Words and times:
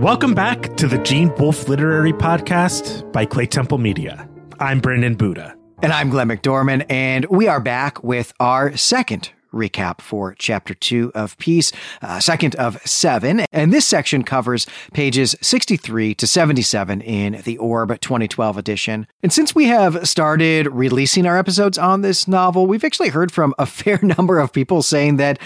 Welcome 0.00 0.32
back 0.32 0.76
to 0.78 0.86
the 0.86 0.96
Gene 0.96 1.30
Wolfe 1.36 1.68
Literary 1.68 2.14
Podcast 2.14 3.12
by 3.12 3.26
Claytemple 3.26 3.78
Media. 3.78 4.26
I'm 4.58 4.80
Brandon 4.80 5.14
Buddha. 5.14 5.54
And 5.82 5.92
I'm 5.92 6.08
Glenn 6.08 6.28
McDorman, 6.28 6.86
and 6.88 7.26
we 7.26 7.48
are 7.48 7.60
back 7.60 8.02
with 8.02 8.32
our 8.40 8.74
second 8.78 9.32
recap 9.52 10.00
for 10.00 10.34
chapter 10.38 10.72
two 10.72 11.12
of 11.14 11.36
Peace, 11.36 11.70
uh, 12.00 12.18
second 12.18 12.56
of 12.56 12.80
seven. 12.86 13.44
And 13.52 13.74
this 13.74 13.84
section 13.84 14.22
covers 14.22 14.66
pages 14.94 15.36
63 15.42 16.14
to 16.14 16.26
77 16.26 17.02
in 17.02 17.42
the 17.42 17.58
Orb 17.58 18.00
2012 18.00 18.56
edition. 18.56 19.06
And 19.22 19.30
since 19.30 19.54
we 19.54 19.66
have 19.66 20.08
started 20.08 20.66
releasing 20.68 21.26
our 21.26 21.36
episodes 21.36 21.76
on 21.76 22.00
this 22.00 22.26
novel, 22.26 22.66
we've 22.66 22.84
actually 22.84 23.10
heard 23.10 23.30
from 23.30 23.54
a 23.58 23.66
fair 23.66 23.98
number 24.02 24.38
of 24.38 24.50
people 24.50 24.82
saying 24.82 25.16
that 25.18 25.38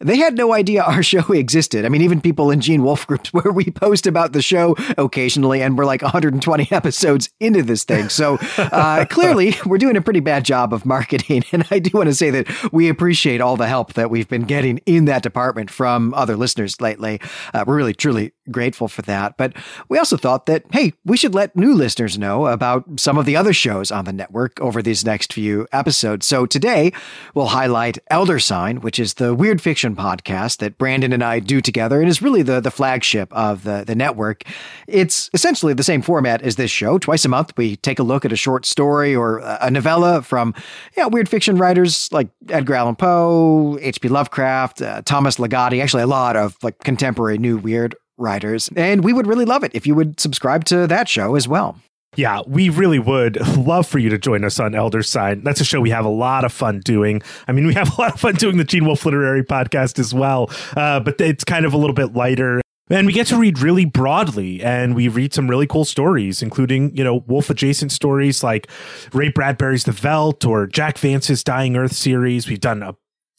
they 0.00 0.16
had 0.16 0.36
no 0.36 0.52
idea 0.52 0.82
our 0.82 1.02
show 1.02 1.32
existed. 1.32 1.84
I 1.84 1.88
mean, 1.88 2.02
even 2.02 2.20
people 2.20 2.50
in 2.50 2.60
Gene 2.60 2.82
Wolfe 2.82 3.06
groups 3.06 3.32
where 3.32 3.52
we 3.52 3.70
post 3.70 4.06
about 4.06 4.32
the 4.32 4.42
show 4.42 4.76
occasionally, 4.98 5.62
and 5.62 5.76
we're 5.76 5.84
like 5.84 6.02
120 6.02 6.68
episodes 6.70 7.30
into 7.40 7.62
this 7.62 7.84
thing. 7.84 8.08
So 8.08 8.38
uh, 8.58 9.04
clearly, 9.08 9.54
we're 9.64 9.78
doing 9.78 9.96
a 9.96 10.02
pretty 10.02 10.20
bad 10.20 10.44
job 10.44 10.72
of 10.72 10.84
marketing. 10.84 11.44
And 11.52 11.66
I 11.70 11.78
do 11.78 11.90
want 11.94 12.08
to 12.08 12.14
say 12.14 12.30
that 12.30 12.72
we 12.72 12.88
appreciate 12.88 13.40
all 13.40 13.56
the 13.56 13.68
help 13.68 13.94
that 13.94 14.10
we've 14.10 14.28
been 14.28 14.42
getting 14.42 14.78
in 14.78 15.06
that 15.06 15.22
department 15.22 15.70
from 15.70 16.12
other 16.14 16.36
listeners 16.36 16.80
lately. 16.80 17.20
Uh, 17.54 17.64
we're 17.66 17.76
really, 17.76 17.94
truly 17.94 18.32
grateful 18.50 18.88
for 18.88 19.02
that. 19.02 19.36
But 19.36 19.54
we 19.88 19.98
also 19.98 20.16
thought 20.16 20.46
that, 20.46 20.64
hey, 20.72 20.92
we 21.04 21.16
should 21.16 21.34
let 21.34 21.56
new 21.56 21.74
listeners 21.74 22.18
know 22.18 22.46
about 22.46 22.84
some 22.98 23.18
of 23.18 23.26
the 23.26 23.36
other 23.36 23.52
shows 23.52 23.90
on 23.90 24.04
the 24.04 24.12
network 24.12 24.60
over 24.60 24.82
these 24.82 25.04
next 25.04 25.32
few 25.32 25.66
episodes. 25.72 26.26
So 26.26 26.46
today, 26.46 26.92
we'll 27.34 27.46
highlight 27.46 27.98
Elder 28.10 28.38
Sign, 28.38 28.80
which 28.80 28.98
is 28.98 29.14
the 29.14 29.34
weird 29.34 29.60
fiction 29.60 29.96
podcast 29.96 30.58
that 30.58 30.78
Brandon 30.78 31.12
and 31.12 31.22
I 31.22 31.40
do 31.40 31.60
together 31.60 32.00
and 32.00 32.08
is 32.08 32.22
really 32.22 32.42
the, 32.42 32.60
the 32.60 32.70
flagship 32.70 33.32
of 33.32 33.64
the, 33.64 33.84
the 33.86 33.94
network. 33.94 34.44
It's 34.86 35.30
essentially 35.34 35.74
the 35.74 35.84
same 35.84 36.02
format 36.02 36.42
as 36.42 36.56
this 36.56 36.70
show. 36.70 36.98
Twice 36.98 37.24
a 37.24 37.28
month, 37.28 37.52
we 37.56 37.76
take 37.76 37.98
a 37.98 38.02
look 38.02 38.24
at 38.24 38.32
a 38.32 38.36
short 38.36 38.66
story 38.66 39.14
or 39.14 39.38
a 39.38 39.70
novella 39.70 40.22
from 40.22 40.54
yeah, 40.96 41.06
weird 41.06 41.28
fiction 41.28 41.56
writers 41.56 42.10
like 42.12 42.28
Edgar 42.48 42.74
Allan 42.74 42.96
Poe, 42.96 43.78
H.P. 43.80 44.08
Lovecraft, 44.08 44.82
uh, 44.82 45.02
Thomas 45.02 45.36
Ligotti, 45.36 45.82
actually 45.82 46.02
a 46.02 46.06
lot 46.06 46.36
of 46.36 46.56
like 46.62 46.78
contemporary 46.80 47.38
new 47.38 47.58
weird 47.58 47.94
writers. 48.18 48.70
And 48.76 49.04
we 49.04 49.12
would 49.12 49.26
really 49.26 49.44
love 49.44 49.64
it 49.64 49.72
if 49.74 49.86
you 49.86 49.94
would 49.94 50.18
subscribe 50.20 50.64
to 50.66 50.86
that 50.86 51.08
show 51.08 51.34
as 51.34 51.46
well. 51.46 51.78
Yeah, 52.16 52.40
we 52.46 52.70
really 52.70 52.98
would 52.98 53.38
love 53.58 53.86
for 53.86 53.98
you 53.98 54.08
to 54.08 54.16
join 54.16 54.42
us 54.42 54.58
on 54.58 54.74
Elder 54.74 55.02
Sign. 55.02 55.42
That's 55.42 55.60
a 55.60 55.64
show 55.64 55.82
we 55.82 55.90
have 55.90 56.06
a 56.06 56.10
lot 56.10 56.44
of 56.44 56.52
fun 56.52 56.80
doing. 56.80 57.20
I 57.46 57.52
mean, 57.52 57.66
we 57.66 57.74
have 57.74 57.96
a 57.98 58.00
lot 58.00 58.14
of 58.14 58.20
fun 58.20 58.36
doing 58.36 58.56
the 58.56 58.64
Gene 58.64 58.86
Wolfe 58.86 59.04
Literary 59.04 59.42
Podcast 59.42 59.98
as 59.98 60.14
well, 60.14 60.50
uh, 60.76 61.00
but 61.00 61.20
it's 61.20 61.44
kind 61.44 61.66
of 61.66 61.74
a 61.74 61.76
little 61.76 61.94
bit 61.94 62.14
lighter. 62.14 62.62
And 62.88 63.06
we 63.06 63.12
get 63.12 63.26
to 63.28 63.36
read 63.36 63.58
really 63.58 63.84
broadly, 63.84 64.62
and 64.62 64.94
we 64.94 65.08
read 65.08 65.34
some 65.34 65.50
really 65.50 65.66
cool 65.66 65.84
stories, 65.84 66.40
including, 66.40 66.96
you 66.96 67.02
know, 67.02 67.16
Wolfe 67.26 67.50
adjacent 67.50 67.90
stories 67.90 68.44
like 68.44 68.70
Ray 69.12 69.28
Bradbury's 69.28 69.84
The 69.84 69.92
Veldt 69.92 70.46
or 70.46 70.68
Jack 70.68 70.96
Vance's 70.96 71.42
Dying 71.42 71.76
Earth 71.76 71.92
series. 71.92 72.48
We've 72.48 72.60
done 72.60 72.82
a 72.82 72.94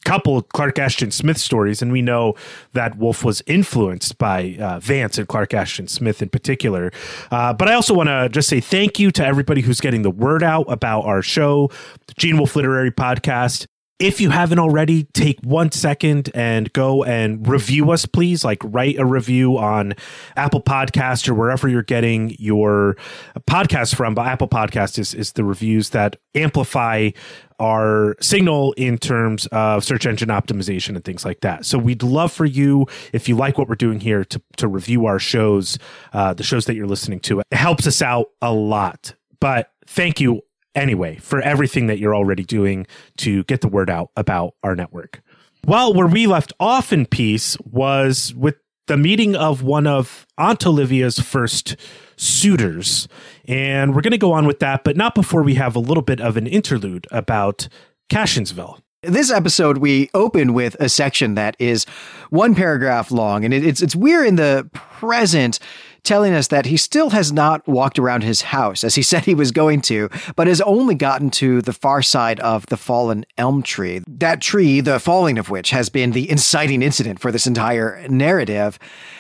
couple 0.08 0.42
Clark 0.42 0.80
Ashton 0.80 1.12
Smith 1.12 1.38
stories, 1.38 1.82
and 1.82 1.92
we 1.92 2.02
know 2.02 2.34
that 2.72 2.98
Wolfe 2.98 3.26
was 3.26 3.44
influenced 3.46 4.18
by 4.18 4.56
uh, 4.58 4.80
Vance 4.80 5.18
and 5.18 5.28
Clark 5.28 5.54
Ashton 5.54 5.90
Smith 5.90 6.22
in 6.22 6.30
particular. 6.30 6.94
Uh, 7.30 7.52
but 7.52 7.68
I 7.68 7.74
also 7.74 7.94
want 7.94 8.08
to 8.08 8.30
just 8.30 8.48
say 8.48 8.62
thank 8.62 9.00
you 9.00 9.12
to 9.12 9.26
everybody 9.26 9.60
who's 9.60 9.82
getting 9.82 10.04
the 10.04 10.10
word 10.10 10.44
out 10.44 10.66
about 10.70 11.02
our 11.02 11.22
show, 11.22 11.70
the 12.08 12.14
Gene 12.14 12.38
Wolfe 12.38 12.56
Literary 12.56 12.92
Podcast. 12.92 13.68
If 14.00 14.22
you 14.22 14.30
haven't 14.30 14.60
already, 14.60 15.06
take 15.06 15.40
one 15.42 15.72
second 15.72 16.30
and 16.36 16.72
go 16.72 17.04
and 17.04 17.48
review 17.48 17.90
us, 17.90 18.06
please. 18.06 18.46
Like, 18.46 18.60
write 18.64 19.00
a 19.00 19.06
review 19.06 19.58
on 19.58 19.96
Apple 20.36 20.62
Podcast 20.62 21.28
or 21.28 21.34
wherever 21.34 21.68
you're 21.68 21.82
getting 21.82 22.36
your 22.38 22.96
podcast 23.50 23.96
from. 23.96 24.14
But 24.14 24.28
Apple 24.28 24.48
Podcast 24.48 25.00
is, 25.00 25.16
is 25.16 25.32
the 25.32 25.44
reviews 25.44 25.90
that 25.92 26.18
amplify 26.36 27.10
our 27.60 28.16
signal 28.22 28.74
in 28.74 29.00
terms 29.00 29.48
of 29.48 29.84
search 29.84 30.06
engine 30.06 30.30
optimization 30.30 30.90
and 30.90 31.04
things 31.04 31.26
like 31.26 31.42
that. 31.42 31.66
So 31.66 31.80
we'd 31.80 32.04
love 32.04 32.32
for 32.32 32.46
you, 32.46 32.86
if 33.14 33.28
you 33.28 33.36
like 33.36 33.58
what 33.58 33.68
we're 33.68 33.74
doing 33.74 34.00
here, 34.00 34.24
to, 34.26 34.40
to 34.58 34.68
review 34.68 35.08
our 35.08 35.18
shows, 35.18 35.80
uh, 36.14 36.36
the 36.36 36.44
shows 36.44 36.68
that 36.68 36.76
you're 36.76 36.86
listening 36.86 37.20
to. 37.22 37.40
It 37.40 37.48
helps 37.52 37.88
us 37.88 38.04
out 38.04 38.28
a 38.44 38.54
lot. 38.54 39.16
But 39.40 39.72
thank 39.88 40.20
you 40.20 40.44
anyway 40.78 41.18
for 41.18 41.42
everything 41.42 41.88
that 41.88 42.00
you're 42.00 42.16
already 42.16 42.44
doing 42.44 42.88
to 43.18 43.44
get 43.46 43.62
the 43.62 43.68
word 43.68 43.90
out 43.90 44.12
about 44.16 44.54
our 44.64 44.76
network. 44.76 45.22
Well, 45.66 45.94
where 45.94 46.08
we 46.08 46.28
left 46.28 46.54
off 46.60 46.94
in 46.94 47.06
peace 47.06 47.58
was 47.66 48.34
with 48.36 48.56
the 48.88 48.98
meeting 48.98 49.36
of 49.36 49.64
one 49.64 49.86
of 49.86 50.26
Aunt 50.38 50.66
Olivia's 50.66 51.20
first 51.20 51.76
suitors. 52.16 53.08
And 53.46 53.94
we're 53.94 54.02
going 54.02 54.12
to 54.12 54.18
go 54.18 54.32
on 54.32 54.48
with 54.48 54.60
that, 54.60 54.84
but 54.84 54.96
not 54.98 55.14
before 55.14 55.44
we 55.44 55.56
have 55.56 55.76
a 55.76 55.80
little 55.80 56.04
bit 56.04 56.22
of 56.22 56.38
an 56.38 56.48
interlude 56.48 57.06
about 57.12 57.68
Cassionsville. 58.10 58.80
This 59.04 59.32
episode, 59.32 59.78
we 59.78 60.10
open 60.14 60.54
with 60.54 60.76
a 60.80 60.90
section 60.90 61.36
that 61.36 61.56
is 61.60 61.86
one 62.30 62.56
paragraph 62.56 63.12
long, 63.12 63.46
and 63.46 63.54
it's 63.54 63.82
it's 63.82 63.96
we're 63.96 64.26
in 64.26 64.38
the 64.38 64.68
present 64.74 65.60
telling 66.08 66.34
us 66.34 66.48
that 66.48 66.66
he 66.66 66.78
still 66.78 67.10
has 67.10 67.32
not 67.34 67.68
walked 67.68 68.00
around 68.00 68.24
his 68.24 68.42
house 68.42 68.84
as 68.84 68.96
he 68.96 69.04
said 69.04 69.26
he 69.26 69.36
was 69.36 69.52
going 69.52 69.82
to, 69.82 70.10
but 70.36 70.48
has 70.48 70.62
only 70.62 70.96
gotten 70.96 71.30
to 71.30 71.62
the 71.62 71.74
far 71.74 72.02
side 72.02 72.40
of 72.40 72.66
the 72.68 72.78
fallen 72.78 73.26
elm 73.38 73.62
tree. 73.62 74.02
That 74.08 74.42
tree, 74.42 74.80
the 74.80 75.00
falling 75.00 75.38
of 75.38 75.50
which, 75.50 75.72
has 75.72 75.90
been 75.90 76.12
the 76.12 76.30
inciting 76.30 76.82
incident 76.82 77.20
for 77.20 77.32
this 77.32 77.46
entire 77.46 78.08
narrative. 78.08 78.80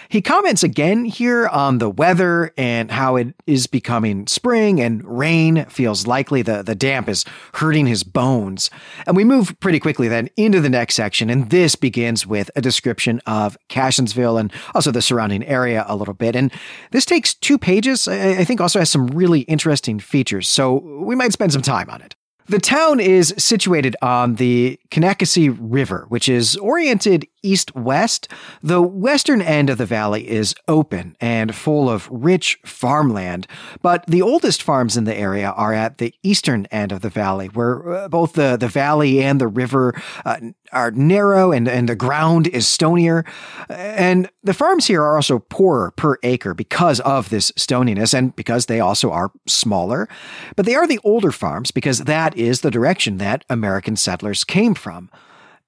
He 0.09 0.21
comments 0.21 0.63
again 0.63 1.05
here 1.05 1.47
on 1.47 1.79
the 1.79 1.89
weather 1.89 2.53
and 2.57 2.91
how 2.91 3.15
it 3.15 3.35
is 3.45 3.67
becoming 3.67 4.27
spring 4.27 4.79
and 4.79 5.03
rain 5.05 5.65
feels 5.65 6.07
likely. 6.07 6.41
The, 6.41 6.63
the 6.63 6.75
damp 6.75 7.09
is 7.09 7.25
hurting 7.55 7.87
his 7.87 8.03
bones. 8.03 8.69
And 9.05 9.17
we 9.17 9.23
move 9.23 9.59
pretty 9.59 9.79
quickly 9.79 10.07
then 10.07 10.29
into 10.37 10.61
the 10.61 10.69
next 10.69 10.95
section. 10.95 11.29
And 11.29 11.49
this 11.49 11.75
begins 11.75 12.25
with 12.25 12.49
a 12.55 12.61
description 12.61 13.21
of 13.25 13.57
Cassionsville 13.69 14.39
and 14.39 14.51
also 14.73 14.91
the 14.91 15.01
surrounding 15.01 15.43
area 15.43 15.85
a 15.87 15.95
little 15.95 16.13
bit. 16.13 16.35
And 16.35 16.51
this 16.91 17.05
takes 17.05 17.33
two 17.33 17.57
pages. 17.57 18.07
I 18.07 18.43
think 18.43 18.61
also 18.61 18.79
has 18.79 18.89
some 18.89 19.07
really 19.07 19.41
interesting 19.41 19.99
features. 19.99 20.47
So 20.47 20.75
we 21.03 21.15
might 21.15 21.33
spend 21.33 21.53
some 21.53 21.61
time 21.61 21.89
on 21.89 22.01
it. 22.01 22.15
The 22.49 22.59
town 22.59 23.01
is 23.01 23.33
situated 23.37 23.97
on 24.01 24.35
the 24.35 24.79
Conacassee 24.89 25.49
River, 25.59 26.05
which 26.07 26.29
is 26.29 26.55
oriented 26.55 27.27
east 27.43 27.75
west. 27.75 28.27
The 28.61 28.81
western 28.81 29.41
end 29.41 29.69
of 29.69 29.77
the 29.77 29.85
valley 29.85 30.27
is 30.27 30.55
open 30.67 31.15
and 31.19 31.55
full 31.55 31.89
of 31.89 32.07
rich 32.11 32.59
farmland, 32.65 33.47
but 33.81 34.05
the 34.07 34.21
oldest 34.21 34.63
farms 34.63 34.97
in 34.97 35.03
the 35.03 35.15
area 35.15 35.51
are 35.51 35.73
at 35.73 35.97
the 35.97 36.13
eastern 36.23 36.65
end 36.71 36.91
of 36.91 37.01
the 37.01 37.09
valley, 37.09 37.47
where 37.47 37.89
uh, 37.89 38.07
both 38.07 38.33
the, 38.33 38.57
the 38.57 38.67
valley 38.67 39.21
and 39.21 39.39
the 39.41 39.47
river 39.47 39.93
uh, 40.25 40.37
are 40.71 40.91
narrow 40.91 41.51
and, 41.51 41.67
and 41.67 41.87
the 41.87 41.95
ground 41.95 42.47
is 42.47 42.65
stonier. 42.65 43.25
And 43.69 44.29
the 44.43 44.53
farms 44.53 44.87
here 44.87 45.03
are 45.03 45.15
also 45.15 45.39
poorer 45.39 45.91
per 45.91 46.17
acre 46.23 46.53
because 46.53 46.99
of 47.01 47.29
this 47.29 47.51
stoniness 47.51 48.13
and 48.13 48.35
because 48.35 48.65
they 48.65 48.79
also 48.79 49.11
are 49.11 49.31
smaller. 49.47 50.09
But 50.55 50.65
they 50.65 50.75
are 50.75 50.87
the 50.87 50.99
older 51.03 51.31
farms 51.31 51.71
because 51.71 51.99
that 51.99 52.37
is 52.37 52.61
the 52.61 52.71
direction 52.71 53.17
that 53.17 53.45
American 53.49 53.95
settlers 53.95 54.43
came 54.43 54.73
from. 54.73 55.09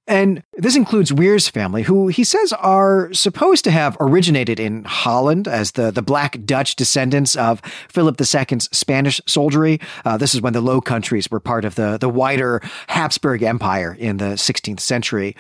And 0.10 0.42
this 0.58 0.76
includes 0.76 1.14
Weir's 1.14 1.48
family, 1.48 1.84
who 1.84 2.08
he 2.08 2.24
says 2.24 2.52
are 2.54 3.14
supposed 3.14 3.64
to 3.66 3.72
have 3.72 3.96
originated 4.00 4.60
in 4.60 4.84
Holland 4.84 5.48
as 5.48 5.74
the, 5.74 5.92
the 5.92 6.02
Black 6.02 6.44
Dutch 6.46 6.76
descendants 6.76 7.36
of 7.36 7.62
Philip 7.90 8.20
II's 8.20 8.68
Spanish 8.72 9.22
soldiery. 9.28 9.80
Uh, 10.04 10.18
this 10.18 10.34
is 10.34 10.42
when 10.42 10.54
the 10.54 10.62
Low 10.62 10.82
Countries 10.82 11.30
were 11.30 11.40
part 11.40 11.64
of 11.64 11.76
the, 11.76 12.00
the 12.00 12.10
wider 12.10 12.60
Habsburg 12.88 13.44
Empire 13.44 13.96
in 14.00 14.18
the 14.18 14.34
16th 14.34 14.80
century. 14.80 15.36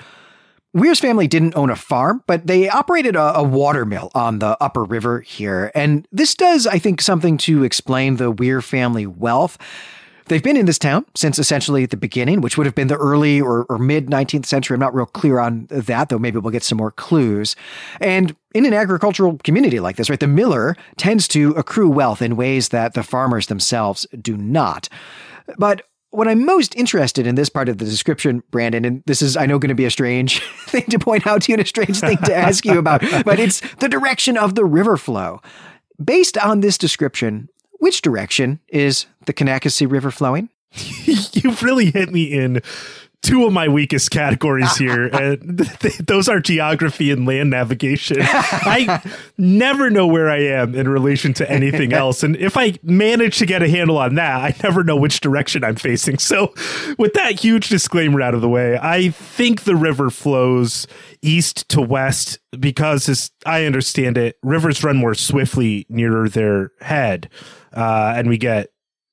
Weir's 0.71 0.99
family 0.99 1.27
didn't 1.27 1.55
own 1.55 1.71
a 1.71 1.75
farm, 1.75 2.23
but 2.27 2.45
they 2.45 2.69
operated 2.69 3.15
a, 3.15 3.37
a 3.37 3.43
water 3.43 3.85
mill 3.85 4.11
on 4.13 4.37
the 4.37 4.55
upper 4.61 4.83
river 4.83 5.21
here. 5.21 5.71
And 5.73 6.07
this 6.11 6.35
does, 6.35 6.67
I 6.67 6.77
think, 6.77 7.01
something 7.01 7.39
to 7.39 7.63
explain 7.63 8.17
the 8.17 8.29
Weir 8.29 8.61
family 8.61 9.07
wealth. 9.07 9.57
They've 10.29 10.43
been 10.43 10.57
in 10.57 10.67
this 10.67 10.77
town 10.77 11.05
since 11.15 11.39
essentially 11.39 11.87
the 11.87 11.97
beginning, 11.97 12.41
which 12.41 12.55
would 12.55 12.65
have 12.65 12.75
been 12.75 12.87
the 12.87 12.97
early 12.97 13.41
or, 13.41 13.65
or 13.65 13.79
mid 13.79 14.07
19th 14.07 14.45
century. 14.45 14.75
I'm 14.75 14.79
not 14.79 14.93
real 14.93 15.07
clear 15.07 15.39
on 15.39 15.65
that, 15.71 16.09
though 16.09 16.19
maybe 16.19 16.37
we'll 16.37 16.51
get 16.51 16.63
some 16.63 16.77
more 16.77 16.91
clues. 16.91 17.55
And 17.99 18.35
in 18.53 18.65
an 18.65 18.73
agricultural 18.73 19.39
community 19.43 19.79
like 19.79 19.95
this, 19.95 20.07
right, 20.07 20.19
the 20.19 20.27
miller 20.27 20.77
tends 20.97 21.27
to 21.29 21.51
accrue 21.53 21.89
wealth 21.89 22.21
in 22.21 22.35
ways 22.35 22.69
that 22.69 22.93
the 22.93 23.01
farmers 23.01 23.47
themselves 23.47 24.05
do 24.21 24.37
not. 24.37 24.87
But 25.57 25.81
what 26.11 26.27
I'm 26.27 26.45
most 26.45 26.75
interested 26.75 27.25
in 27.25 27.33
this 27.33 27.49
part 27.49 27.67
of 27.67 27.79
the 27.79 27.85
description, 27.85 28.43
Brandon, 28.51 28.85
and 28.85 29.03
this 29.07 29.23
is, 29.23 29.35
I 29.35 29.47
know, 29.47 29.57
going 29.57 29.69
to 29.69 29.75
be 29.75 29.85
a 29.85 29.91
strange 29.91 30.41
thing 30.67 30.85
to 30.89 30.99
point 30.99 31.25
out 31.25 31.43
to 31.43 31.51
you 31.51 31.55
and 31.55 31.63
a 31.63 31.67
strange 31.67 31.99
thing 31.99 32.17
to 32.17 32.35
ask 32.35 32.65
you 32.65 32.77
about, 32.77 33.01
but 33.25 33.39
it's 33.39 33.61
the 33.77 33.89
direction 33.89 34.37
of 34.37 34.53
the 34.53 34.65
river 34.65 34.95
flow. 34.95 35.41
Based 36.03 36.37
on 36.37 36.61
this 36.61 36.77
description, 36.77 37.49
which 37.79 38.01
direction 38.01 38.59
is 38.67 39.07
the 39.25 39.33
Conacassee 39.33 39.89
River 39.89 40.11
flowing? 40.11 40.49
You've 41.33 41.63
really 41.63 41.91
hit 41.91 42.11
me 42.11 42.31
in 42.31 42.61
two 43.21 43.45
of 43.45 43.51
my 43.51 43.67
weakest 43.67 44.11
categories 44.11 44.77
here. 44.77 45.07
and 45.13 45.59
those 46.05 46.29
are 46.29 46.39
geography 46.39 47.11
and 47.11 47.25
land 47.25 47.49
navigation. 47.49 48.17
I 48.21 49.01
never 49.37 49.89
know 49.89 50.07
where 50.07 50.29
I 50.29 50.39
am 50.43 50.75
in 50.75 50.87
relation 50.87 51.33
to 51.35 51.49
anything 51.49 51.93
else. 51.93 52.23
And 52.23 52.35
if 52.37 52.55
I 52.57 52.77
manage 52.83 53.37
to 53.39 53.45
get 53.45 53.61
a 53.61 53.69
handle 53.69 53.97
on 53.97 54.15
that, 54.15 54.41
I 54.41 54.55
never 54.63 54.83
know 54.83 54.95
which 54.95 55.19
direction 55.19 55.63
I'm 55.63 55.75
facing. 55.75 56.17
So, 56.17 56.53
with 56.97 57.13
that 57.13 57.39
huge 57.39 57.69
disclaimer 57.69 58.21
out 58.21 58.33
of 58.33 58.41
the 58.41 58.49
way, 58.49 58.77
I 58.81 59.09
think 59.09 59.63
the 59.63 59.75
river 59.75 60.09
flows 60.09 60.87
east 61.21 61.67
to 61.69 61.81
west 61.81 62.39
because, 62.59 63.09
as 63.09 63.31
I 63.45 63.65
understand 63.65 64.17
it, 64.17 64.37
rivers 64.43 64.83
run 64.83 64.97
more 64.97 65.15
swiftly 65.15 65.85
nearer 65.89 66.29
their 66.29 66.71
head. 66.81 67.29
Uh, 67.73 68.13
and 68.15 68.27
we 68.29 68.37
get 68.37 68.69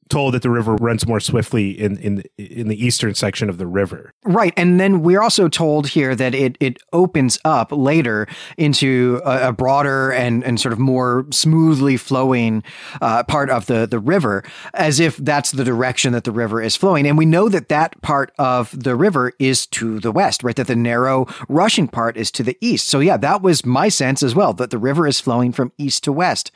told 0.09 0.35
that 0.35 0.43
the 0.43 0.51
river 0.51 0.77
runs 0.77 1.07
more 1.07 1.21
swiftly 1.21 1.71
in 1.71 1.99
in 1.99 2.23
in 2.39 2.69
the 2.69 2.85
eastern 2.85 3.15
section 3.15 3.49
of 3.49 3.59
the 3.59 3.67
river. 3.67 4.13
Right, 4.25 4.53
and 4.57 4.79
then 4.79 5.03
we're 5.03 5.21
also 5.21 5.49
told 5.49 5.89
here 5.89 6.15
that 6.15 6.35
it 6.35 6.57
it 6.61 6.79
opens 6.93 7.39
up 7.45 7.73
later 7.73 8.29
into 8.57 9.21
a, 9.25 9.49
a 9.49 9.53
broader 9.53 10.13
and 10.13 10.45
and 10.45 10.61
sort 10.61 10.73
of 10.73 10.79
more 10.79 11.27
smoothly 11.31 11.97
flowing 11.97 12.63
uh, 13.01 13.25
part 13.25 13.51
of 13.51 13.67
the 13.67 13.87
the 13.87 13.99
river, 13.99 14.45
as 14.75 15.01
if 15.01 15.17
that's 15.17 15.51
the 15.53 15.65
direction 15.65 16.13
that 16.13 16.25
the 16.25 16.33
river 16.33 16.63
is 16.63 16.77
flowing. 16.77 17.07
And 17.07 17.19
we 17.19 17.27
know 17.27 17.49
that 17.49 17.69
that 17.69 18.01
part 18.03 18.33
of 18.39 18.71
the 18.79 18.95
river 18.95 19.33
is 19.39 19.67
to 19.69 19.99
the 20.01 20.13
west, 20.13 20.43
right? 20.43 20.57
That 20.57 20.69
the 20.69 20.77
narrow 20.77 21.27
rushing 21.49 21.89
part 21.89 22.17
is 22.17 22.31
to 22.33 22.43
the 22.43 22.57
east. 22.61 22.89
So 22.89 23.01
yeah, 23.01 23.17
that 23.17 23.43
was 23.43 23.67
my 23.67 23.89
sense 23.89 24.23
as 24.23 24.35
well 24.35 24.53
that 24.55 24.71
the 24.71 24.79
river 24.79 25.07
is 25.07 25.21
flowing 25.21 25.53
from 25.53 25.73
east 25.79 26.05
to 26.05 26.13
west. 26.13 26.53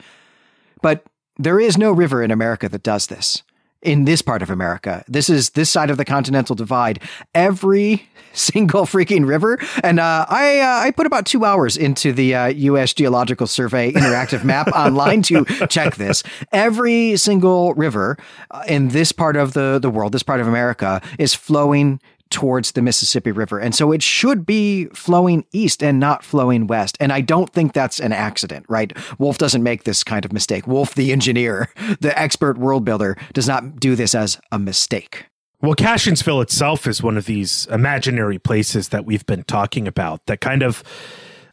But 0.81 1.05
there 1.37 1.59
is 1.59 1.77
no 1.77 1.91
river 1.91 2.23
in 2.23 2.31
America 2.31 2.69
that 2.69 2.83
does 2.83 3.07
this. 3.07 3.43
In 3.81 4.05
this 4.05 4.21
part 4.21 4.43
of 4.43 4.51
America, 4.51 5.03
this 5.07 5.27
is 5.27 5.51
this 5.51 5.71
side 5.71 5.89
of 5.89 5.97
the 5.97 6.05
continental 6.05 6.55
divide. 6.55 7.01
Every 7.33 8.07
single 8.33 8.85
freaking 8.85 9.27
river, 9.27 9.57
and 9.83 9.99
uh, 9.99 10.27
I 10.29 10.59
uh, 10.59 10.85
I 10.85 10.91
put 10.91 11.07
about 11.07 11.25
two 11.25 11.45
hours 11.45 11.77
into 11.77 12.13
the 12.13 12.35
uh, 12.35 12.45
U.S. 12.47 12.93
Geological 12.93 13.47
Survey 13.47 13.91
interactive 13.91 14.43
map 14.43 14.67
online 14.75 15.23
to 15.23 15.45
check 15.67 15.95
this. 15.95 16.21
Every 16.51 17.17
single 17.17 17.73
river 17.73 18.19
uh, 18.51 18.63
in 18.67 18.89
this 18.89 19.11
part 19.11 19.35
of 19.35 19.53
the 19.53 19.79
the 19.81 19.89
world, 19.89 20.11
this 20.11 20.21
part 20.21 20.41
of 20.41 20.47
America, 20.47 21.01
is 21.17 21.33
flowing 21.33 21.99
towards 22.31 22.71
the 22.71 22.81
Mississippi 22.81 23.31
River. 23.31 23.59
And 23.59 23.75
so 23.75 23.91
it 23.91 24.01
should 24.01 24.45
be 24.45 24.85
flowing 24.87 25.45
east 25.51 25.83
and 25.83 25.99
not 25.99 26.23
flowing 26.23 26.65
west. 26.65 26.97
And 26.99 27.11
I 27.11 27.21
don't 27.21 27.51
think 27.51 27.73
that's 27.73 27.99
an 27.99 28.13
accident, 28.13 28.65
right? 28.69 28.91
Wolfe 29.19 29.37
doesn't 29.37 29.63
make 29.63 29.83
this 29.83 30.03
kind 30.03 30.25
of 30.25 30.33
mistake. 30.33 30.65
Wolfe, 30.65 30.95
the 30.95 31.11
engineer, 31.11 31.69
the 31.99 32.17
expert 32.17 32.57
world 32.57 32.85
builder, 32.85 33.17
does 33.33 33.47
not 33.47 33.79
do 33.79 33.95
this 33.95 34.15
as 34.15 34.39
a 34.51 34.57
mistake. 34.57 35.25
Well, 35.61 35.75
Cassionsville 35.75 36.41
itself 36.41 36.87
is 36.87 37.03
one 37.03 37.17
of 37.17 37.25
these 37.25 37.67
imaginary 37.67 38.39
places 38.39 38.89
that 38.89 39.05
we've 39.05 39.25
been 39.27 39.43
talking 39.43 39.87
about 39.87 40.25
that 40.25 40.41
kind 40.41 40.63
of 40.63 40.83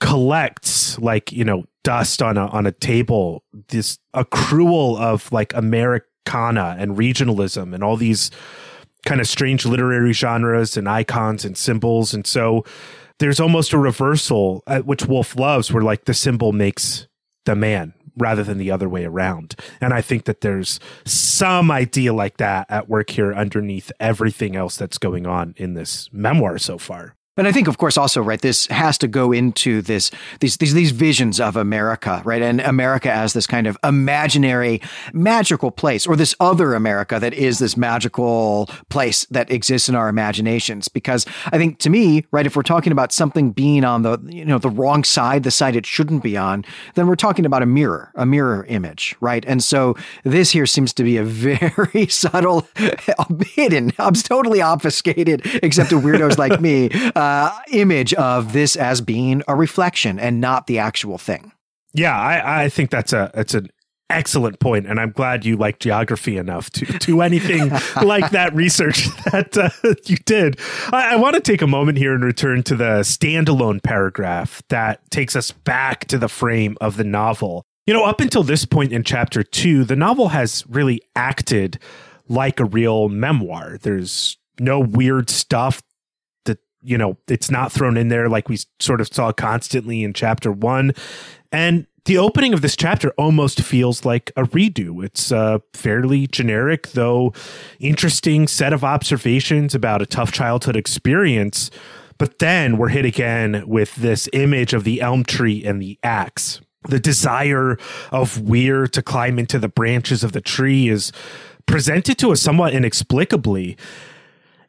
collects 0.01 0.99
like, 0.99 1.31
you 1.31 1.45
know, 1.45 1.65
dust 1.85 2.23
on 2.23 2.39
a 2.39 2.47
on 2.47 2.67
a 2.67 2.73
table, 2.73 3.45
this 3.69 3.99
accrual 4.15 4.99
of 4.99 5.31
like 5.31 5.53
Americana 5.55 6.77
and 6.79 6.97
regionalism 6.97 7.75
and 7.75 7.85
all 7.85 7.97
these 7.97 8.31
kind 9.09 9.21
of 9.23 9.27
strange 9.27 9.65
literary 9.65 10.13
genres 10.13 10.77
and 10.77 10.87
icons 10.87 11.45
and 11.45 11.57
symbols. 11.57 12.13
And 12.13 12.27
so 12.27 12.65
there's 13.19 13.41
almost 13.41 13.73
a 13.73 13.79
reversal, 13.79 14.63
uh, 14.67 14.81
which 14.81 15.07
Wolfe 15.07 15.35
loves, 15.35 15.73
where 15.73 15.83
like 15.83 16.05
the 16.05 16.13
symbol 16.13 16.53
makes 16.53 17.09
the 17.47 17.57
man 17.57 17.95
rather 18.19 18.43
than 18.43 18.59
the 18.59 18.71
other 18.71 18.89
way 18.89 19.05
around. 19.05 19.55
And 19.81 19.95
I 19.95 20.03
think 20.03 20.25
that 20.25 20.43
there's 20.43 20.79
some 21.07 21.71
idea 21.71 22.13
like 22.13 22.37
that 22.37 22.67
at 22.69 22.89
work 22.89 23.11
here 23.11 23.33
underneath 23.33 23.91
everything 23.99 24.57
else 24.57 24.77
that's 24.77 24.99
going 24.99 25.27
on 25.27 25.55
in 25.57 25.73
this 25.73 26.11
memoir 26.13 26.59
so 26.59 26.77
far. 26.77 27.15
And 27.39 27.47
I 27.47 27.53
think, 27.53 27.69
of 27.69 27.79
course, 27.79 27.97
also 27.97 28.21
right, 28.21 28.41
this 28.41 28.67
has 28.67 28.99
to 28.99 29.07
go 29.07 29.31
into 29.31 29.81
this 29.81 30.11
these 30.41 30.57
these 30.57 30.75
these 30.75 30.91
visions 30.91 31.39
of 31.39 31.57
America, 31.57 32.21
right, 32.25 32.43
and 32.43 32.61
America 32.61 33.13
as 33.13 33.33
this 33.33 33.47
kind 33.47 33.69
of 33.69 33.79
imaginary, 33.85 34.83
magical 35.13 35.71
place, 35.71 36.05
or 36.05 36.17
this 36.17 36.35
other 36.41 36.75
America 36.75 37.21
that 37.21 37.33
is 37.33 37.61
this 37.61 37.77
magical 37.77 38.69
place 38.89 39.25
that 39.27 39.53
exists 39.53 39.89
in 39.89 39.95
our 39.95 40.09
imaginations. 40.09 40.89
Because 40.89 41.27
I 41.47 41.59
think, 41.59 41.79
to 41.79 41.91
me, 41.91 42.25
right, 42.33 42.45
if 42.45 42.57
we're 42.57 42.63
talking 42.63 42.91
about 42.91 43.13
something 43.13 43.53
being 43.53 43.85
on 43.85 44.03
the 44.03 44.19
you 44.27 44.45
know 44.45 44.59
the 44.59 44.69
wrong 44.69 45.05
side, 45.05 45.45
the 45.45 45.53
side 45.53 45.77
it 45.77 45.87
shouldn't 45.87 46.25
be 46.25 46.37
on, 46.37 46.65
then 46.97 47.07
we're 47.07 47.15
talking 47.15 47.47
about 47.47 47.63
a 47.63 47.67
mirror, 47.67 48.11
a 48.17 48.27
mirror 48.27 48.67
image, 48.69 49.15
right? 49.21 49.45
And 49.47 49.63
so 49.63 49.95
this 50.25 50.51
here 50.51 50.67
seems 50.67 50.93
to 50.95 51.05
be 51.05 51.17
a 51.17 51.25
very 51.25 52.09
subtle, 52.09 52.67
hidden, 53.47 53.93
totally 53.93 54.61
obfuscated, 54.61 55.43
except 55.63 55.91
to 55.91 56.01
weirdos 56.01 56.37
like 56.37 56.61
me. 56.61 56.91
Uh, 57.15 57.28
uh, 57.29 57.59
image 57.73 58.15
of 58.15 58.53
this 58.53 58.75
as 58.75 59.01
being 59.01 59.43
a 59.47 59.55
reflection 59.55 60.19
and 60.19 60.41
not 60.41 60.67
the 60.67 60.79
actual 60.79 61.19
thing. 61.19 61.53
Yeah, 61.93 62.19
I, 62.19 62.65
I 62.65 62.69
think 62.69 62.91
that's 62.91 63.13
a 63.13 63.31
it's 63.35 63.55
an 63.55 63.69
excellent 64.11 64.61
point, 64.61 64.87
and 64.87 64.99
I'm 64.99 65.11
glad 65.11 65.45
you 65.45 65.57
like 65.57 65.79
geography 65.79 66.39
enough 66.39 66.71
to 66.71 66.87
do 66.99 67.21
anything 67.21 67.69
like 68.03 68.31
that 68.31 68.55
research 68.55 69.09
that 69.33 69.57
uh, 69.59 69.71
you 70.07 70.17
did. 70.25 70.59
I, 70.93 71.15
I 71.15 71.17
want 71.17 71.35
to 71.35 71.41
take 71.41 71.61
a 71.61 71.67
moment 71.67 71.99
here 71.99 72.15
and 72.15 72.25
return 72.25 72.63
to 72.65 72.77
the 72.77 73.01
standalone 73.01 73.83
paragraph 73.83 74.63
that 74.69 75.11
takes 75.11 75.37
us 75.37 75.51
back 75.51 76.07
to 76.07 76.19
the 76.19 76.29
frame 76.29 76.77
of 76.81 76.97
the 76.97 77.05
novel. 77.05 77.63
You 77.87 77.95
know, 77.95 78.05
up 78.05 78.21
until 78.21 78.43
this 78.43 78.65
point 78.65 78.93
in 78.93 79.03
chapter 79.03 79.43
two, 79.43 79.85
the 79.85 79.97
novel 79.97 80.29
has 80.29 80.65
really 80.69 81.03
acted 81.17 81.79
like 82.29 82.61
a 82.61 82.65
real 82.65 83.09
memoir. 83.09 83.79
There's 83.81 84.37
no 84.61 84.81
weird 84.81 85.31
stuff 85.31 85.83
you 86.89 86.97
know, 86.97 87.19
it's 87.29 87.51
not 87.51 87.71
thrown 87.71 87.97
in 87.97 88.09
there 88.09 88.29
like 88.29 88.49
we 88.49 88.59
sort 88.81 89.01
of 89.01 89.09
saw 89.13 89.31
constantly 89.31 90.03
in 90.03 90.15
chapter 90.15 90.51
one. 90.51 90.95
And 91.53 91.87
the 92.07 92.17
opening 92.17 92.55
of 92.55 92.63
this 92.63 92.75
chapter 92.75 93.11
almost 93.19 93.61
feels 93.61 94.07
like 94.07 94.33
a 94.35 94.45
redo. 94.45 95.05
It's 95.05 95.31
a 95.31 95.61
fairly 95.75 96.27
generic, 96.27 96.89
though 96.89 97.35
interesting 97.79 98.49
set 98.49 98.73
of 98.73 98.83
observations 98.83 99.75
about 99.75 100.01
a 100.01 100.07
tough 100.07 100.33
childhood 100.33 100.77
experience. 100.77 101.71
But 102.17 102.39
then 102.39 102.79
we're 102.79 102.89
hit 102.89 103.05
again 103.05 103.63
with 103.67 103.95
this 103.97 104.27
image 104.33 104.73
of 104.73 104.85
the 104.85 105.03
elm 105.03 105.25
tree 105.25 105.63
and 105.65 105.83
the 105.83 105.99
axe. 106.03 106.63
The 106.89 106.99
desire 106.99 107.77
of 108.11 108.41
Weir 108.41 108.87
to 108.87 109.03
climb 109.03 109.39
into 109.39 109.59
the 109.59 109.69
branches 109.69 110.25
of 110.25 110.33
the 110.33 110.41
tree 110.41 110.89
is 110.89 111.13
presented 111.67 112.17
to 112.19 112.33
us 112.33 112.41
somewhat 112.41 112.73
inexplicably. 112.73 113.77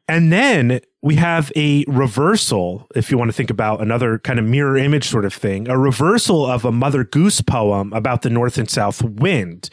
And 0.10 0.34
then 0.34 0.82
we 1.04 1.16
have 1.18 1.52
a 1.56 1.86
reversal, 1.88 2.88
if 2.96 3.12
you 3.12 3.18
want 3.20 3.30
to 3.30 3.38
think 3.38 3.52
about 3.52 3.80
another 3.80 4.18
kind 4.18 4.40
of 4.40 4.46
mirror 4.46 4.76
image 4.76 5.08
sort 5.08 5.24
of 5.24 5.32
thing, 5.36 5.70
a 5.70 5.78
reversal 5.78 6.48
of 6.48 6.66
a 6.66 6.72
Mother 6.72 7.04
Goose 7.04 7.42
poem 7.42 7.94
about 7.94 8.24
the 8.24 8.32
North 8.32 8.58
and 8.58 8.68
South 8.68 9.04
wind. 9.04 9.70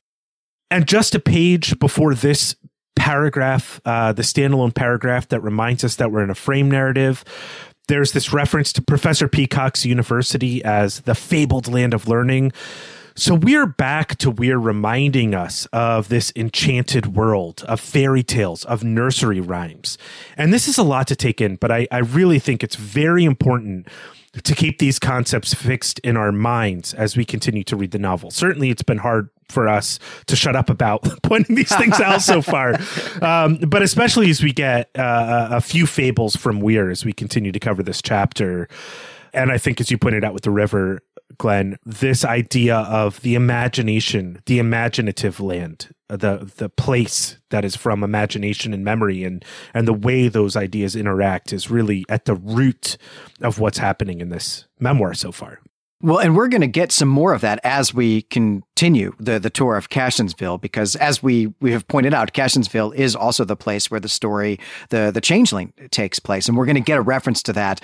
And 0.71 0.87
just 0.87 1.15
a 1.15 1.21
page 1.21 1.79
before 1.79 2.15
this 2.15 2.55
paragraph, 2.97 3.81
uh, 3.87 4.13
the 4.13 4.21
standalone 4.21 4.75
paragraph 4.75 5.27
that 5.29 5.41
reminds 5.41 5.85
us 5.85 5.97
that 5.97 6.13
we're 6.13 6.23
in 6.23 6.29
a 6.29 6.35
frame 6.35 6.71
narrative, 6.71 7.25
there's 7.89 8.13
this 8.13 8.35
reference 8.35 8.75
to 8.75 8.83
Professor 8.83 9.29
Peacock's 9.29 9.87
university 9.87 10.63
as 10.65 11.01
the 11.01 11.15
fabled 11.15 11.67
land 11.67 11.95
of 11.95 12.09
learning. 12.09 12.53
So 13.19 13.35
we're 13.35 13.65
back 13.65 14.19
to 14.19 14.31
we're 14.31 14.59
reminding 14.59 15.35
us 15.35 15.65
of 15.73 16.11
this 16.11 16.35
enchanted 16.37 17.17
world 17.17 17.65
of 17.67 17.81
fairy 17.81 18.23
tales, 18.23 18.63
of 18.67 18.85
nursery 18.85 19.41
rhymes. 19.41 19.97
And 20.37 20.53
this 20.53 20.69
is 20.69 20.77
a 20.77 20.83
lot 20.83 21.07
to 21.09 21.17
take 21.17 21.41
in, 21.41 21.57
but 21.57 21.73
I, 21.73 21.89
I 21.91 22.01
really 22.01 22.39
think 22.39 22.63
it's 22.63 22.77
very 22.77 23.25
important 23.25 23.89
to 24.45 24.55
keep 24.55 24.81
these 24.81 24.99
concepts 24.99 25.55
fixed 25.55 25.99
in 26.01 26.19
our 26.19 26.31
minds 26.31 26.93
as 26.93 27.17
we 27.17 27.25
continue 27.25 27.65
to 27.65 27.75
read 27.75 27.93
the 27.93 27.99
novel. 27.99 28.31
Certainly, 28.31 28.69
it's 28.69 28.83
been 28.83 28.99
hard 28.99 29.31
for 29.49 29.67
us 29.67 29.99
to 30.27 30.37
shut 30.37 30.55
up 30.55 30.69
about 30.69 31.03
pointing 31.23 31.57
these 31.57 31.75
things 31.75 31.99
out 31.99 32.21
so 32.21 32.43
far, 32.43 32.75
um, 33.23 33.57
but 33.67 33.81
especially 33.81 34.29
as 34.29 34.43
we 34.43 34.53
get 34.53 34.91
uh, 34.95 35.49
a 35.53 35.63
few 35.63 35.87
fables 35.87 36.37
from 36.37 36.61
Weir 36.61 36.91
as 36.91 37.03
we 37.03 37.15
continue 37.15 37.51
to 37.51 37.61
cover 37.61 37.83
this 37.83 38.03
chapter. 38.03 38.69
And 39.33 39.51
I 39.51 39.57
think, 39.57 39.81
as 39.81 39.91
you 39.91 39.97
pointed 39.97 40.23
out 40.23 40.35
with 40.35 40.43
the 40.43 40.51
river, 40.51 41.01
Glenn, 41.39 41.77
this 41.85 42.25
idea 42.25 42.77
of 42.77 43.21
the 43.21 43.35
imagination, 43.35 44.43
the 44.47 44.59
imaginative 44.59 45.41
land, 45.41 45.89
uh, 46.09 46.17
the 46.17 46.51
the 46.57 46.69
place 46.69 47.39
that 47.51 47.65
is 47.65 47.77
from 47.77 48.03
imagination 48.03 48.73
and 48.73 48.85
memory, 48.85 49.25
and 49.25 49.45
and 49.75 49.89
the 49.89 49.93
way 49.93 50.29
those 50.29 50.57
ideas 50.57 50.97
interact 50.97 51.53
is 51.53 51.71
really 51.71 52.05
at 52.09 52.25
the 52.25 52.35
root 52.35 52.97
of 53.41 53.59
what's 53.59 53.79
happening 53.79 54.21
in 54.21 54.29
this 54.29 54.67
memoir 54.79 55.15
so 55.15 55.33
far. 55.33 55.61
Well, 56.03 56.19
and 56.19 56.37
we're 56.37 56.49
going 56.49 56.61
to 56.61 56.67
get 56.67 56.93
some 56.93 57.09
more 57.09 57.33
of 57.33 57.41
that 57.41 57.59
as 57.65 57.95
we 57.95 58.23
continue 58.23 59.15
the 59.19 59.39
the 59.39 59.49
tour 59.49 59.77
of 59.77 59.89
Cassionsville, 59.89 60.61
because 60.61 60.95
as 60.97 61.23
we 61.23 61.55
we 61.61 61.73
have 61.73 61.89
pointed 61.89 62.13
out, 62.13 62.35
Cassionsville 62.35 62.95
is 62.95 63.17
also 63.17 63.45
the 63.45 63.57
place 63.57 63.91
where 63.91 63.99
the 64.01 64.09
story, 64.09 64.61
the 64.91 65.11
the 65.13 65.23
Changeling, 65.23 65.73
takes 65.91 66.19
place, 66.19 66.49
and 66.49 66.57
we're 66.57 66.67
going 66.67 66.77
to 66.77 66.83
get 66.83 66.99
a 66.99 67.03
reference 67.03 67.43
to 67.45 67.53
that 67.55 67.81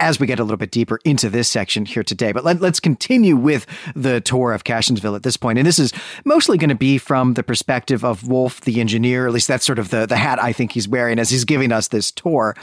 as 0.00 0.18
we 0.18 0.26
get 0.26 0.38
a 0.38 0.44
little 0.44 0.56
bit 0.56 0.70
deeper 0.70 0.98
into 1.04 1.30
this 1.30 1.48
section 1.48 1.86
here 1.86 2.02
today. 2.02 2.32
But 2.32 2.44
let, 2.44 2.62
us 2.62 2.80
continue 2.80 3.36
with 3.36 3.66
the 3.94 4.20
tour 4.20 4.52
of 4.52 4.64
Cassionsville 4.64 5.16
at 5.16 5.22
this 5.22 5.36
point. 5.36 5.58
And 5.58 5.66
this 5.66 5.78
is 5.78 5.92
mostly 6.24 6.58
going 6.58 6.70
to 6.70 6.74
be 6.74 6.98
from 6.98 7.34
the 7.34 7.42
perspective 7.42 8.04
of 8.04 8.26
Wolfe, 8.26 8.60
the 8.62 8.80
engineer. 8.80 9.26
At 9.26 9.32
least 9.32 9.48
that's 9.48 9.64
sort 9.64 9.78
of 9.78 9.90
the, 9.90 10.06
the 10.06 10.16
hat 10.16 10.42
I 10.42 10.52
think 10.52 10.72
he's 10.72 10.88
wearing 10.88 11.18
as 11.18 11.30
he's 11.30 11.44
giving 11.44 11.72
us 11.72 11.88
this 11.88 12.10
tour. 12.10 12.56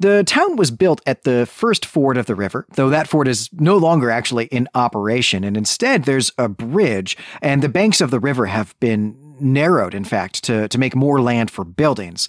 The 0.00 0.22
town 0.22 0.54
was 0.56 0.70
built 0.70 1.00
at 1.06 1.24
the 1.24 1.44
first 1.46 1.84
ford 1.84 2.16
of 2.16 2.26
the 2.26 2.36
river, 2.36 2.66
though 2.74 2.90
that 2.90 3.08
ford 3.08 3.26
is 3.26 3.50
no 3.52 3.76
longer 3.76 4.10
actually 4.12 4.46
in 4.46 4.68
operation, 4.74 5.42
and 5.42 5.56
instead 5.56 6.04
there's 6.04 6.30
a 6.38 6.48
bridge, 6.48 7.16
and 7.42 7.62
the 7.62 7.68
banks 7.68 8.00
of 8.00 8.12
the 8.12 8.20
river 8.20 8.46
have 8.46 8.78
been 8.78 9.16
narrowed, 9.40 9.94
in 9.94 10.04
fact, 10.04 10.44
to, 10.44 10.68
to 10.68 10.78
make 10.78 10.94
more 10.94 11.20
land 11.20 11.50
for 11.50 11.64
buildings. 11.64 12.28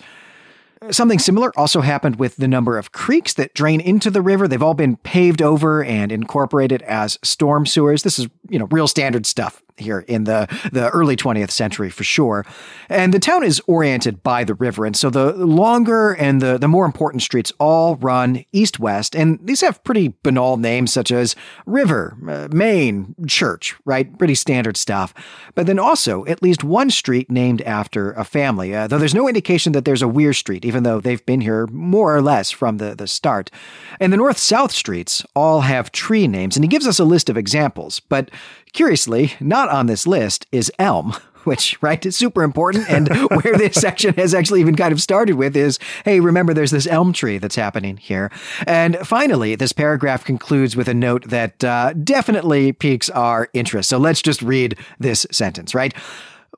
Something 0.92 1.20
similar 1.20 1.52
also 1.58 1.82
happened 1.82 2.18
with 2.18 2.38
the 2.38 2.48
number 2.48 2.78
of 2.78 2.92
creeks 2.92 3.34
that 3.34 3.54
drain 3.54 3.82
into 3.82 4.10
the 4.10 4.22
river. 4.22 4.48
They've 4.48 4.64
all 4.64 4.74
been 4.74 4.96
paved 4.98 5.42
over 5.42 5.84
and 5.84 6.12
incorporated 6.12 6.82
as 6.84 7.20
storm 7.24 7.66
sewers. 7.66 8.04
This 8.04 8.18
is, 8.18 8.28
you 8.50 8.58
know, 8.58 8.68
real 8.72 8.88
standard 8.88 9.26
stuff 9.26 9.62
here 9.80 10.00
in 10.02 10.26
the, 10.26 10.48
the 10.72 10.90
early 10.90 11.16
20th 11.16 11.52
century 11.52 11.90
for 11.90 12.04
sure. 12.04 12.46
And 12.90 13.14
the 13.14 13.20
town 13.20 13.44
is 13.44 13.62
oriented 13.68 14.24
by 14.24 14.44
the 14.44 14.54
river. 14.56 14.86
And 14.86 14.96
so 14.96 15.10
the 15.10 15.34
longer 15.34 16.14
and 16.14 16.42
the, 16.42 16.58
the 16.58 16.68
more 16.68 16.86
important 16.86 17.22
streets 17.22 17.52
all 17.60 17.96
run 17.98 18.46
east 18.52 18.80
west. 18.80 19.16
And 19.16 19.40
these 19.42 19.62
have 19.62 19.84
pretty 19.84 20.14
banal 20.24 20.58
names 20.58 20.92
such 20.94 21.12
as 21.12 21.36
River, 21.66 22.18
uh, 22.28 22.48
Main, 22.52 23.16
Church, 23.28 23.76
right? 23.86 24.18
Pretty 24.18 24.36
standard 24.36 24.78
stuff. 24.78 25.14
But 25.56 25.68
then 25.68 25.80
also 25.80 26.26
at 26.26 26.42
least 26.42 26.64
one 26.64 26.90
street 26.90 27.30
named 27.30 27.62
after 27.62 28.12
a 28.14 28.24
family, 28.24 28.74
uh, 28.74 28.88
though 28.88 28.98
there's 28.98 29.16
no 29.16 29.28
indication 29.28 29.74
that 29.74 29.86
there's 29.86 30.02
a 30.02 30.08
Weir 30.08 30.34
Street, 30.34 30.66
even 30.66 30.84
though 30.84 31.00
they've 31.00 31.26
been 31.26 31.42
here 31.42 31.68
more 31.68 32.16
or 32.16 32.22
less 32.22 32.52
from 32.52 32.78
the, 32.78 32.96
the 32.96 33.08
start. 33.08 33.52
And 34.00 34.12
the 34.12 34.18
north 34.18 34.38
south 34.38 34.72
streets 34.72 35.26
all 35.36 35.62
have 35.62 35.92
tree 35.92 36.28
names. 36.28 36.56
And 36.56 36.64
he 36.64 36.70
gives 36.70 36.88
us 36.88 37.00
a 37.00 37.06
list 37.06 37.30
of 37.30 37.38
examples. 37.38 38.00
But 38.00 38.30
curiously, 38.74 39.34
not 39.40 39.70
on 39.70 39.88
this 39.88 40.08
list 40.08 40.46
is 40.52 40.72
elm 40.80 41.14
which 41.46 41.82
right 41.82 42.06
is 42.06 42.18
super 42.18 42.44
important 42.44 42.90
and 42.90 43.08
where 43.30 43.56
this 43.58 43.76
section 43.76 44.14
has 44.16 44.34
actually 44.34 44.60
even 44.60 44.76
kind 44.76 44.92
of 44.92 45.02
started 45.02 45.36
with 45.36 45.56
is 45.56 45.80
hey 46.04 46.20
remember 46.20 46.54
there's 46.54 46.72
this 46.72 46.86
elm 46.88 47.14
tree 47.14 47.38
that's 47.38 47.56
happening 47.56 47.96
here 47.96 48.30
and 48.68 48.98
finally 49.08 49.56
this 49.56 49.72
paragraph 49.72 50.26
concludes 50.26 50.76
with 50.76 50.90
a 50.90 50.94
note 50.94 51.24
that 51.30 51.64
uh, 51.64 51.94
definitely 51.94 52.74
piques 52.74 53.10
our 53.12 53.48
interest 53.54 53.90
so 53.90 53.98
let's 53.98 54.22
just 54.22 54.42
read 54.42 54.78
this 55.00 55.26
sentence 55.32 55.74
right 55.74 55.94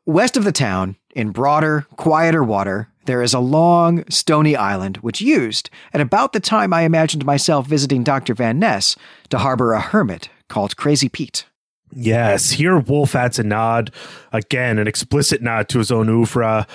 west 0.08 0.36
of 0.36 0.44
the 0.44 0.51
town 0.51 0.96
in 1.15 1.30
broader 1.30 1.86
quieter 1.96 2.44
water 2.44 2.91
there 3.06 3.24
is 3.24 3.34
a 3.34 3.39
long, 3.39 4.08
stony 4.10 4.56
island 4.56 4.98
which 4.98 5.22
used, 5.22 5.72
at 5.91 6.01
about 6.01 6.34
the 6.34 6.39
time 6.39 6.72
I 6.72 6.84
imagined 6.84 7.25
myself 7.25 7.65
visiting 7.65 8.03
Dr. 8.03 8.36
Van 8.36 8.60
Ness, 8.60 8.96
to 9.30 9.39
harbor 9.39 9.74
a 9.74 9.82
hermit 9.82 10.30
called 10.48 10.77
Crazy 10.77 11.10
Pete. 11.10 11.46
Yes, 11.93 12.51
here 12.51 12.77
Wolfe 12.77 13.15
adds 13.15 13.39
a 13.39 13.43
nod, 13.43 13.91
again, 14.31 14.79
an 14.79 14.88
explicit 14.88 15.41
nod 15.41 15.67
to 15.69 15.79
his 15.79 15.91
own 15.91 16.10
oeuvre, 16.10 16.65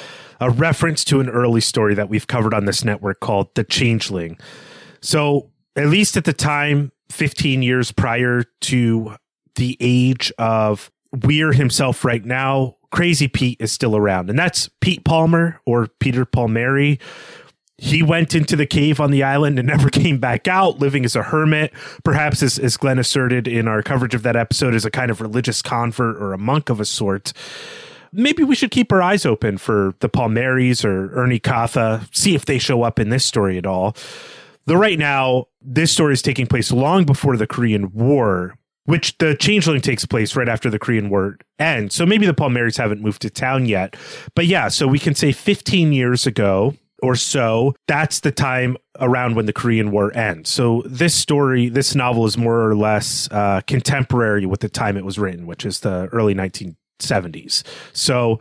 a 0.41 0.51
reference 0.51 1.05
to 1.07 1.21
an 1.21 1.29
early 1.29 1.61
story 1.61 1.95
that 1.95 2.09
we've 2.09 2.27
covered 2.27 2.53
on 2.53 2.67
this 2.67 2.85
network 2.85 3.21
called 3.21 3.55
The 3.55 3.65
Changeling. 3.65 4.39
So, 5.01 5.51
at 5.75 5.89
least 5.89 6.17
at 6.17 6.25
the 6.25 6.33
time, 6.33 6.93
15 7.11 7.63
years 7.63 7.93
prior 7.93 8.45
to 8.63 9.17
the 9.55 9.77
age 9.81 10.33
of 10.39 10.91
Weir 11.13 11.53
himself 11.53 12.05
right 12.05 12.25
now, 12.25 12.75
Crazy 12.91 13.29
Pete 13.29 13.61
is 13.61 13.73
still 13.73 13.97
around. 13.97 14.31
And 14.31 14.39
that's 14.39 14.69
Pete 14.81 15.05
Palmer 15.05 15.61
or 15.67 15.89
Peter 16.01 16.25
Palmieri, 16.25 16.99
he 17.79 18.03
went 18.03 18.35
into 18.35 18.57
the 18.57 18.67
cave 18.67 19.01
on 19.01 19.11
the 19.11 19.23
island 19.23 19.59
and 19.59 19.69
never 19.69 19.91
came 19.91 20.19
back 20.19 20.49
out, 20.49 20.79
living 20.79 21.05
as 21.05 21.17
a 21.17 21.23
hermit, 21.23 21.73
perhaps 22.05 22.43
as, 22.43 22.59
as 22.59 22.77
Glenn 22.77 22.99
asserted 22.99 23.47
in 23.47 23.69
our 23.69 23.83
coverage 23.83 24.15
of 24.15 24.23
that 24.23 24.37
episode, 24.37 24.75
as 24.75 24.85
a 24.85 24.91
kind 24.91 25.11
of 25.11 25.21
religious 25.21 25.63
convert 25.63 26.17
or 26.17 26.33
a 26.33 26.39
monk 26.39 26.71
of 26.71 26.81
a 26.81 26.85
sort. 26.85 27.33
Maybe 28.13 28.45
we 28.45 28.55
should 28.55 28.71
keep 28.71 28.93
our 28.93 29.03
eyes 29.03 29.27
open 29.27 29.59
for 29.59 29.95
the 30.01 30.09
Palmieris 30.09 30.85
or 30.85 31.13
Ernie 31.15 31.41
Katha, 31.41 32.09
see 32.17 32.35
if 32.35 32.47
they 32.47 32.59
show 32.59 32.83
up 32.83 32.99
in 32.99 33.11
this 33.11 33.25
story 33.25 33.59
at 33.59 33.67
all. 33.67 33.95
Though 34.65 34.77
right 34.77 34.99
now, 34.99 35.47
this 35.61 35.93
story 35.93 36.15
is 36.15 36.23
taking 36.23 36.47
place 36.47 36.73
long 36.73 37.05
before 37.05 37.37
the 37.37 37.47
Korean 37.47 37.93
War, 37.93 38.57
which 38.85 39.19
the 39.19 39.35
changeling 39.37 39.81
takes 39.81 40.07
place 40.07 40.35
right 40.35 40.49
after 40.49 40.71
the 40.71 40.79
Korean 40.79 41.11
War 41.11 41.37
ends. 41.59 41.95
So 41.95 42.07
maybe 42.07 42.27
the 42.27 42.35
Palmieris 42.35 42.79
haven't 42.79 43.03
moved 43.03 43.23
to 43.23 43.31
town 43.31 43.67
yet. 43.67 43.97
But 44.35 44.47
yeah, 44.47 44.69
so 44.69 44.89
we 44.89 44.99
can 44.99 45.15
say 45.15 45.31
15 45.31 45.93
years 45.93 46.27
ago, 46.27 46.75
or 47.03 47.15
so, 47.15 47.75
that's 47.87 48.21
the 48.21 48.33
time 48.33 48.77
around 49.01 49.37
when 49.37 49.47
the 49.47 49.53
Korean 49.53 49.91
War 49.91 50.17
ends. 50.17 50.51
So 50.51 50.83
this 50.87 51.15
story, 51.15 51.69
this 51.69 51.95
novel 51.95 52.25
is 52.27 52.39
more 52.39 52.69
or 52.69 52.75
less 52.75 53.29
uh, 53.31 53.61
contemporary 53.67 54.47
with 54.47 54.61
the 54.61 54.69
time 54.69 54.97
it 54.97 55.05
was 55.05 55.19
written, 55.19 55.47
which 55.47 55.67
is 55.67 55.81
the 55.81 56.09
early 56.13 56.35
1970s. 56.35 57.63
So, 57.93 58.41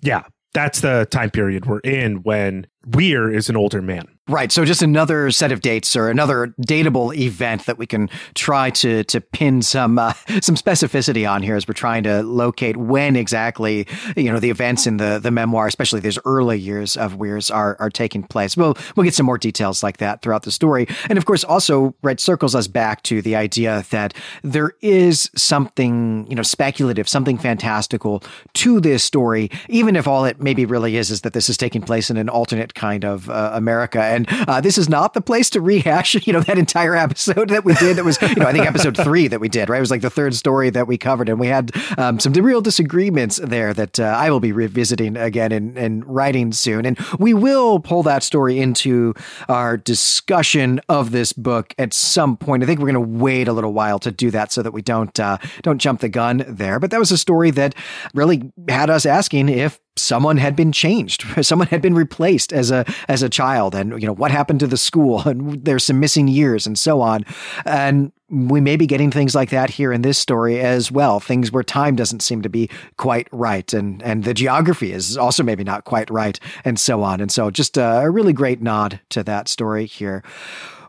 yeah, 0.00 0.24
that's 0.52 0.80
the 0.80 1.06
time 1.10 1.30
period 1.30 1.66
we're 1.66 1.80
in 1.80 2.22
when 2.22 2.66
Weir 2.86 3.30
is 3.30 3.48
an 3.48 3.56
older 3.56 3.82
man. 3.82 4.13
Right. 4.26 4.50
So 4.50 4.64
just 4.64 4.80
another 4.80 5.30
set 5.30 5.52
of 5.52 5.60
dates 5.60 5.94
or 5.94 6.08
another 6.08 6.54
datable 6.62 7.14
event 7.14 7.66
that 7.66 7.76
we 7.76 7.84
can 7.84 8.08
try 8.34 8.70
to 8.70 9.04
to 9.04 9.20
pin 9.20 9.60
some 9.60 9.98
uh, 9.98 10.14
some 10.40 10.54
specificity 10.54 11.30
on 11.30 11.42
here 11.42 11.56
as 11.56 11.68
we're 11.68 11.74
trying 11.74 12.04
to 12.04 12.22
locate 12.22 12.78
when 12.78 13.16
exactly 13.16 13.86
you 14.16 14.32
know 14.32 14.40
the 14.40 14.48
events 14.48 14.86
in 14.86 14.96
the 14.96 15.18
the 15.22 15.30
memoir, 15.30 15.66
especially 15.66 16.00
these 16.00 16.18
early 16.24 16.58
years 16.58 16.96
of 16.96 17.16
Weir's, 17.16 17.50
are 17.50 17.76
are 17.78 17.90
taking 17.90 18.22
place. 18.22 18.56
We'll 18.56 18.78
we'll 18.96 19.04
get 19.04 19.12
some 19.12 19.26
more 19.26 19.36
details 19.36 19.82
like 19.82 19.98
that 19.98 20.22
throughout 20.22 20.44
the 20.44 20.50
story, 20.50 20.86
and 21.10 21.18
of 21.18 21.26
course 21.26 21.44
also 21.44 21.94
right 22.00 22.18
circles 22.18 22.54
us 22.54 22.66
back 22.66 23.02
to 23.02 23.20
the 23.20 23.36
idea 23.36 23.84
that 23.90 24.14
there 24.42 24.72
is 24.80 25.30
something 25.36 26.26
you 26.30 26.34
know 26.34 26.42
speculative, 26.42 27.10
something 27.10 27.36
fantastical 27.36 28.22
to 28.54 28.80
this 28.80 29.04
story, 29.04 29.50
even 29.68 29.96
if 29.96 30.08
all 30.08 30.24
it 30.24 30.40
maybe 30.40 30.64
really 30.64 30.96
is 30.96 31.10
is 31.10 31.20
that 31.20 31.34
this 31.34 31.50
is 31.50 31.58
taking 31.58 31.82
place 31.82 32.08
in 32.08 32.16
an 32.16 32.30
alternate 32.30 32.72
kind 32.72 33.04
of 33.04 33.28
uh, 33.28 33.50
America 33.52 34.13
and 34.14 34.26
uh, 34.48 34.60
this 34.60 34.78
is 34.78 34.88
not 34.88 35.14
the 35.14 35.20
place 35.20 35.50
to 35.50 35.60
rehash, 35.60 36.14
you 36.26 36.32
know, 36.32 36.40
that 36.40 36.58
entire 36.58 36.94
episode 36.94 37.50
that 37.50 37.64
we 37.64 37.74
did. 37.74 37.96
That 37.96 38.04
was, 38.04 38.20
you 38.22 38.36
know, 38.36 38.46
I 38.46 38.52
think 38.52 38.66
episode 38.66 38.96
three 39.04 39.28
that 39.28 39.40
we 39.40 39.48
did, 39.48 39.68
right? 39.68 39.78
It 39.78 39.80
was 39.80 39.90
like 39.90 40.02
the 40.02 40.10
third 40.10 40.34
story 40.34 40.70
that 40.70 40.86
we 40.86 40.96
covered. 40.96 41.28
And 41.28 41.38
we 41.38 41.48
had 41.48 41.72
um, 41.98 42.20
some 42.20 42.32
real 42.32 42.60
disagreements 42.60 43.36
there 43.36 43.74
that 43.74 43.98
uh, 43.98 44.04
I 44.04 44.30
will 44.30 44.40
be 44.40 44.52
revisiting 44.52 45.16
again 45.16 45.52
and, 45.52 45.76
and 45.76 46.04
writing 46.06 46.52
soon. 46.52 46.86
And 46.86 46.98
we 47.18 47.34
will 47.34 47.80
pull 47.80 48.02
that 48.04 48.22
story 48.22 48.58
into 48.58 49.14
our 49.48 49.76
discussion 49.76 50.80
of 50.88 51.10
this 51.10 51.32
book 51.32 51.74
at 51.78 51.92
some 51.92 52.36
point. 52.36 52.62
I 52.62 52.66
think 52.66 52.80
we're 52.80 52.92
going 52.92 53.06
to 53.06 53.22
wait 53.22 53.48
a 53.48 53.52
little 53.52 53.72
while 53.72 53.98
to 54.00 54.10
do 54.10 54.30
that 54.30 54.52
so 54.52 54.62
that 54.62 54.72
we 54.72 54.82
don't, 54.82 55.18
uh, 55.18 55.38
don't 55.62 55.78
jump 55.78 56.00
the 56.00 56.08
gun 56.08 56.44
there. 56.48 56.78
But 56.78 56.90
that 56.90 57.00
was 57.00 57.10
a 57.10 57.18
story 57.18 57.50
that 57.52 57.74
really 58.14 58.52
had 58.68 58.90
us 58.90 59.06
asking 59.06 59.48
if 59.48 59.80
someone 59.96 60.36
had 60.36 60.56
been 60.56 60.72
changed 60.72 61.24
someone 61.46 61.68
had 61.68 61.80
been 61.80 61.94
replaced 61.94 62.52
as 62.52 62.70
a 62.70 62.84
as 63.08 63.22
a 63.22 63.28
child 63.28 63.74
and 63.74 64.00
you 64.00 64.06
know 64.06 64.12
what 64.12 64.30
happened 64.30 64.60
to 64.60 64.66
the 64.66 64.76
school 64.76 65.20
and 65.28 65.64
there's 65.64 65.84
some 65.84 66.00
missing 66.00 66.28
years 66.28 66.66
and 66.66 66.78
so 66.78 67.00
on. 67.00 67.24
And 67.64 68.12
we 68.30 68.60
may 68.60 68.76
be 68.76 68.86
getting 68.86 69.10
things 69.10 69.34
like 69.34 69.50
that 69.50 69.70
here 69.70 69.92
in 69.92 70.02
this 70.02 70.18
story 70.18 70.60
as 70.60 70.90
well 70.90 71.20
things 71.20 71.52
where 71.52 71.62
time 71.62 71.94
doesn't 71.94 72.20
seem 72.20 72.42
to 72.42 72.48
be 72.48 72.68
quite 72.96 73.28
right 73.30 73.72
and 73.72 74.02
and 74.02 74.24
the 74.24 74.34
geography 74.34 74.92
is 74.92 75.16
also 75.16 75.42
maybe 75.42 75.64
not 75.64 75.84
quite 75.84 76.10
right 76.10 76.40
and 76.64 76.78
so 76.78 77.02
on. 77.02 77.20
And 77.20 77.30
so 77.30 77.50
just 77.50 77.76
a, 77.76 78.10
really 78.14 78.32
great 78.32 78.62
nod 78.62 79.00
to 79.10 79.24
that 79.24 79.48
story 79.48 79.86
here. 79.86 80.22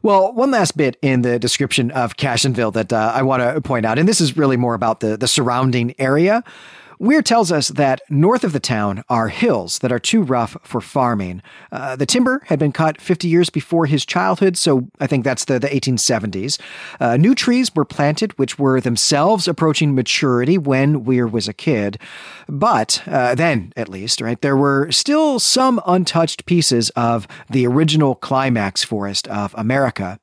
Well, 0.03 0.31
one 0.33 0.51
last 0.51 0.77
bit 0.77 0.97
in 1.01 1.23
the 1.23 1.39
description 1.39 1.89
of 1.91 2.17
Cassionsville 2.17 2.73
that 2.73 2.93
uh, 2.93 3.11
I 3.15 3.23
want 3.23 3.41
to 3.41 3.59
point 3.61 3.87
out, 3.87 3.97
and 3.97 4.07
this 4.07 4.21
is 4.21 4.37
really 4.37 4.57
more 4.57 4.75
about 4.75 4.99
the 4.99 5.17
the 5.17 5.27
surrounding 5.27 5.95
area. 5.97 6.43
Weir 6.99 7.21
tells 7.21 7.51
us 7.51 7.69
that 7.69 8.01
north 8.09 8.43
of 8.43 8.53
the 8.53 8.59
town 8.59 9.03
are 9.09 9.27
hills 9.27 9.79
that 9.79 9.91
are 9.91 9.99
too 9.99 10.21
rough 10.21 10.57
for 10.63 10.81
farming. 10.81 11.41
Uh, 11.71 11.95
the 11.95 12.05
timber 12.05 12.41
had 12.45 12.59
been 12.59 12.71
cut 12.71 13.01
50 13.01 13.27
years 13.27 13.49
before 13.49 13.85
his 13.85 14.05
childhood, 14.05 14.57
so 14.57 14.87
I 14.99 15.07
think 15.07 15.23
that's 15.23 15.45
the, 15.45 15.59
the 15.59 15.67
1870s. 15.67 16.59
Uh, 16.99 17.17
new 17.17 17.35
trees 17.35 17.73
were 17.75 17.85
planted, 17.85 18.37
which 18.39 18.57
were 18.57 18.79
themselves 18.79 19.47
approaching 19.47 19.93
maturity 19.95 20.57
when 20.57 21.03
Weir 21.03 21.27
was 21.27 21.47
a 21.47 21.53
kid. 21.53 21.99
But 22.47 23.03
uh, 23.07 23.35
then, 23.35 23.73
at 23.75 23.89
least, 23.89 24.21
right, 24.21 24.41
there 24.41 24.57
were 24.57 24.91
still 24.91 25.39
some 25.39 25.81
untouched 25.85 26.45
pieces 26.45 26.89
of 26.91 27.27
the 27.49 27.67
original 27.67 28.15
climax 28.15 28.83
forest 28.83 29.27
of 29.27 29.53
America. 29.57 30.19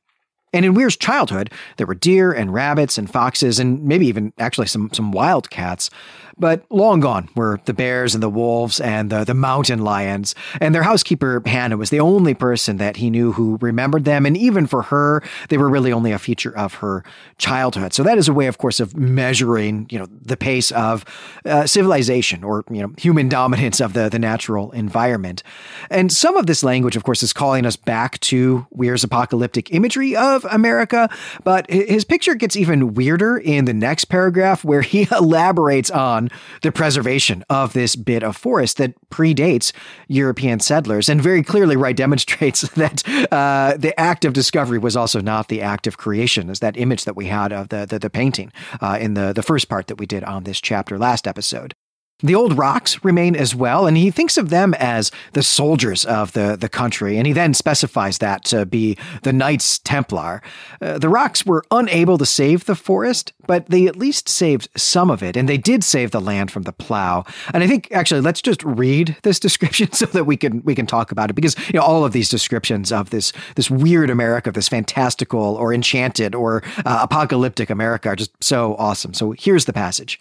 And 0.53 0.65
in 0.65 0.75
Weir's 0.75 0.97
childhood, 0.97 1.51
there 1.77 1.87
were 1.87 1.95
deer 1.95 2.33
and 2.33 2.53
rabbits 2.53 2.99
and 2.99 3.11
foxes 3.11 3.59
and 3.59 3.83
maybe 3.85 4.07
even 4.07 4.33
actually 4.39 4.67
some 4.67 4.91
some 4.93 5.13
wildcats. 5.13 5.91
But 6.39 6.65
long 6.71 7.01
gone 7.01 7.29
were 7.35 7.61
the 7.67 7.75
bears 7.75 8.15
and 8.15 8.23
the 8.23 8.29
wolves 8.31 8.81
and 8.81 9.11
the, 9.11 9.25
the 9.25 9.35
mountain 9.35 9.85
lions. 9.85 10.35
And 10.61 10.75
their 10.75 10.83
housekeeper, 10.83 11.43
Hannah, 11.45 11.77
was 11.77 11.91
the 11.91 12.01
only 12.01 12.35
person 12.35 12.79
that 12.79 12.97
he 12.97 13.11
knew 13.11 13.33
who 13.33 13.59
remembered 13.61 14.05
them. 14.05 14.25
And 14.27 14.37
even 14.37 14.67
for 14.67 14.83
her, 14.83 15.23
they 15.51 15.59
were 15.59 15.69
really 15.69 15.93
only 15.93 16.13
a 16.13 16.19
feature 16.19 16.57
of 16.57 16.75
her 16.75 17.05
childhood. 17.39 17.93
So 17.93 18.03
that 18.03 18.19
is 18.19 18.29
a 18.29 18.33
way, 18.33 18.47
of 18.47 18.59
course, 18.59 18.81
of 18.81 18.97
measuring, 18.97 19.87
you 19.91 19.99
know, 19.99 20.07
the 20.11 20.37
pace 20.37 20.71
of 20.73 21.05
uh, 21.45 21.67
civilization 21.67 22.45
or, 22.45 22.65
you 22.71 22.83
know, 22.83 22.93
human 22.99 23.29
dominance 23.33 23.81
of 23.81 23.93
the, 23.93 24.09
the 24.09 24.19
natural 24.19 24.71
environment. 24.73 25.43
And 25.91 26.11
some 26.11 26.37
of 26.37 26.47
this 26.47 26.63
language, 26.65 26.97
of 26.97 27.05
course, 27.05 27.23
is 27.23 27.33
calling 27.33 27.67
us 27.67 27.77
back 27.77 28.19
to 28.21 28.67
Weir's 28.71 29.05
apocalyptic 29.05 29.73
imagery 29.73 30.17
of 30.17 30.42
of 30.45 30.53
America, 30.53 31.09
but 31.45 31.71
his 31.71 32.05
picture 32.05 32.35
gets 32.35 32.57
even 32.57 32.95
weirder 32.95 33.37
in 33.37 33.65
the 33.65 33.75
next 33.75 34.07
paragraph 34.07 34.65
where 34.65 34.83
he 34.83 35.09
elaborates 35.13 35.91
on 35.91 36.31
the 36.63 36.73
preservation 36.73 37.45
of 37.49 37.73
this 37.73 37.97
bit 37.97 38.23
of 38.23 38.37
forest 38.37 38.77
that 38.79 38.95
predates 39.11 39.73
European 40.09 40.61
settlers 40.61 41.09
and 41.09 41.23
very 41.23 41.43
clearly, 41.43 41.77
right, 41.77 41.97
demonstrates 41.97 42.61
that 42.73 43.03
uh, 43.33 43.77
the 43.77 43.99
act 43.99 44.25
of 44.25 44.33
discovery 44.33 44.79
was 44.79 44.97
also 44.97 45.21
not 45.21 45.49
the 45.49 45.61
act 45.61 45.87
of 45.87 45.99
creation, 45.99 46.51
as 46.51 46.61
that 46.61 46.77
image 46.77 47.05
that 47.05 47.17
we 47.17 47.27
had 47.27 47.53
of 47.53 47.69
the, 47.69 47.87
the, 47.87 47.99
the 47.99 48.11
painting 48.11 48.53
uh, 48.81 48.99
in 49.01 49.15
the, 49.15 49.33
the 49.33 49.43
first 49.43 49.69
part 49.69 49.87
that 49.87 49.97
we 49.97 50.07
did 50.07 50.25
on 50.25 50.45
this 50.45 50.61
chapter 50.61 50.99
last 50.99 51.27
episode. 51.27 51.75
The 52.23 52.35
old 52.35 52.57
rocks 52.57 53.03
remain 53.05 53.35
as 53.35 53.55
well, 53.55 53.87
and 53.87 53.97
he 53.97 54.11
thinks 54.11 54.37
of 54.37 54.51
them 54.51 54.75
as 54.75 55.11
the 55.33 55.43
soldiers 55.43 56.05
of 56.05 56.33
the, 56.33 56.57
the 56.59 56.69
country, 56.69 57.19
and 57.19 57.27
he 57.27 57.33
then 57.33 57.53
specifies 57.53 58.19
that 58.19 58.45
to 58.45 58.65
be 58.65 58.97
the 59.23 59.33
Knights 59.33 59.79
Templar. 59.81 60.41
Uh, 60.81 60.99
the 60.99 61.09
rocks 61.09 61.45
were 61.45 61.65
unable 61.71 62.19
to 62.19 62.27
save 62.27 62.65
the 62.67 62.77
forest, 62.77 63.33
but 63.47 63.69
they 63.69 63.87
at 63.87 63.97
least 63.97 64.29
saved 64.29 64.69
some 64.77 65.11
of 65.11 65.23
it, 65.23 65.37
and 65.37 65.49
they 65.49 65.59
did 65.59 65.83
save 65.83 66.13
the 66.13 66.21
land 66.21 66.51
from 66.51 66.63
the 66.63 66.73
plow. 66.73 67.25
And 67.53 67.65
I 67.65 67.67
think 67.67 67.89
actually 67.91 68.21
let's 68.21 68.41
just 68.41 68.63
read 68.63 69.17
this 69.23 69.41
description 69.41 69.93
so 69.93 70.07
that 70.07 70.25
we 70.25 70.37
can 70.37 70.63
we 70.63 70.75
can 70.75 70.87
talk 70.87 71.11
about 71.11 71.31
it 71.31 71.35
because 71.35 71.57
you 71.69 71.75
know 71.75 71.83
all 71.83 72.05
of 72.05 72.13
these 72.13 72.29
descriptions 72.29 72.93
of 72.93 73.11
this 73.11 73.33
this 73.57 73.71
weird 73.71 74.11
America, 74.11 74.53
this 74.53 74.69
fantastical 74.69 75.57
or 75.57 75.75
enchanted 75.75 76.35
or 76.35 76.63
uh, 76.87 77.01
apocalyptic 77.03 77.69
America 77.69 78.11
are 78.11 78.17
just 78.17 78.33
so 78.43 78.77
awesome. 78.77 79.13
So 79.13 79.33
here's 79.33 79.65
the 79.65 79.73
passage. 79.73 80.21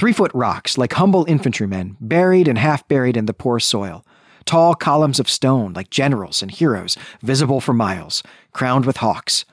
Three 0.00 0.14
foot 0.14 0.30
rocks, 0.32 0.78
like 0.78 0.94
humble 0.94 1.26
infantrymen, 1.26 1.98
buried 2.00 2.48
and 2.48 2.56
half 2.56 2.88
buried 2.88 3.18
in 3.18 3.26
the 3.26 3.34
poor 3.34 3.60
soil. 3.60 4.02
Tall 4.46 4.74
columns 4.74 5.20
of 5.20 5.28
stone, 5.28 5.74
like 5.74 5.90
generals 5.90 6.40
and 6.40 6.50
heroes, 6.50 6.96
visible 7.20 7.60
for 7.60 7.74
miles, 7.74 8.22
crowned 8.54 8.86
with 8.86 8.96
hawks. 8.96 9.44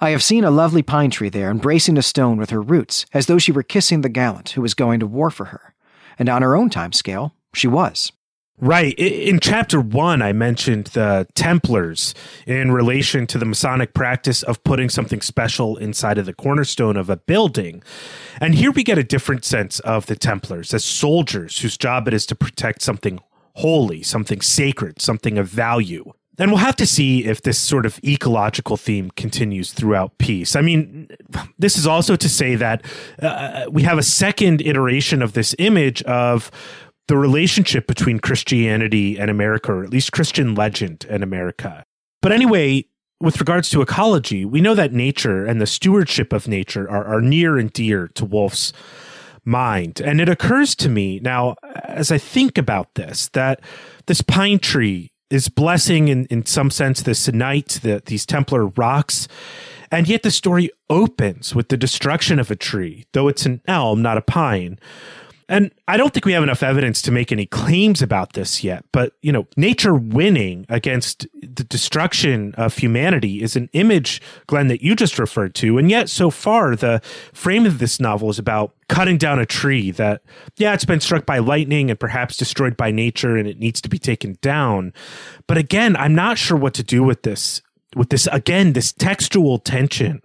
I 0.00 0.10
have 0.10 0.24
seen 0.24 0.42
a 0.42 0.50
lovely 0.50 0.82
pine 0.82 1.12
tree 1.12 1.28
there, 1.28 1.52
embracing 1.52 1.96
a 1.96 2.02
stone 2.02 2.36
with 2.36 2.50
her 2.50 2.60
roots, 2.60 3.06
as 3.14 3.26
though 3.26 3.38
she 3.38 3.52
were 3.52 3.62
kissing 3.62 4.00
the 4.00 4.08
gallant 4.08 4.50
who 4.50 4.60
was 4.60 4.74
going 4.74 4.98
to 4.98 5.06
war 5.06 5.30
for 5.30 5.44
her. 5.44 5.72
And 6.18 6.28
on 6.28 6.42
her 6.42 6.56
own 6.56 6.68
time 6.68 6.92
scale, 6.92 7.32
she 7.54 7.68
was. 7.68 8.10
Right. 8.60 8.94
In 8.94 9.40
chapter 9.40 9.80
one, 9.80 10.22
I 10.22 10.32
mentioned 10.32 10.86
the 10.88 11.26
Templars 11.34 12.14
in 12.46 12.70
relation 12.70 13.26
to 13.26 13.36
the 13.36 13.44
Masonic 13.44 13.94
practice 13.94 14.44
of 14.44 14.62
putting 14.62 14.88
something 14.88 15.20
special 15.20 15.76
inside 15.76 16.18
of 16.18 16.26
the 16.26 16.32
cornerstone 16.32 16.96
of 16.96 17.10
a 17.10 17.16
building. 17.16 17.82
And 18.40 18.54
here 18.54 18.70
we 18.70 18.84
get 18.84 18.96
a 18.96 19.02
different 19.02 19.44
sense 19.44 19.80
of 19.80 20.06
the 20.06 20.14
Templars 20.14 20.72
as 20.72 20.84
soldiers 20.84 21.58
whose 21.60 21.76
job 21.76 22.06
it 22.06 22.14
is 22.14 22.26
to 22.26 22.36
protect 22.36 22.82
something 22.82 23.18
holy, 23.56 24.04
something 24.04 24.40
sacred, 24.40 25.00
something 25.00 25.36
of 25.36 25.48
value. 25.48 26.12
And 26.38 26.50
we'll 26.50 26.58
have 26.58 26.76
to 26.76 26.86
see 26.86 27.24
if 27.24 27.42
this 27.42 27.58
sort 27.58 27.86
of 27.86 28.00
ecological 28.02 28.76
theme 28.76 29.10
continues 29.12 29.72
throughout 29.72 30.18
peace. 30.18 30.56
I 30.56 30.62
mean, 30.62 31.08
this 31.58 31.76
is 31.76 31.86
also 31.86 32.16
to 32.16 32.28
say 32.28 32.56
that 32.56 32.84
uh, 33.22 33.66
we 33.70 33.82
have 33.82 33.98
a 33.98 34.02
second 34.02 34.60
iteration 34.60 35.22
of 35.22 35.34
this 35.34 35.54
image 35.60 36.02
of 36.02 36.50
the 37.08 37.16
relationship 37.16 37.86
between 37.86 38.18
Christianity 38.18 39.18
and 39.18 39.30
America, 39.30 39.72
or 39.72 39.84
at 39.84 39.90
least 39.90 40.12
Christian 40.12 40.54
legend 40.54 41.06
and 41.08 41.22
America. 41.22 41.84
But 42.22 42.32
anyway, 42.32 42.86
with 43.20 43.40
regards 43.40 43.70
to 43.70 43.82
ecology, 43.82 44.44
we 44.44 44.60
know 44.60 44.74
that 44.74 44.92
nature 44.92 45.46
and 45.46 45.60
the 45.60 45.66
stewardship 45.66 46.32
of 46.32 46.48
nature 46.48 46.88
are, 46.90 47.04
are 47.04 47.20
near 47.20 47.58
and 47.58 47.72
dear 47.72 48.08
to 48.08 48.24
Wolfe's 48.24 48.72
mind. 49.44 50.00
And 50.00 50.20
it 50.20 50.28
occurs 50.28 50.74
to 50.76 50.88
me 50.88 51.20
now, 51.20 51.56
as 51.84 52.10
I 52.10 52.18
think 52.18 52.58
about 52.58 52.94
this, 52.94 53.28
that 53.28 53.60
this 54.06 54.22
pine 54.22 54.58
tree 54.58 55.12
is 55.30 55.48
blessing 55.48 56.08
in, 56.08 56.26
in 56.26 56.46
some 56.46 56.70
sense 56.70 57.02
the 57.02 57.12
Sonite, 57.12 57.80
the, 57.80 58.02
these 58.04 58.26
Templar 58.26 58.66
rocks. 58.66 59.28
And 59.90 60.08
yet 60.08 60.22
the 60.22 60.30
story 60.30 60.70
opens 60.90 61.54
with 61.54 61.68
the 61.68 61.76
destruction 61.76 62.38
of 62.38 62.50
a 62.50 62.56
tree, 62.56 63.04
though 63.12 63.28
it's 63.28 63.46
an 63.46 63.60
elm, 63.66 64.02
not 64.02 64.18
a 64.18 64.22
pine, 64.22 64.78
and 65.48 65.70
I 65.88 65.96
don't 65.96 66.12
think 66.12 66.24
we 66.24 66.32
have 66.32 66.42
enough 66.42 66.62
evidence 66.62 67.02
to 67.02 67.12
make 67.12 67.30
any 67.30 67.46
claims 67.46 68.02
about 68.02 68.32
this 68.32 68.64
yet, 68.64 68.84
but 68.92 69.12
you 69.22 69.32
know, 69.32 69.46
nature 69.56 69.94
winning 69.94 70.66
against 70.68 71.26
the 71.42 71.64
destruction 71.64 72.54
of 72.56 72.76
humanity 72.76 73.42
is 73.42 73.56
an 73.56 73.68
image, 73.72 74.22
Glenn, 74.46 74.68
that 74.68 74.82
you 74.82 74.96
just 74.96 75.18
referred 75.18 75.54
to. 75.56 75.78
And 75.78 75.90
yet, 75.90 76.08
so 76.08 76.30
far, 76.30 76.76
the 76.76 77.00
frame 77.32 77.66
of 77.66 77.78
this 77.78 78.00
novel 78.00 78.30
is 78.30 78.38
about 78.38 78.74
cutting 78.88 79.18
down 79.18 79.38
a 79.38 79.46
tree 79.46 79.90
that, 79.92 80.22
yeah, 80.56 80.74
it's 80.74 80.84
been 80.84 81.00
struck 81.00 81.26
by 81.26 81.38
lightning 81.38 81.90
and 81.90 81.98
perhaps 81.98 82.36
destroyed 82.36 82.76
by 82.76 82.90
nature 82.90 83.36
and 83.36 83.48
it 83.48 83.58
needs 83.58 83.80
to 83.82 83.88
be 83.88 83.98
taken 83.98 84.38
down. 84.40 84.92
But 85.46 85.58
again, 85.58 85.96
I'm 85.96 86.14
not 86.14 86.38
sure 86.38 86.56
what 86.56 86.74
to 86.74 86.82
do 86.82 87.02
with 87.02 87.22
this 87.22 87.62
with 87.96 88.10
this 88.10 88.26
again 88.28 88.72
this 88.72 88.92
textual 88.92 89.58
tension 89.58 90.22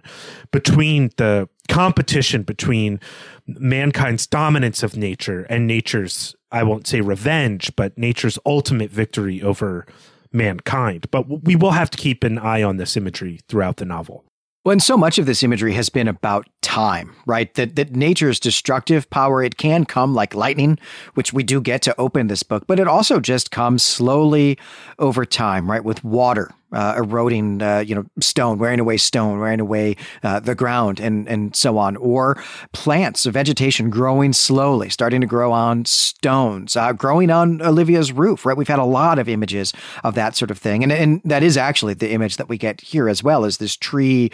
between 0.52 1.10
the 1.18 1.48
competition 1.68 2.44
between 2.44 3.00
mankind's 3.48 4.26
dominance 4.28 4.84
of 4.84 4.98
nature 4.98 5.44
and 5.50 5.68
nature's 5.68 6.36
i 6.52 6.64
won't 6.64 6.88
say 6.88 7.02
revenge 7.02 7.76
but 7.76 7.98
nature's 7.98 8.40
ultimate 8.46 8.90
victory 8.90 9.42
over 9.42 9.86
mankind 10.32 11.10
but 11.12 11.44
we 11.44 11.56
will 11.56 11.72
have 11.72 11.90
to 11.90 11.98
keep 11.98 12.24
an 12.24 12.38
eye 12.38 12.64
on 12.64 12.78
this 12.78 12.96
imagery 12.98 13.40
throughout 13.48 13.78
the 13.78 13.86
novel 13.86 14.26
well, 14.66 14.74
and 14.74 14.84
so 14.84 14.98
much 14.98 15.18
of 15.18 15.26
this 15.26 15.42
imagery 15.42 15.74
has 15.74 15.90
been 15.90 16.10
about 16.10 16.48
time, 16.62 17.16
right? 17.26 17.54
That 17.54 17.78
that 17.78 17.96
nature's 17.96 18.42
destructive 18.42 19.10
power 19.10 19.42
it 19.42 19.58
can 19.58 19.86
come 19.86 20.14
like 20.14 20.36
lightning, 20.36 20.78
which 21.14 21.32
we 21.32 21.44
do 21.44 21.62
get 21.62 21.82
to 21.84 22.00
open 22.00 22.28
this 22.28 22.44
book, 22.44 22.68
but 22.68 22.80
it 22.80 22.88
also 22.88 23.22
just 23.22 23.52
comes 23.52 23.84
slowly 23.84 24.58
over 25.00 25.26
time, 25.26 25.72
right? 25.72 25.84
With 25.84 26.04
water, 26.04 26.52
uh, 26.72 26.94
eroding, 26.98 27.62
uh, 27.62 27.80
you 27.80 27.96
know, 27.96 28.06
stone, 28.20 28.60
wearing 28.60 28.80
away 28.80 28.98
stone, 28.98 29.40
wearing 29.40 29.60
away 29.60 29.96
uh, 30.24 30.40
the 30.40 30.56
ground, 30.56 31.00
and 31.00 31.28
and 31.28 31.56
so 31.56 31.78
on, 31.78 31.96
or 31.98 32.42
plants, 32.74 33.26
vegetation 33.26 33.90
growing 33.90 34.34
slowly, 34.34 34.90
starting 34.90 35.22
to 35.22 35.28
grow 35.28 35.52
on 35.52 35.86
stones, 35.86 36.76
uh, 36.76 36.94
growing 36.94 37.32
on 37.32 37.62
Olivia's 37.62 38.12
roof. 38.12 38.46
Right, 38.46 38.58
we've 38.58 38.68
had 38.68 38.80
a 38.80 38.86
lot 38.86 39.20
of 39.20 39.28
images 39.28 39.74
of 40.04 40.16
that 40.16 40.36
sort 40.36 40.52
of 40.52 40.58
thing, 40.58 40.84
and 40.84 40.92
and 40.92 41.22
that 41.26 41.44
is 41.44 41.58
actually 41.58 41.96
the 41.96 42.12
image 42.12 42.38
that 42.38 42.50
we 42.50 42.58
get 42.58 42.82
here 42.82 43.10
as 43.10 43.24
well, 43.24 43.46
is 43.46 43.58
this 43.58 43.76
tree, 43.76 44.32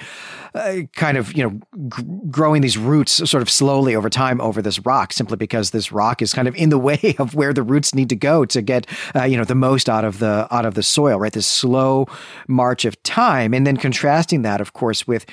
uh, 0.54 0.80
kind 0.96 1.18
of 1.18 1.34
you 1.38 1.44
know, 1.44 1.88
g- 1.90 2.04
growing 2.30 2.62
these 2.62 2.78
roots 2.78 3.30
sort 3.30 3.42
of 3.42 3.50
slowly 3.50 3.96
over 3.96 4.10
time 4.10 4.42
over 4.42 4.62
this 4.62 4.80
rock, 4.86 5.14
simply 5.14 5.38
because 5.38 5.72
this 5.72 5.92
rock 5.92 6.22
is 6.22 6.34
kind 6.34 6.48
of 6.48 6.56
in 6.56 6.70
the 6.70 6.80
way 6.86 7.16
of 7.18 7.34
where 7.34 7.54
the 7.54 7.64
roots 7.64 7.96
need 7.96 8.10
to 8.10 8.16
go 8.16 8.44
to 8.46 8.62
get 8.62 8.88
uh, 9.16 9.24
you 9.24 9.38
know 9.38 9.46
the 9.46 9.56
most 9.56 9.88
out 9.88 10.04
of 10.04 10.20
the 10.20 10.48
out 10.52 10.66
of 10.66 10.74
the 10.74 10.84
soil. 10.84 11.18
Right, 11.18 11.32
this 11.32 11.48
slow 11.48 12.08
march 12.48 12.86
of 12.86 13.02
time. 13.04 13.54
And 13.54 13.66
then 13.66 13.78
contrasting 13.78 14.42
that, 14.44 14.62
of 14.62 14.74
course, 14.74 15.08
with 15.08 15.26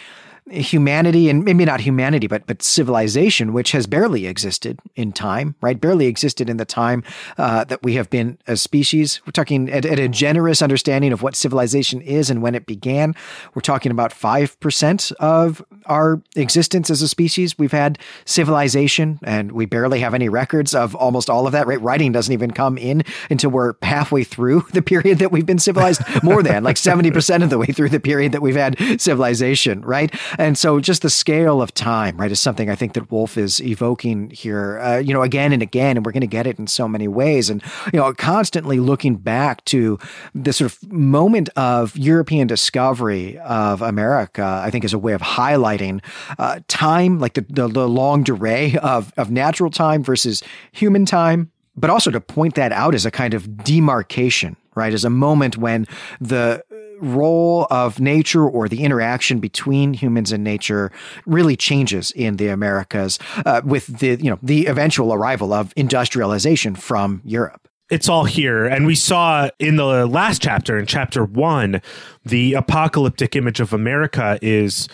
humanity 0.51 1.31
and 1.31 1.45
maybe 1.45 1.65
not 1.65 1.81
humanity 1.81 2.27
but 2.27 2.47
but 2.47 2.63
civilization 2.63 3.53
which 3.53 3.73
has 3.73 3.87
barely 3.87 4.27
existed 4.27 4.79
in 4.97 5.13
time 5.13 5.55
right? 5.61 5.81
Barely 5.81 6.07
existed 6.07 6.51
in 6.51 6.57
the 6.57 6.65
time 6.65 7.03
uh, 7.39 7.65
that 7.65 7.83
we 7.83 7.95
have 7.95 8.11
been 8.11 8.39
a 8.47 8.57
species. 8.57 9.21
We're 9.27 9.33
talking 9.33 9.71
at, 9.71 9.85
at, 9.85 9.99
a 9.99 10.09
generous 10.09 10.61
understanding 10.61 11.13
of 11.13 11.23
what 11.23 11.37
civilization 11.37 12.01
is 12.01 12.31
and 12.31 12.43
when 12.43 12.55
it 12.55 12.67
began. 12.67 13.15
We're 13.55 13.63
talking 13.63 13.93
about 13.93 14.13
5% 14.13 15.13
of 15.13 15.65
our 15.87 16.21
existence 16.37 16.91
as 16.91 17.03
a 17.03 17.09
species. 17.09 17.59
We've 17.59 17.73
had 17.73 17.99
civilization 18.25 19.21
and 19.23 19.53
we 19.53 19.67
barely 19.67 20.01
have 20.01 20.15
any 20.15 20.29
records 20.29 20.75
of 20.75 20.95
almost 20.97 21.31
all 21.31 21.47
of 21.47 21.53
that 21.53 21.67
right? 21.67 21.81
Writing 21.81 22.13
doesn't 22.13 22.33
even 22.33 22.51
come 22.51 22.77
in 22.77 23.05
until 23.31 23.51
we're 23.51 23.75
halfway 23.83 24.25
through 24.25 24.67
the 24.73 24.83
period 24.83 25.19
that 25.21 25.31
we've 25.31 25.47
been 25.47 25.59
civilized 25.59 26.03
more 26.23 26.43
than 26.43 26.65
like 26.65 26.77
70% 26.77 27.43
of 27.43 27.51
the 27.51 27.59
way 27.59 27.67
through 27.67 27.91
the 27.91 28.01
period 28.01 28.33
that 28.33 28.43
we've 28.43 28.57
had 28.57 29.01
civilization 29.01 29.83
right 29.83 30.13
and 30.39 30.57
so 30.57 30.81
just 30.81 31.03
the 31.03 31.11
scale 31.11 31.63
of 31.63 31.75
time, 31.75 32.17
right, 32.17 32.31
is 32.31 32.41
something 32.41 32.71
I 32.71 32.75
think 32.75 32.95
that 32.95 33.11
Wolfe 33.11 33.37
is 33.37 33.61
evoking 33.61 34.31
here, 34.31 34.79
uh, 34.81 34.99
you 34.99 35.13
know, 35.13 35.23
again 35.23 35.53
and 35.53 35.63
again, 35.63 35.97
and 35.97 36.07
we're 36.07 36.13
going 36.13 36.23
to 36.23 36.27
get 36.27 36.47
it 36.47 36.59
in 36.59 36.67
so 36.67 36.89
many 36.89 37.09
ways. 37.09 37.51
And, 37.51 37.63
you 37.93 37.99
know, 37.99 38.13
constantly 38.15 38.81
looking 38.81 39.17
back 39.17 39.65
to 39.67 39.99
the 40.35 40.53
sort 40.53 40.73
of 40.73 40.93
moment 40.93 41.49
of 41.57 41.97
European 41.97 42.47
discovery 42.47 43.39
of 43.39 43.83
America, 43.83 44.63
I 44.65 44.71
think 44.71 44.85
is 44.85 44.93
a 44.93 44.99
way 44.99 45.13
of 45.13 45.23
highlighting 45.23 46.03
uh, 46.39 46.61
time, 46.69 47.19
like 47.19 47.35
the, 47.35 47.47
the, 47.49 47.69
the 47.69 47.89
longue 47.89 48.25
durée 48.25 48.77
of, 48.77 49.13
of 49.17 49.31
natural 49.31 49.71
time 49.71 50.03
versus 50.03 50.43
human 50.73 51.05
time 51.05 51.51
but 51.77 51.91
also 51.91 52.11
to 52.11 52.21
point 52.21 52.55
that 52.55 52.73
out 52.73 52.95
as 52.95 53.07
a 53.07 53.11
kind 53.11 53.35
of 53.35 53.65
demarcation, 53.65 54.57
right? 54.75 54.93
As 54.93 55.05
a 55.05 55.11
moment 55.11 55.57
when 55.57 55.87
the 56.21 56.63
role 57.03 57.67
of 57.71 58.01
nature 58.01 58.49
or 58.49 58.69
the 58.69 58.83
interaction 58.83 59.41
between 59.41 59.93
humans 59.93 60.33
and 60.33 60.43
nature 60.43 60.91
really 61.27 61.57
changes 61.57 62.13
in 62.13 62.37
the 62.37 62.49
Americas 62.49 63.19
uh, 63.45 63.61
with 63.65 63.87
the 63.99 64.17
you 64.23 64.31
know 64.31 64.39
the 64.43 64.67
eventual 64.67 65.13
arrival 65.13 65.53
of 65.53 65.73
industrialization 65.77 66.75
from 66.75 67.21
Europe 67.25 67.69
it's 67.91 68.09
all 68.09 68.25
here. 68.25 68.65
And 68.65 68.87
we 68.87 68.95
saw 68.95 69.51
in 69.59 69.77
the 69.77 70.07
last 70.07 70.41
chapter, 70.41 70.79
in 70.79 70.87
chapter 70.87 71.27
one, 71.27 71.83
the 72.25 72.55
apocalyptic 72.55 73.37
image 73.37 73.61
of 73.61 73.75
America 73.75 74.39
is 74.41 74.89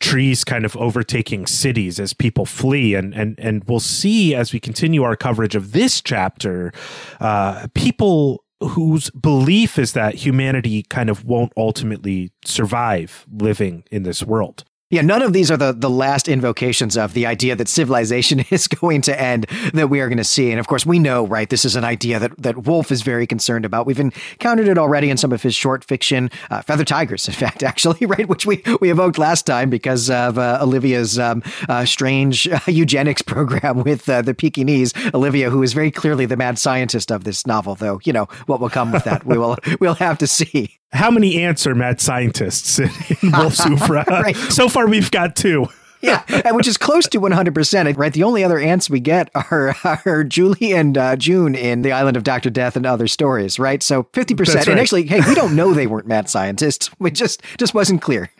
trees 0.00 0.44
kind 0.44 0.64
of 0.64 0.76
overtaking 0.76 1.46
cities 1.46 1.98
as 1.98 2.12
people 2.12 2.46
flee. 2.46 2.94
And 2.94 3.14
and 3.14 3.38
and 3.40 3.64
we'll 3.64 3.80
see 3.80 4.34
as 4.34 4.52
we 4.52 4.60
continue 4.60 5.02
our 5.02 5.16
coverage 5.16 5.56
of 5.56 5.72
this 5.72 6.00
chapter, 6.00 6.72
uh, 7.20 7.66
people 7.74 8.44
whose 8.60 9.10
belief 9.10 9.78
is 9.78 9.92
that 9.92 10.14
humanity 10.14 10.82
kind 10.84 11.10
of 11.10 11.24
won't 11.24 11.52
ultimately 11.56 12.32
survive 12.44 13.26
living 13.30 13.84
in 13.90 14.02
this 14.02 14.22
world. 14.22 14.64
Yeah, 14.88 15.02
none 15.02 15.20
of 15.20 15.32
these 15.32 15.50
are 15.50 15.56
the, 15.56 15.72
the 15.72 15.90
last 15.90 16.28
invocations 16.28 16.96
of 16.96 17.12
the 17.12 17.26
idea 17.26 17.56
that 17.56 17.66
civilization 17.66 18.44
is 18.50 18.68
going 18.68 19.00
to 19.02 19.20
end 19.20 19.46
that 19.74 19.90
we 19.90 20.00
are 20.00 20.06
going 20.06 20.16
to 20.18 20.22
see. 20.24 20.52
And 20.52 20.60
of 20.60 20.68
course, 20.68 20.86
we 20.86 21.00
know, 21.00 21.26
right, 21.26 21.50
this 21.50 21.64
is 21.64 21.74
an 21.74 21.82
idea 21.82 22.20
that, 22.20 22.40
that 22.40 22.58
Wolfe 22.66 22.92
is 22.92 23.02
very 23.02 23.26
concerned 23.26 23.64
about. 23.64 23.84
We've 23.84 23.98
encountered 23.98 24.68
it 24.68 24.78
already 24.78 25.10
in 25.10 25.16
some 25.16 25.32
of 25.32 25.42
his 25.42 25.56
short 25.56 25.82
fiction, 25.82 26.30
uh, 26.50 26.62
Feather 26.62 26.84
Tigers, 26.84 27.26
in 27.26 27.34
fact, 27.34 27.64
actually, 27.64 28.06
right, 28.06 28.28
which 28.28 28.46
we, 28.46 28.62
we 28.80 28.92
evoked 28.92 29.18
last 29.18 29.44
time 29.44 29.70
because 29.70 30.08
of 30.08 30.38
uh, 30.38 30.60
Olivia's 30.62 31.18
um, 31.18 31.42
uh, 31.68 31.84
strange 31.84 32.48
eugenics 32.68 33.22
program 33.22 33.82
with 33.82 34.08
uh, 34.08 34.22
the 34.22 34.34
Pekingese. 34.34 34.94
Olivia, 35.12 35.50
who 35.50 35.64
is 35.64 35.72
very 35.72 35.90
clearly 35.90 36.26
the 36.26 36.36
mad 36.36 36.60
scientist 36.60 37.10
of 37.10 37.24
this 37.24 37.44
novel, 37.44 37.74
though, 37.74 37.98
you 38.04 38.12
know, 38.12 38.28
what 38.46 38.60
will 38.60 38.70
come 38.70 38.92
with 38.92 39.02
that, 39.02 39.26
we 39.26 39.36
will, 39.36 39.56
we'll 39.80 39.94
have 39.94 40.18
to 40.18 40.28
see. 40.28 40.78
How 40.96 41.10
many 41.10 41.42
aunts 41.42 41.66
are 41.66 41.74
mad 41.74 42.00
scientists 42.00 42.78
in 42.78 42.88
Wolfe's 43.32 43.60
Oeuvre? 43.66 44.04
right. 44.08 44.36
So 44.36 44.68
far, 44.68 44.86
we've 44.88 45.10
got 45.10 45.36
two. 45.36 45.66
yeah, 46.02 46.52
which 46.52 46.66
is 46.68 46.76
close 46.76 47.06
to 47.08 47.20
100%, 47.20 47.96
right? 47.96 48.12
The 48.12 48.22
only 48.22 48.44
other 48.44 48.58
aunts 48.58 48.88
we 48.90 49.00
get 49.00 49.30
are, 49.34 49.74
are 50.04 50.24
Julie 50.24 50.72
and 50.72 50.96
uh, 50.96 51.16
June 51.16 51.54
in 51.54 51.82
The 51.82 51.92
Island 51.92 52.16
of 52.16 52.22
Dr. 52.24 52.50
Death 52.50 52.76
and 52.76 52.86
other 52.86 53.08
stories, 53.08 53.58
right? 53.58 53.82
So 53.82 54.04
50%. 54.04 54.54
Right. 54.54 54.68
And 54.68 54.78
actually, 54.80 55.06
hey, 55.06 55.20
we 55.26 55.34
don't 55.34 55.56
know 55.56 55.72
they 55.74 55.86
weren't 55.86 56.06
mad 56.06 56.28
scientists. 56.28 56.90
We 56.98 57.10
just 57.10 57.42
just 57.58 57.74
wasn't 57.74 58.02
clear. 58.02 58.30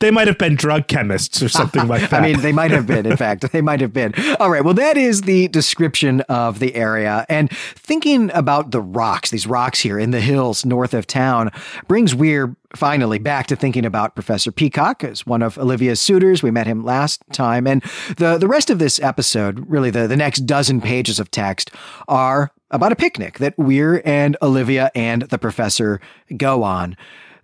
They 0.00 0.12
might 0.12 0.28
have 0.28 0.38
been 0.38 0.54
drug 0.54 0.86
chemists 0.86 1.42
or 1.42 1.48
something 1.48 1.88
like 1.88 2.08
that. 2.10 2.12
I 2.22 2.32
mean, 2.32 2.40
they 2.40 2.52
might 2.52 2.70
have 2.70 2.86
been, 2.86 3.04
in 3.04 3.16
fact. 3.16 3.50
They 3.50 3.60
might 3.60 3.80
have 3.80 3.92
been. 3.92 4.14
All 4.38 4.50
right. 4.50 4.64
Well, 4.64 4.74
that 4.74 4.96
is 4.96 5.22
the 5.22 5.48
description 5.48 6.20
of 6.22 6.60
the 6.60 6.74
area. 6.76 7.26
And 7.28 7.50
thinking 7.50 8.30
about 8.32 8.70
the 8.70 8.80
rocks, 8.80 9.30
these 9.30 9.46
rocks 9.46 9.80
here 9.80 9.98
in 9.98 10.12
the 10.12 10.20
hills 10.20 10.64
north 10.64 10.94
of 10.94 11.06
town, 11.06 11.50
brings 11.88 12.14
Weir 12.14 12.54
finally 12.76 13.18
back 13.18 13.46
to 13.48 13.56
thinking 13.56 13.84
about 13.84 14.14
Professor 14.14 14.52
Peacock 14.52 15.02
as 15.02 15.26
one 15.26 15.42
of 15.42 15.58
Olivia's 15.58 16.00
suitors. 16.00 16.42
We 16.42 16.50
met 16.50 16.66
him 16.66 16.84
last 16.84 17.22
time. 17.32 17.66
And 17.66 17.82
the, 18.16 18.38
the 18.38 18.48
rest 18.48 18.70
of 18.70 18.78
this 18.78 19.00
episode, 19.00 19.68
really 19.68 19.90
the, 19.90 20.06
the 20.06 20.16
next 20.16 20.46
dozen 20.46 20.80
pages 20.80 21.18
of 21.18 21.30
text, 21.30 21.72
are 22.06 22.52
about 22.70 22.92
a 22.92 22.96
picnic 22.96 23.38
that 23.38 23.56
Weir 23.58 24.02
and 24.04 24.36
Olivia 24.42 24.90
and 24.94 25.22
the 25.22 25.38
professor 25.38 26.00
go 26.36 26.62
on. 26.62 26.96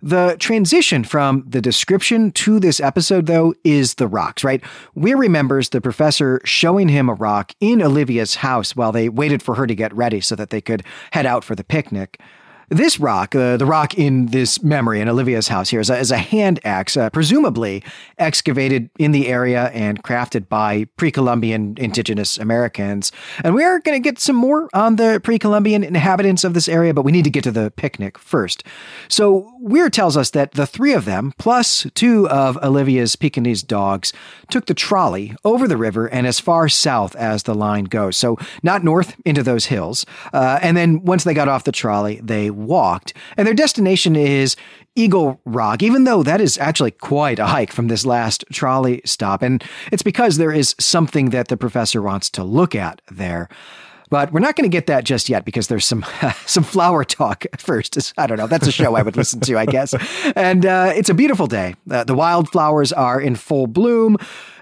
The 0.05 0.35
transition 0.37 1.03
from 1.03 1.45
the 1.47 1.61
description 1.61 2.31
to 2.33 2.59
this 2.59 2.79
episode, 2.79 3.25
though, 3.25 3.55
is 3.63 3.95
the 3.95 4.07
rocks, 4.07 4.43
right? 4.43 4.63
Weir 4.93 5.17
remembers 5.17 5.69
the 5.69 5.81
professor 5.81 6.39
showing 6.45 6.89
him 6.89 7.09
a 7.09 7.15
rock 7.15 7.53
in 7.59 7.81
Olivia's 7.81 8.35
house 8.35 8.75
while 8.75 8.91
they 8.91 9.09
waited 9.09 9.41
for 9.41 9.55
her 9.55 9.65
to 9.65 9.73
get 9.73 9.91
ready 9.95 10.21
so 10.21 10.35
that 10.35 10.51
they 10.51 10.61
could 10.61 10.83
head 11.13 11.25
out 11.25 11.43
for 11.43 11.55
the 11.55 11.63
picnic. 11.63 12.21
This 12.69 12.99
rock, 12.99 13.35
uh, 13.35 13.57
the 13.57 13.65
rock 13.65 13.93
in 13.93 14.27
this 14.27 14.63
memory 14.63 14.99
in 14.99 15.07
Olivia's 15.07 15.49
house 15.49 15.69
here, 15.69 15.79
is 15.79 15.89
a, 15.89 15.97
is 15.99 16.09
a 16.09 16.17
hand 16.17 16.59
axe, 16.63 16.97
uh, 16.97 17.11
presumably 17.11 17.83
excavated 18.17 18.89
in 18.97 19.11
the 19.11 19.27
area 19.27 19.65
and 19.65 20.03
crafted 20.03 20.49
by 20.49 20.85
pre 20.97 21.11
Columbian 21.11 21.75
indigenous 21.77 22.37
Americans. 22.37 23.11
And 23.43 23.53
we 23.53 23.63
are 23.63 23.79
going 23.79 24.01
to 24.01 24.03
get 24.03 24.19
some 24.19 24.35
more 24.35 24.67
on 24.73 24.95
the 24.95 25.21
pre 25.23 25.37
Columbian 25.37 25.83
inhabitants 25.83 26.43
of 26.43 26.55
this 26.55 26.67
area, 26.67 26.93
but 26.93 27.03
we 27.03 27.11
need 27.11 27.23
to 27.25 27.29
get 27.29 27.43
to 27.43 27.51
the 27.51 27.71
picnic 27.71 28.17
first. 28.17 28.63
So 29.09 29.51
Weir 29.59 29.91
tells 29.91 30.17
us 30.17 30.31
that 30.31 30.53
the 30.53 30.65
three 30.65 30.93
of 30.93 31.05
them, 31.05 31.33
plus 31.37 31.85
two 31.93 32.27
of 32.29 32.57
Olivia's 32.63 33.15
Pekingese 33.15 33.61
dogs, 33.61 34.11
took 34.49 34.65
the 34.65 34.73
trolley 34.73 35.35
over 35.43 35.67
the 35.67 35.77
river 35.77 36.07
and 36.07 36.25
as 36.25 36.39
far 36.39 36.67
south 36.67 37.15
as 37.15 37.43
the 37.43 37.53
line 37.53 37.85
goes. 37.85 38.17
So 38.17 38.37
not 38.63 38.83
north 38.83 39.15
into 39.23 39.43
those 39.43 39.65
hills. 39.65 40.05
Uh, 40.33 40.59
and 40.63 40.75
then 40.75 41.03
once 41.03 41.23
they 41.23 41.33
got 41.35 41.47
off 41.47 41.63
the 41.63 41.71
trolley, 41.71 42.19
they 42.23 42.49
walked. 42.55 43.13
And 43.37 43.45
their 43.45 43.53
destination 43.53 44.15
is 44.15 44.55
Eagle 44.95 45.41
Rock, 45.45 45.83
even 45.83 46.05
though 46.05 46.23
that 46.23 46.41
is 46.41 46.57
actually 46.57 46.91
quite 46.91 47.39
a 47.39 47.47
hike 47.47 47.71
from 47.71 47.87
this 47.87 48.05
last 48.05 48.45
trolley 48.51 49.01
stop. 49.05 49.41
And 49.41 49.63
it's 49.91 50.03
because 50.03 50.37
there 50.37 50.53
is 50.53 50.75
something 50.79 51.29
that 51.31 51.49
the 51.49 51.57
professor 51.57 52.01
wants 52.01 52.29
to 52.31 52.43
look 52.43 52.75
at 52.75 53.01
there. 53.11 53.49
But 54.09 54.31
we're 54.31 54.39
not 54.39 54.55
going 54.55 54.69
to 54.69 54.75
get 54.75 54.87
that 54.87 55.03
just 55.03 55.29
yet 55.29 55.45
because 55.45 55.67
there's 55.67 55.85
some 55.85 56.05
some 56.45 56.63
flower 56.63 57.03
talk 57.03 57.45
first. 57.57 58.13
I 58.17 58.27
don't 58.27 58.37
know. 58.37 58.47
That's 58.47 58.67
a 58.67 58.71
show 58.71 58.95
I 58.95 59.01
would 59.01 59.17
listen 59.17 59.39
to, 59.41 59.57
I 59.57 59.65
guess. 59.65 59.93
And 60.35 60.65
uh, 60.65 60.93
it's 60.95 61.09
a 61.09 61.13
beautiful 61.13 61.47
day. 61.47 61.75
Uh, 61.89 62.03
the 62.03 62.15
wildflowers 62.15 62.93
are 62.93 63.19
in 63.19 63.35
full 63.35 63.67
bloom. 63.67 64.17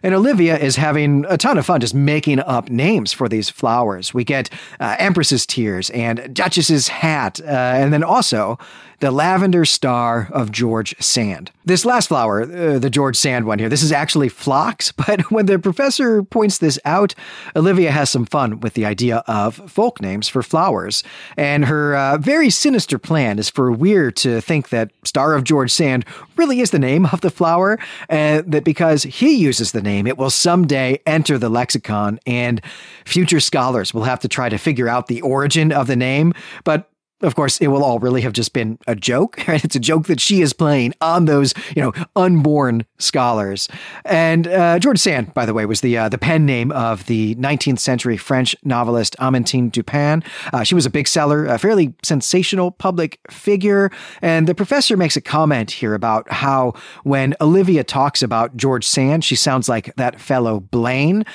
And 0.05 0.13
Olivia 0.13 0.57
is 0.57 0.75
having 0.75 1.25
a 1.29 1.37
ton 1.37 1.57
of 1.57 1.65
fun 1.65 1.79
just 1.79 1.95
making 1.95 2.39
up 2.39 2.69
names 2.69 3.13
for 3.13 3.29
these 3.29 3.49
flowers. 3.49 4.13
We 4.13 4.25
get 4.25 4.49
uh, 4.81 4.97
Empress's 4.99 5.45
Tears 5.45 5.89
and 5.91 6.33
Duchess's 6.35 6.89
Hat, 6.89 7.39
uh, 7.39 7.45
and 7.45 7.93
then 7.93 8.03
also 8.03 8.59
the 9.03 9.11
lavender 9.11 9.65
star 9.65 10.29
of 10.31 10.49
George 10.49 10.95
Sand. 10.97 11.51
This 11.65 11.83
last 11.83 12.07
flower, 12.07 12.43
uh, 12.43 12.79
the 12.79 12.89
George 12.89 13.17
Sand 13.17 13.45
one 13.45 13.59
here, 13.59 13.67
this 13.67 13.83
is 13.83 13.91
actually 13.91 14.29
phlox, 14.29 14.91
but 15.07 15.29
when 15.29 15.45
the 15.45 15.59
professor 15.59 16.23
points 16.23 16.59
this 16.59 16.79
out, 16.85 17.13
Olivia 17.53 17.91
has 17.91 18.09
some 18.09 18.25
fun 18.25 18.61
with 18.61 18.75
the 18.75 18.85
idea 18.85 19.17
of 19.27 19.55
folk 19.69 19.99
names 19.99 20.29
for 20.29 20.41
flowers. 20.41 21.03
And 21.35 21.65
her 21.65 21.97
uh, 21.97 22.17
very 22.17 22.49
sinister 22.49 22.97
plan 22.97 23.39
is 23.39 23.49
for 23.49 23.73
Weir 23.73 24.09
to 24.11 24.39
think 24.39 24.69
that 24.69 24.91
Star 25.03 25.33
of 25.33 25.43
George 25.43 25.73
Sand 25.73 26.05
really 26.37 26.61
is 26.61 26.71
the 26.71 26.79
name 26.79 27.05
of 27.07 27.19
the 27.19 27.29
flower, 27.29 27.79
and 28.07 28.49
that 28.49 28.63
because 28.63 29.03
he 29.03 29.35
uses 29.35 29.73
the 29.73 29.81
name, 29.81 30.07
it 30.07 30.17
will 30.17 30.29
someday 30.29 30.97
enter 31.05 31.37
the 31.37 31.49
lexicon, 31.49 32.21
and 32.25 32.61
future 33.03 33.41
scholars 33.41 33.93
will 33.93 34.05
have 34.05 34.21
to 34.21 34.29
try 34.29 34.47
to 34.47 34.57
figure 34.57 34.87
out 34.87 35.07
the 35.07 35.21
origin 35.23 35.73
of 35.73 35.87
the 35.87 35.97
name. 35.97 36.33
But 36.63 36.89
of 37.21 37.35
course, 37.35 37.57
it 37.59 37.67
will 37.67 37.83
all 37.83 37.99
really 37.99 38.21
have 38.21 38.33
just 38.33 38.53
been 38.53 38.77
a 38.87 38.95
joke. 38.95 39.41
Right? 39.53 39.63
It's 39.63 39.75
a 39.75 39.79
joke 39.79 40.07
that 40.07 40.19
she 40.19 40.41
is 40.41 40.51
playing 40.51 40.93
on 40.99 41.25
those, 41.25 41.53
you 41.75 41.81
know, 41.81 41.93
unborn 42.15 42.85
scholars. 42.97 43.67
And 44.03 44.47
uh, 44.47 44.79
George 44.79 44.97
Sand, 44.97 45.33
by 45.33 45.45
the 45.45 45.53
way, 45.53 45.65
was 45.65 45.81
the 45.81 45.95
uh, 45.97 46.09
the 46.09 46.17
pen 46.17 46.45
name 46.45 46.71
of 46.71 47.05
the 47.05 47.35
19th 47.35 47.79
century 47.79 48.17
French 48.17 48.55
novelist 48.63 49.15
Amantine 49.19 49.69
Dupin. 49.69 50.23
Uh, 50.53 50.63
she 50.63 50.73
was 50.73 50.85
a 50.85 50.89
big 50.89 51.07
seller, 51.07 51.45
a 51.45 51.59
fairly 51.59 51.93
sensational 52.03 52.71
public 52.71 53.19
figure. 53.29 53.91
And 54.21 54.47
the 54.47 54.55
professor 54.55 54.97
makes 54.97 55.15
a 55.15 55.21
comment 55.21 55.69
here 55.69 55.93
about 55.93 56.31
how 56.31 56.73
when 57.03 57.35
Olivia 57.41 57.83
talks 57.83 58.23
about 58.23 58.57
George 58.57 58.87
Sand, 58.87 59.23
she 59.23 59.35
sounds 59.35 59.69
like 59.69 59.93
that 59.97 60.19
fellow 60.19 60.61
Blaine. 60.61 61.25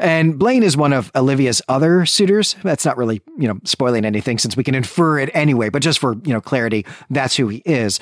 And 0.00 0.38
Blaine 0.38 0.62
is 0.62 0.76
one 0.76 0.92
of 0.92 1.12
Olivia's 1.14 1.60
other 1.68 2.06
suitors. 2.06 2.56
That's 2.62 2.84
not 2.84 2.96
really, 2.96 3.20
you 3.36 3.46
know, 3.46 3.60
spoiling 3.64 4.04
anything 4.04 4.38
since 4.38 4.56
we 4.56 4.64
can 4.64 4.74
infer 4.74 5.18
it 5.18 5.30
anyway, 5.38 5.68
but 5.68 5.82
just 5.82 5.98
for, 5.98 6.14
you 6.24 6.32
know, 6.32 6.40
clarity, 6.40 6.84
that's 7.10 7.36
who 7.36 7.48
he 7.48 7.62
is. 7.64 8.00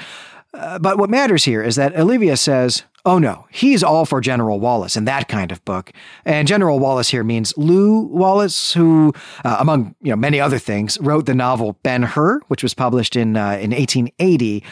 Uh, 0.55 0.79
but 0.79 0.99
what 0.99 1.11
matters 1.11 1.45
here 1.45 1.63
is 1.63 1.77
that 1.77 1.97
Olivia 1.97 2.37
says, 2.37 2.83
Oh 3.07 3.21
no, 3.21 3.47
he's 3.53 3.85
all 3.85 4.05
for 4.05 4.21
General 4.21 4.59
Wallace 4.59 4.97
and 4.97 5.07
that 5.07 5.29
kind 5.29 5.53
of 5.53 5.65
book. 5.65 5.93
And 6.25 6.49
General 6.49 6.81
Wallace 6.81 7.09
here 7.09 7.23
means 7.23 7.57
Lew 7.57 8.01
Wallace, 8.01 8.73
who, 8.73 9.15
uh, 9.45 9.59
among 9.61 9.95
you 10.03 10.11
know 10.11 10.17
many 10.17 10.41
other 10.41 10.59
things, 10.59 10.99
wrote 11.01 11.25
the 11.27 11.35
novel 11.35 11.79
Ben 11.85 12.03
Hur, 12.03 12.41
which 12.49 12.65
was 12.65 12.75
published 12.75 13.15
in 13.15 13.37
uh, 13.37 13.59
in 13.63 13.71
1880. 13.71 14.65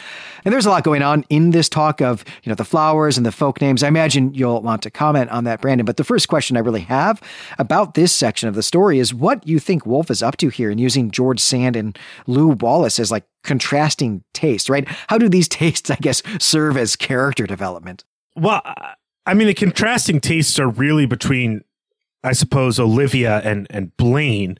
And 0.43 0.53
there's 0.53 0.65
a 0.65 0.69
lot 0.69 0.83
going 0.83 1.01
on 1.01 1.23
in 1.29 1.51
this 1.51 1.69
talk 1.69 2.01
of 2.01 2.25
you 2.43 2.49
know 2.49 2.55
the 2.55 2.65
flowers 2.65 3.15
and 3.15 3.25
the 3.25 3.31
folk 3.31 3.61
names. 3.61 3.83
I 3.83 3.87
imagine 3.87 4.33
you'll 4.33 4.61
want 4.61 4.81
to 4.81 4.91
comment 4.91 5.29
on 5.29 5.45
that, 5.45 5.61
Brandon. 5.61 5.85
But 5.85 5.95
the 5.95 6.03
first 6.03 6.27
question 6.27 6.57
I 6.57 6.59
really 6.59 6.81
have 6.81 7.21
about 7.57 7.93
this 7.93 8.11
section 8.11 8.49
of 8.49 8.55
the 8.55 8.63
story 8.63 8.99
is 8.99 9.13
what 9.13 9.47
you 9.47 9.59
think 9.59 9.85
Wolfe 9.85 10.11
is 10.11 10.21
up 10.21 10.35
to 10.37 10.49
here 10.49 10.69
in 10.69 10.77
using 10.77 11.09
George 11.09 11.39
Sand 11.39 11.77
and 11.77 11.97
Lew 12.27 12.49
Wallace 12.49 12.99
as 12.99 13.11
like 13.11 13.23
contrasting 13.45 14.25
taste, 14.33 14.67
right? 14.67 14.85
How 15.07 15.17
do 15.17 15.29
these 15.29 15.47
tastes, 15.63 15.89
I 15.89 15.95
guess, 15.95 16.21
serve 16.37 16.75
as 16.75 16.97
character 16.97 17.47
development? 17.47 18.03
Well, 18.35 18.61
I 19.25 19.33
mean, 19.33 19.47
the 19.47 19.53
contrasting 19.53 20.19
tastes 20.19 20.59
are 20.59 20.69
really 20.69 21.05
between, 21.05 21.63
I 22.23 22.33
suppose, 22.33 22.79
Olivia 22.79 23.41
and 23.43 23.67
and 23.69 23.95
Blaine. 23.97 24.57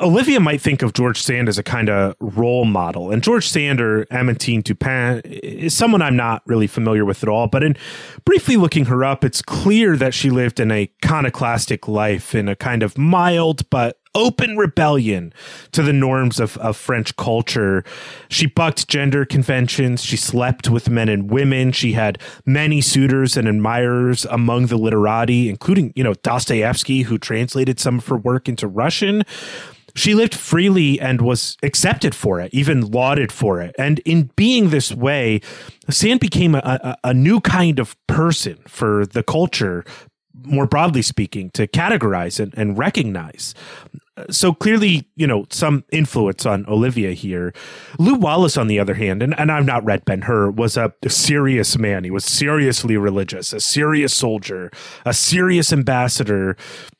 Olivia 0.00 0.38
might 0.38 0.60
think 0.60 0.82
of 0.82 0.92
George 0.92 1.20
Sand 1.20 1.48
as 1.48 1.58
a 1.58 1.62
kind 1.64 1.88
of 1.88 2.14
role 2.20 2.64
model, 2.64 3.10
and 3.10 3.22
George 3.22 3.48
Sand 3.48 3.80
or 3.80 4.04
Amantine 4.12 4.62
Dupin 4.62 5.20
is 5.24 5.74
someone 5.74 6.02
I'm 6.02 6.16
not 6.16 6.42
really 6.46 6.68
familiar 6.68 7.04
with 7.04 7.24
at 7.24 7.28
all. 7.28 7.48
But 7.48 7.64
in 7.64 7.76
briefly 8.24 8.56
looking 8.56 8.84
her 8.84 9.04
up, 9.04 9.24
it's 9.24 9.42
clear 9.42 9.96
that 9.96 10.14
she 10.14 10.30
lived 10.30 10.60
in 10.60 10.70
a 10.70 10.88
iconoclastic 11.04 11.88
life 11.88 12.34
in 12.34 12.48
a 12.48 12.56
kind 12.56 12.82
of 12.82 12.98
mild 12.98 13.68
but 13.70 13.97
open 14.14 14.56
rebellion 14.56 15.32
to 15.72 15.82
the 15.82 15.92
norms 15.92 16.40
of, 16.40 16.56
of 16.58 16.76
French 16.76 17.16
culture. 17.16 17.84
She 18.28 18.46
bucked 18.46 18.88
gender 18.88 19.24
conventions. 19.24 20.02
She 20.02 20.16
slept 20.16 20.68
with 20.68 20.90
men 20.90 21.08
and 21.08 21.30
women. 21.30 21.72
She 21.72 21.92
had 21.92 22.18
many 22.44 22.80
suitors 22.80 23.36
and 23.36 23.48
admirers 23.48 24.24
among 24.26 24.66
the 24.66 24.76
literati, 24.76 25.48
including, 25.48 25.92
you 25.96 26.04
know, 26.04 26.14
Dostoevsky, 26.14 27.02
who 27.02 27.18
translated 27.18 27.78
some 27.78 27.98
of 27.98 28.06
her 28.06 28.16
work 28.16 28.48
into 28.48 28.66
Russian. 28.66 29.22
She 29.94 30.14
lived 30.14 30.34
freely 30.34 31.00
and 31.00 31.20
was 31.20 31.56
accepted 31.62 32.14
for 32.14 32.40
it, 32.40 32.54
even 32.54 32.90
lauded 32.90 33.32
for 33.32 33.60
it. 33.60 33.74
And 33.78 33.98
in 34.00 34.30
being 34.36 34.70
this 34.70 34.92
way, 34.92 35.40
Sand 35.90 36.20
became 36.20 36.54
a, 36.54 36.58
a, 36.58 36.96
a 37.08 37.14
new 37.14 37.40
kind 37.40 37.80
of 37.80 37.96
person 38.06 38.58
for 38.68 39.06
the 39.06 39.24
culture 39.24 39.84
more 40.44 40.66
broadly 40.66 41.02
speaking, 41.02 41.50
to 41.50 41.66
categorize 41.66 42.40
and, 42.40 42.54
and 42.56 42.78
recognize. 42.78 43.54
So 44.30 44.52
clearly, 44.52 45.08
you 45.16 45.26
know, 45.26 45.46
some 45.50 45.84
influence 45.92 46.46
on 46.46 46.64
Olivia 46.66 47.12
here. 47.12 47.52
Lew 47.98 48.14
Wallace, 48.14 48.56
on 48.56 48.66
the 48.66 48.78
other 48.78 48.94
hand, 48.94 49.22
and, 49.22 49.38
and 49.38 49.50
I've 49.50 49.64
not 49.66 49.84
read 49.84 50.04
Ben 50.04 50.22
Hur, 50.22 50.50
was 50.50 50.76
a 50.76 50.92
serious 51.08 51.78
man. 51.78 52.04
He 52.04 52.10
was 52.10 52.24
seriously 52.24 52.96
religious, 52.96 53.52
a 53.52 53.60
serious 53.60 54.14
soldier, 54.14 54.70
a 55.04 55.14
serious 55.14 55.72
ambassador, 55.72 56.56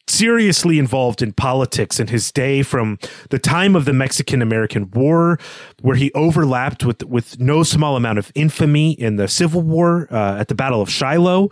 seriously 0.07 0.79
involved 0.79 1.23
in 1.23 1.33
politics 1.33 2.01
in 2.01 2.09
his 2.09 2.33
day 2.33 2.63
from 2.63 2.99
the 3.31 3.39
time 3.39 3.77
of 3.77 3.85
the 3.85 3.93
Mexican 3.93 4.43
American 4.43 4.91
War, 4.91 5.39
where 5.83 5.97
he 5.97 6.11
overlapped 6.15 6.85
with 6.85 7.03
with 7.05 7.39
no 7.39 7.63
small 7.63 7.97
amount 7.97 8.19
of 8.19 8.33
infamy 8.35 8.93
in 8.93 9.17
the 9.17 9.29
Civil 9.29 9.63
War 9.63 10.09
uh, 10.11 10.39
at 10.39 10.49
the 10.49 10.55
Battle 10.55 10.81
of 10.81 10.91
Shiloh, 10.91 11.51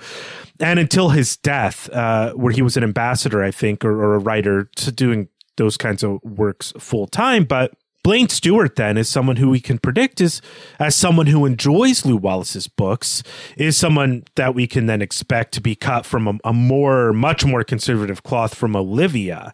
and 0.61 0.79
until 0.79 1.11
his 1.11 1.37
death, 1.37 1.90
uh, 1.90 2.33
where 2.33 2.52
he 2.52 2.62
was 2.62 2.76
an 2.76 2.83
ambassador, 2.83 3.42
I 3.42 3.50
think, 3.50 3.85
or, 3.85 4.02
or 4.02 4.14
a 4.14 4.18
writer 4.18 4.64
to 4.76 4.92
doing 4.92 5.29
those 5.57 5.77
kinds 5.77 6.03
of 6.03 6.23
works 6.23 6.73
full 6.79 7.07
time. 7.07 7.45
But 7.45 7.73
Blaine 8.07 8.29
Stewart 8.29 8.77
then 8.77 8.97
is 8.97 9.09
someone 9.09 9.35
who 9.35 9.51
we 9.51 9.59
can 9.59 9.79
predict 9.79 10.21
is 10.21 10.40
as 10.79 10.95
someone 10.95 11.27
who 11.27 11.45
enjoys 11.45 12.05
Lew 12.05 12.16
Wallace's 12.16 12.69
books 12.69 13.25
is 13.57 13.77
someone 13.77 14.23
that 14.37 14.55
we 14.55 14.69
can 14.69 14.87
then 14.87 15.03
expect 15.03 15.53
to 15.55 15.61
be 15.61 15.75
cut 15.75 16.07
from 16.07 16.29
a, 16.29 16.38
a 16.45 16.53
more 16.53 17.12
much 17.12 17.45
more 17.45 17.64
conservative 17.64 18.23
cloth 18.23 18.55
from 18.55 18.77
Olivia. 18.77 19.53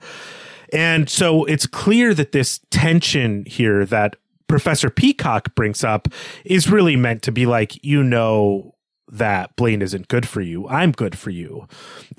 And 0.71 1.09
so 1.09 1.45
it's 1.47 1.67
clear 1.67 2.13
that 2.13 2.33
this 2.33 2.61
tension 2.71 3.47
here 3.47 3.87
that 3.87 4.17
Professor 4.49 4.91
Peacock 4.91 5.55
brings 5.55 5.83
up 5.83 6.09
is 6.45 6.71
really 6.71 6.95
meant 6.95 7.23
to 7.23 7.33
be 7.33 7.47
like, 7.47 7.83
you 7.83 8.05
know, 8.05 8.75
that 9.11 9.57
Blaine 9.57 9.81
isn't 9.81 10.09
good 10.09 10.29
for 10.29 10.43
you. 10.43 10.69
I'm 10.69 10.93
good 10.93 11.17
for 11.17 11.31
you. 11.31 11.67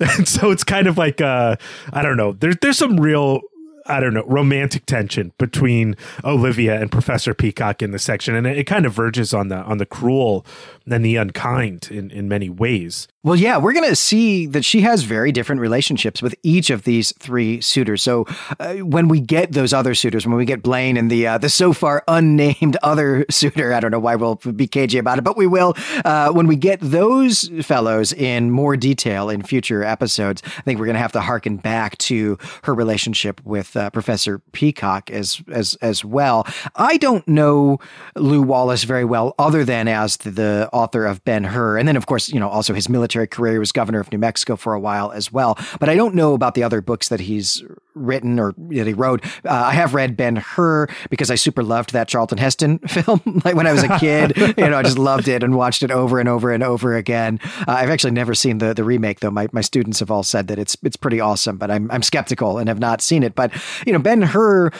And 0.00 0.26
so 0.26 0.50
it's 0.50 0.64
kind 0.64 0.88
of 0.88 0.98
like 0.98 1.20
uh 1.20 1.54
I 1.92 2.02
don't 2.02 2.16
know. 2.16 2.32
There's 2.32 2.56
there's 2.60 2.78
some 2.78 2.98
real 2.98 3.40
I 3.86 4.00
don't 4.00 4.14
know, 4.14 4.24
romantic 4.26 4.86
tension 4.86 5.32
between 5.38 5.96
Olivia 6.24 6.80
and 6.80 6.90
Professor 6.90 7.34
Peacock 7.34 7.82
in 7.82 7.90
the 7.90 7.98
section, 7.98 8.34
and 8.34 8.46
it, 8.46 8.58
it, 8.58 8.64
kind 8.64 8.86
of 8.86 8.94
verges 8.94 9.34
on 9.34 9.48
the 9.48 9.56
on 9.56 9.78
the 9.78 9.86
cruel 9.86 10.46
and 10.86 11.04
the 11.04 11.16
unkind 11.16 11.88
in, 11.90 12.10
in 12.10 12.28
many 12.28 12.48
ways. 12.48 13.08
Well, 13.22 13.36
yeah, 13.36 13.56
we're 13.56 13.72
going 13.72 13.88
to 13.88 13.96
see 13.96 14.44
that 14.46 14.66
she 14.66 14.82
has 14.82 15.04
very 15.04 15.32
different 15.32 15.62
relationships 15.62 16.20
with 16.20 16.34
each 16.42 16.68
of 16.68 16.84
these 16.84 17.12
three 17.18 17.58
suitors. 17.62 18.02
So 18.02 18.26
uh, 18.60 18.74
when 18.74 19.08
we 19.08 19.18
get 19.18 19.52
those 19.52 19.72
other 19.72 19.94
suitors, 19.94 20.26
when 20.26 20.36
we 20.36 20.44
get 20.44 20.62
Blaine 20.62 20.98
and 20.98 21.10
the 21.10 21.26
uh, 21.26 21.38
the 21.38 21.48
so 21.48 21.72
far 21.72 22.04
unnamed 22.06 22.76
other 22.82 23.24
suitor, 23.30 23.72
I 23.72 23.80
don't 23.80 23.90
know 23.90 23.98
why 23.98 24.16
we'll 24.16 24.36
be 24.36 24.66
cagey 24.66 24.98
about 24.98 25.18
it, 25.18 25.24
but 25.24 25.36
we 25.36 25.46
will. 25.46 25.74
Uh, 26.04 26.32
when 26.32 26.46
we 26.46 26.56
get 26.56 26.80
those 26.80 27.50
fellows 27.62 28.12
in 28.12 28.50
more 28.50 28.76
detail 28.76 29.30
in 29.30 29.42
future 29.42 29.82
episodes, 29.82 30.42
I 30.44 30.62
think 30.62 30.78
we're 30.78 30.86
going 30.86 30.94
to 30.94 31.00
have 31.00 31.12
to 31.12 31.20
harken 31.20 31.56
back 31.56 31.96
to 31.98 32.38
her 32.64 32.74
relationship 32.74 33.40
with 33.44 33.73
uh, 33.76 33.90
Professor 33.90 34.40
Peacock 34.52 35.10
as 35.10 35.42
as 35.50 35.76
as 35.76 36.04
well. 36.04 36.46
I 36.76 36.96
don't 36.98 37.26
know 37.26 37.78
Lew 38.16 38.42
Wallace 38.42 38.84
very 38.84 39.04
well, 39.04 39.34
other 39.38 39.64
than 39.64 39.88
as 39.88 40.18
the, 40.18 40.30
the 40.30 40.70
author 40.72 41.06
of 41.06 41.24
Ben 41.24 41.44
Hur, 41.44 41.78
and 41.78 41.88
then 41.88 41.96
of 41.96 42.06
course 42.06 42.28
you 42.30 42.40
know 42.40 42.48
also 42.48 42.74
his 42.74 42.88
military 42.88 43.04
military 43.04 43.26
career. 43.26 43.52
He 43.54 43.58
was 43.58 43.72
governor 43.72 44.00
of 44.00 44.10
New 44.10 44.18
Mexico 44.18 44.56
for 44.56 44.74
a 44.74 44.80
while 44.80 45.12
as 45.12 45.32
well. 45.32 45.58
But 45.78 45.88
I 45.88 45.94
don't 45.94 46.14
know 46.14 46.34
about 46.34 46.54
the 46.54 46.62
other 46.62 46.80
books 46.80 47.08
that 47.08 47.20
he's 47.20 47.62
written 47.94 48.38
or 48.38 48.54
that 48.56 48.86
he 48.86 48.92
wrote. 48.92 49.24
Uh, 49.44 49.50
I 49.50 49.72
have 49.72 49.94
read 49.94 50.16
Ben 50.16 50.36
Hur 50.36 50.88
because 51.10 51.30
I 51.30 51.36
super 51.36 51.62
loved 51.62 51.92
that 51.92 52.08
Charlton 52.08 52.38
Heston 52.38 52.78
film. 52.88 53.20
like 53.44 53.54
when 53.54 53.66
I 53.66 53.72
was 53.72 53.82
a 53.82 53.98
kid, 53.98 54.36
you 54.58 54.68
know, 54.68 54.78
I 54.78 54.82
just 54.82 54.98
loved 54.98 55.28
it 55.28 55.42
and 55.42 55.54
watched 55.54 55.82
it 55.82 55.90
over 55.90 56.18
and 56.18 56.28
over 56.28 56.52
and 56.52 56.62
over 56.62 56.96
again. 56.96 57.40
Uh, 57.66 57.72
I've 57.72 57.90
actually 57.90 58.12
never 58.12 58.34
seen 58.34 58.58
the 58.58 58.74
the 58.74 58.84
remake 58.84 59.20
though. 59.20 59.30
My 59.30 59.48
my 59.52 59.60
students 59.60 60.00
have 60.00 60.10
all 60.10 60.22
said 60.22 60.48
that 60.48 60.58
it's 60.58 60.76
it's 60.82 60.96
pretty 60.96 61.20
awesome, 61.20 61.56
but 61.56 61.70
I'm 61.70 61.90
I'm 61.90 62.02
skeptical 62.02 62.58
and 62.58 62.68
have 62.68 62.80
not 62.80 63.00
seen 63.00 63.22
it. 63.22 63.34
But 63.34 63.52
you 63.86 63.92
know, 63.92 63.98
Ben 63.98 64.22
Hur, 64.22 64.70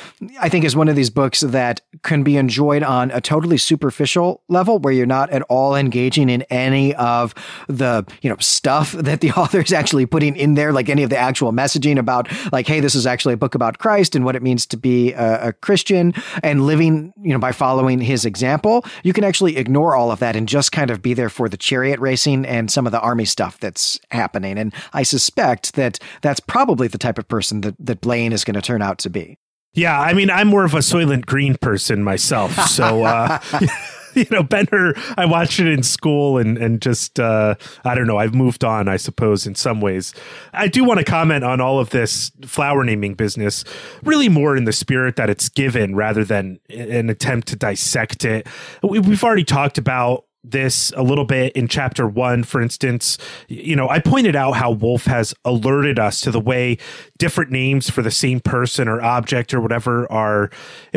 I 0.40 0.48
think 0.48 0.64
is 0.64 0.76
one 0.76 0.88
of 0.88 0.96
these 0.96 1.10
books 1.10 1.40
that 1.40 1.80
can 2.02 2.22
be 2.22 2.36
enjoyed 2.36 2.82
on 2.82 3.10
a 3.10 3.20
totally 3.20 3.58
superficial 3.58 4.42
level 4.48 4.78
where 4.78 4.92
you're 4.92 5.06
not 5.06 5.30
at 5.30 5.42
all 5.42 5.74
engaging 5.74 6.28
in 6.28 6.42
any 6.42 6.94
of 6.94 7.34
the 7.68 8.04
you 8.22 8.30
know 8.30 8.36
stuff 8.38 8.92
that 9.04 9.20
the 9.20 9.30
author 9.32 9.60
is 9.60 9.72
actually 9.72 10.06
putting 10.06 10.36
in 10.36 10.54
there, 10.54 10.72
like 10.72 10.88
any 10.88 11.02
of 11.02 11.10
the 11.10 11.18
actual 11.18 11.52
messaging 11.52 11.98
about 11.98 12.28
like, 12.52 12.66
hey, 12.66 12.80
this 12.80 12.94
is 12.94 13.06
actually 13.06 13.34
a 13.34 13.36
book 13.36 13.54
about 13.54 13.78
Christ 13.78 14.14
and 14.14 14.24
what 14.24 14.36
it 14.36 14.42
means 14.42 14.66
to 14.66 14.76
be 14.76 15.12
a, 15.12 15.48
a 15.48 15.52
Christian 15.52 16.14
and 16.42 16.66
living, 16.66 17.12
you 17.22 17.32
know, 17.32 17.38
by 17.38 17.52
following 17.52 18.00
his 18.00 18.24
example. 18.24 18.84
You 19.02 19.12
can 19.12 19.24
actually 19.24 19.56
ignore 19.56 19.94
all 19.94 20.10
of 20.10 20.20
that 20.20 20.36
and 20.36 20.48
just 20.48 20.72
kind 20.72 20.90
of 20.90 21.02
be 21.02 21.14
there 21.14 21.28
for 21.28 21.48
the 21.48 21.56
chariot 21.56 22.00
racing 22.00 22.46
and 22.46 22.70
some 22.70 22.86
of 22.86 22.92
the 22.92 23.00
army 23.00 23.24
stuff 23.24 23.58
that's 23.58 23.98
happening. 24.10 24.58
And 24.58 24.72
I 24.92 25.02
suspect 25.02 25.74
that 25.74 25.98
that's 26.22 26.40
probably 26.40 26.88
the 26.88 26.98
type 26.98 27.18
of 27.18 27.28
person 27.28 27.62
that, 27.62 27.74
that 27.78 28.00
Blaine 28.00 28.32
is 28.32 28.44
going 28.44 28.54
to 28.54 28.62
turn 28.62 28.73
out 28.82 28.98
to 28.98 29.10
be. 29.10 29.38
Yeah, 29.74 30.00
I 30.00 30.12
mean, 30.12 30.30
I'm 30.30 30.48
more 30.48 30.64
of 30.64 30.74
a 30.74 30.78
Soylent 30.78 31.26
Green 31.26 31.56
person 31.56 32.04
myself, 32.04 32.52
so 32.68 33.02
uh, 33.04 33.40
you 34.14 34.26
know, 34.30 34.42
Ben 34.42 34.66
Hur, 34.70 34.94
I 35.16 35.26
watched 35.26 35.60
it 35.60 35.66
in 35.66 35.82
school 35.82 36.38
and 36.38 36.56
and 36.56 36.80
just 36.80 37.18
uh, 37.18 37.56
I 37.84 37.94
don't 37.94 38.06
know. 38.06 38.18
I've 38.18 38.34
moved 38.34 38.64
on, 38.64 38.88
I 38.88 38.96
suppose, 38.96 39.46
in 39.46 39.54
some 39.54 39.80
ways. 39.80 40.14
I 40.52 40.68
do 40.68 40.84
want 40.84 40.98
to 40.98 41.04
comment 41.04 41.44
on 41.44 41.60
all 41.60 41.78
of 41.78 41.90
this 41.90 42.30
flower 42.44 42.84
naming 42.84 43.14
business, 43.14 43.64
really 44.02 44.28
more 44.28 44.56
in 44.56 44.64
the 44.64 44.72
spirit 44.72 45.16
that 45.16 45.30
it's 45.30 45.48
given 45.48 45.94
rather 45.94 46.24
than 46.24 46.60
an 46.70 47.10
attempt 47.10 47.48
to 47.48 47.56
dissect 47.56 48.24
it. 48.24 48.46
We've 48.82 49.24
already 49.24 49.44
talked 49.44 49.78
about 49.78 50.24
this 50.44 50.92
a 50.96 51.02
little 51.02 51.24
bit 51.24 51.52
in 51.54 51.66
chapter 51.66 52.06
one, 52.06 52.44
for 52.44 52.60
instance. 52.60 53.18
You 53.48 53.74
know, 53.74 53.88
I 53.88 53.98
pointed 53.98 54.36
out 54.36 54.52
how 54.52 54.70
Wolfe 54.70 55.06
has 55.06 55.34
alerted 55.44 55.98
us 55.98 56.20
to 56.20 56.30
the 56.30 56.40
way 56.40 56.78
different 57.18 57.50
names 57.50 57.88
for 57.90 58.02
the 58.02 58.10
same 58.10 58.40
person 58.40 58.86
or 58.86 59.02
object 59.02 59.54
or 59.54 59.60
whatever 59.60 60.10
are 60.12 60.50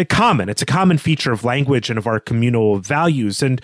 common. 0.10 0.50
It's 0.50 0.62
a 0.62 0.66
common 0.66 0.98
feature 0.98 1.32
of 1.32 1.44
language 1.44 1.90
and 1.90 1.98
of 1.98 2.06
our 2.06 2.20
communal 2.20 2.80
values. 2.80 3.42
And 3.42 3.62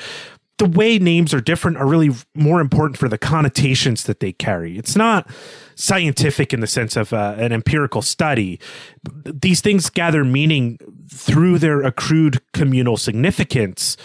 the 0.58 0.66
way 0.66 1.00
names 1.00 1.34
are 1.34 1.42
different 1.42 1.78
are 1.78 1.88
really 1.88 2.12
more 2.36 2.62
important 2.62 2.98
for 2.98 3.10
the 3.10 3.18
connotations 3.18 4.04
that 4.04 4.20
they 4.20 4.32
carry. 4.32 4.78
It's 4.78 4.96
not 4.96 5.30
scientific 5.76 6.54
in 6.54 6.60
the 6.60 6.68
sense 6.68 6.96
of 6.96 7.12
uh, 7.12 7.36
an 7.38 7.52
empirical 7.52 8.02
study. 8.02 8.60
These 9.26 9.62
things 9.62 9.90
gather 9.90 10.24
meaning 10.24 10.78
through 11.10 11.58
their 11.60 11.82
accrued 11.82 12.40
communal 12.54 12.98
significance 12.98 13.98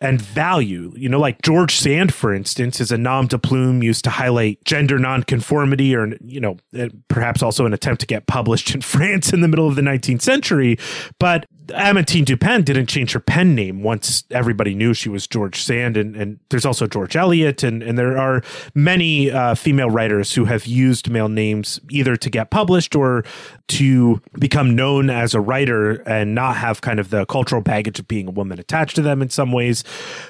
and 0.00 0.20
value. 0.20 0.92
You 0.96 1.08
know, 1.08 1.18
like 1.18 1.42
George 1.42 1.76
Sand, 1.76 2.14
for 2.14 2.32
instance, 2.32 2.80
is 2.80 2.90
a 2.90 2.98
nom 2.98 3.26
de 3.26 3.38
plume 3.38 3.82
used 3.82 4.04
to 4.04 4.10
highlight 4.10 4.64
gender 4.64 4.98
nonconformity 4.98 5.94
or, 5.94 6.14
you 6.24 6.40
know, 6.40 6.56
eh, 6.74 6.88
perhaps 7.08 7.42
also 7.42 7.66
an 7.66 7.74
attempt 7.74 8.00
to 8.00 8.06
get 8.06 8.26
published 8.26 8.74
in 8.74 8.80
France 8.80 9.32
in 9.32 9.40
the 9.40 9.48
middle 9.48 9.68
of 9.68 9.76
the 9.76 9.82
19th 9.82 10.22
century. 10.22 10.78
But 11.18 11.46
Amantine 11.74 12.24
Dupin 12.24 12.62
didn't 12.62 12.86
change 12.86 13.12
her 13.12 13.20
pen 13.20 13.54
name 13.54 13.82
once 13.82 14.24
everybody 14.30 14.74
knew 14.74 14.94
she 14.94 15.08
was 15.08 15.26
George 15.26 15.62
Sand. 15.62 15.96
And, 15.96 16.16
and 16.16 16.38
there's 16.50 16.64
also 16.64 16.86
George 16.86 17.16
Eliot. 17.16 17.62
And, 17.62 17.82
and 17.82 17.98
there 17.98 18.16
are 18.18 18.42
many 18.74 19.30
uh, 19.30 19.54
female 19.54 19.90
writers 19.90 20.34
who 20.34 20.44
have 20.46 20.66
used 20.66 21.10
male 21.10 21.28
names 21.28 21.80
either 21.90 22.16
to 22.16 22.30
get 22.30 22.50
published 22.50 22.94
or 22.94 23.24
to 23.68 24.20
become 24.38 24.74
known 24.74 25.10
as 25.10 25.34
a 25.34 25.40
writer 25.40 26.02
and 26.02 26.34
not 26.34 26.56
have 26.56 26.80
kind 26.80 27.00
of 27.00 27.10
the 27.10 27.24
cultural 27.26 27.62
baggage 27.62 27.98
of 27.98 28.08
being 28.08 28.28
a 28.28 28.32
woman 28.32 28.58
attached 28.58 28.96
to 28.96 29.02
them 29.02 29.22
in 29.22 29.30
some 29.30 29.52
ways. 29.52 29.84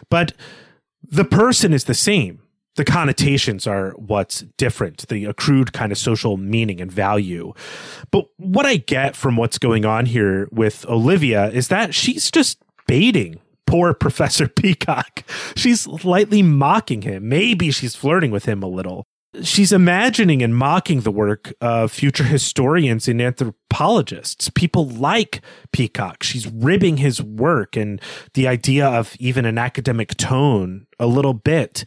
But 0.09 0.33
the 1.03 1.25
person 1.25 1.73
is 1.73 1.85
the 1.85 1.95
same 1.95 2.41
the 2.77 2.85
connotations 2.85 3.67
are 3.67 3.91
what's 3.97 4.43
different, 4.57 5.09
the 5.09 5.25
accrued 5.25 5.73
kind 5.73 5.93
of 5.93 5.99
social 5.99 6.37
meaning 6.37 6.81
and 6.81 6.91
value. 6.91 7.53
But 8.11 8.27
what 8.37 8.67
I 8.67 8.77
get 8.77 9.17
from 9.17 9.37
what's 9.37 9.59
going 9.59 9.85
on 9.85 10.07
here 10.07 10.49
with 10.53 10.87
Olivia 10.89 11.49
is 11.51 11.69
that 11.69 11.95
she's 11.95 12.31
just 12.31 12.63
baiting 12.87 13.41
poor 13.67 13.95
Professor 14.01 14.49
Peacock. 14.49 15.25
She's 15.57 15.87
lightly 15.87 16.43
mocking 16.43 17.03
him. 17.03 17.29
Maybe 17.29 17.71
she's 17.71 17.95
flirting 17.95 18.31
with 18.31 18.45
him 18.47 18.63
a 18.63 18.69
little 18.69 19.05
she's 19.43 19.73
imagining 19.73 20.43
and 20.43 20.57
mocking 20.57 21.01
the 21.01 21.11
work 21.11 21.53
of 21.61 21.93
future 21.93 22.25
historians 22.25 23.07
and 23.07 23.21
anthropologists, 23.21 24.51
people 24.51 24.89
like 24.89 25.41
Peacock. 25.73 26.23
She's 26.23 26.47
ribbing 26.49 26.97
his 26.97 27.23
work 27.23 27.77
and 27.77 28.01
the 28.35 28.49
idea 28.49 28.87
of 28.87 29.17
even 29.19 29.45
an 29.45 29.59
academic 29.59 30.17
tone 30.17 30.87
a 30.99 31.07
little 31.07 31.35
bit. 31.35 31.85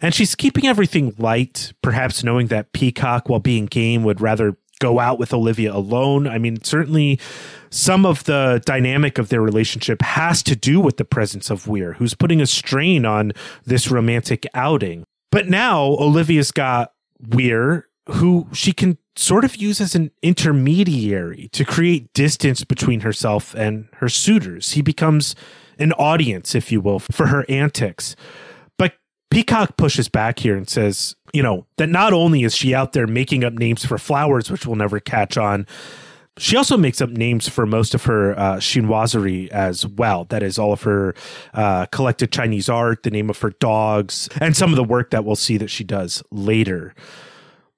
And 0.00 0.14
she's 0.14 0.34
keeping 0.34 0.66
everything 0.66 1.14
light, 1.18 1.72
perhaps 1.82 2.22
knowing 2.22 2.48
that 2.48 2.72
Peacock, 2.72 3.28
while 3.28 3.40
being 3.40 3.66
game, 3.66 4.04
would 4.04 4.20
rather 4.20 4.56
go 4.78 4.98
out 4.98 5.18
with 5.18 5.32
Olivia 5.32 5.72
alone. 5.72 6.26
I 6.26 6.38
mean, 6.38 6.62
certainly 6.64 7.20
some 7.70 8.04
of 8.04 8.24
the 8.24 8.60
dynamic 8.66 9.16
of 9.16 9.28
their 9.28 9.40
relationship 9.40 10.02
has 10.02 10.42
to 10.42 10.56
do 10.56 10.80
with 10.80 10.96
the 10.96 11.04
presence 11.04 11.50
of 11.50 11.68
Weir, 11.68 11.94
who's 11.94 12.14
putting 12.14 12.40
a 12.40 12.46
strain 12.46 13.06
on 13.06 13.32
this 13.64 13.90
romantic 13.90 14.44
outing. 14.54 15.04
But 15.32 15.48
now 15.48 15.82
Olivia's 15.82 16.52
got 16.52 16.92
Weir, 17.18 17.88
who 18.10 18.46
she 18.52 18.72
can 18.72 18.98
sort 19.16 19.44
of 19.44 19.56
use 19.56 19.80
as 19.80 19.94
an 19.94 20.10
intermediary 20.22 21.48
to 21.52 21.64
create 21.64 22.12
distance 22.12 22.64
between 22.64 23.00
herself 23.00 23.54
and 23.54 23.88
her 23.94 24.08
suitors. 24.08 24.72
He 24.72 24.82
becomes 24.82 25.34
an 25.78 25.92
audience, 25.94 26.54
if 26.54 26.70
you 26.70 26.80
will, 26.80 26.98
for 26.98 27.28
her 27.28 27.46
antics. 27.48 28.14
But 28.78 28.94
Peacock 29.30 29.78
pushes 29.78 30.08
back 30.08 30.38
here 30.38 30.56
and 30.56 30.68
says, 30.68 31.16
you 31.32 31.42
know, 31.42 31.66
that 31.78 31.88
not 31.88 32.12
only 32.12 32.42
is 32.42 32.54
she 32.54 32.74
out 32.74 32.92
there 32.92 33.06
making 33.06 33.42
up 33.42 33.54
names 33.54 33.86
for 33.86 33.96
flowers, 33.96 34.50
which 34.50 34.66
will 34.66 34.76
never 34.76 35.00
catch 35.00 35.38
on, 35.38 35.66
She 36.38 36.56
also 36.56 36.78
makes 36.78 37.02
up 37.02 37.10
names 37.10 37.48
for 37.48 37.66
most 37.66 37.94
of 37.94 38.04
her 38.04 38.38
uh, 38.38 38.56
chinoiserie 38.56 39.48
as 39.48 39.86
well. 39.86 40.24
That 40.24 40.42
is 40.42 40.58
all 40.58 40.72
of 40.72 40.82
her 40.82 41.14
uh, 41.52 41.86
collected 41.86 42.32
Chinese 42.32 42.70
art, 42.70 43.02
the 43.02 43.10
name 43.10 43.28
of 43.28 43.38
her 43.40 43.50
dogs, 43.50 44.28
and 44.40 44.56
some 44.56 44.70
of 44.70 44.76
the 44.76 44.84
work 44.84 45.10
that 45.10 45.24
we'll 45.24 45.36
see 45.36 45.58
that 45.58 45.68
she 45.68 45.84
does 45.84 46.22
later. 46.30 46.94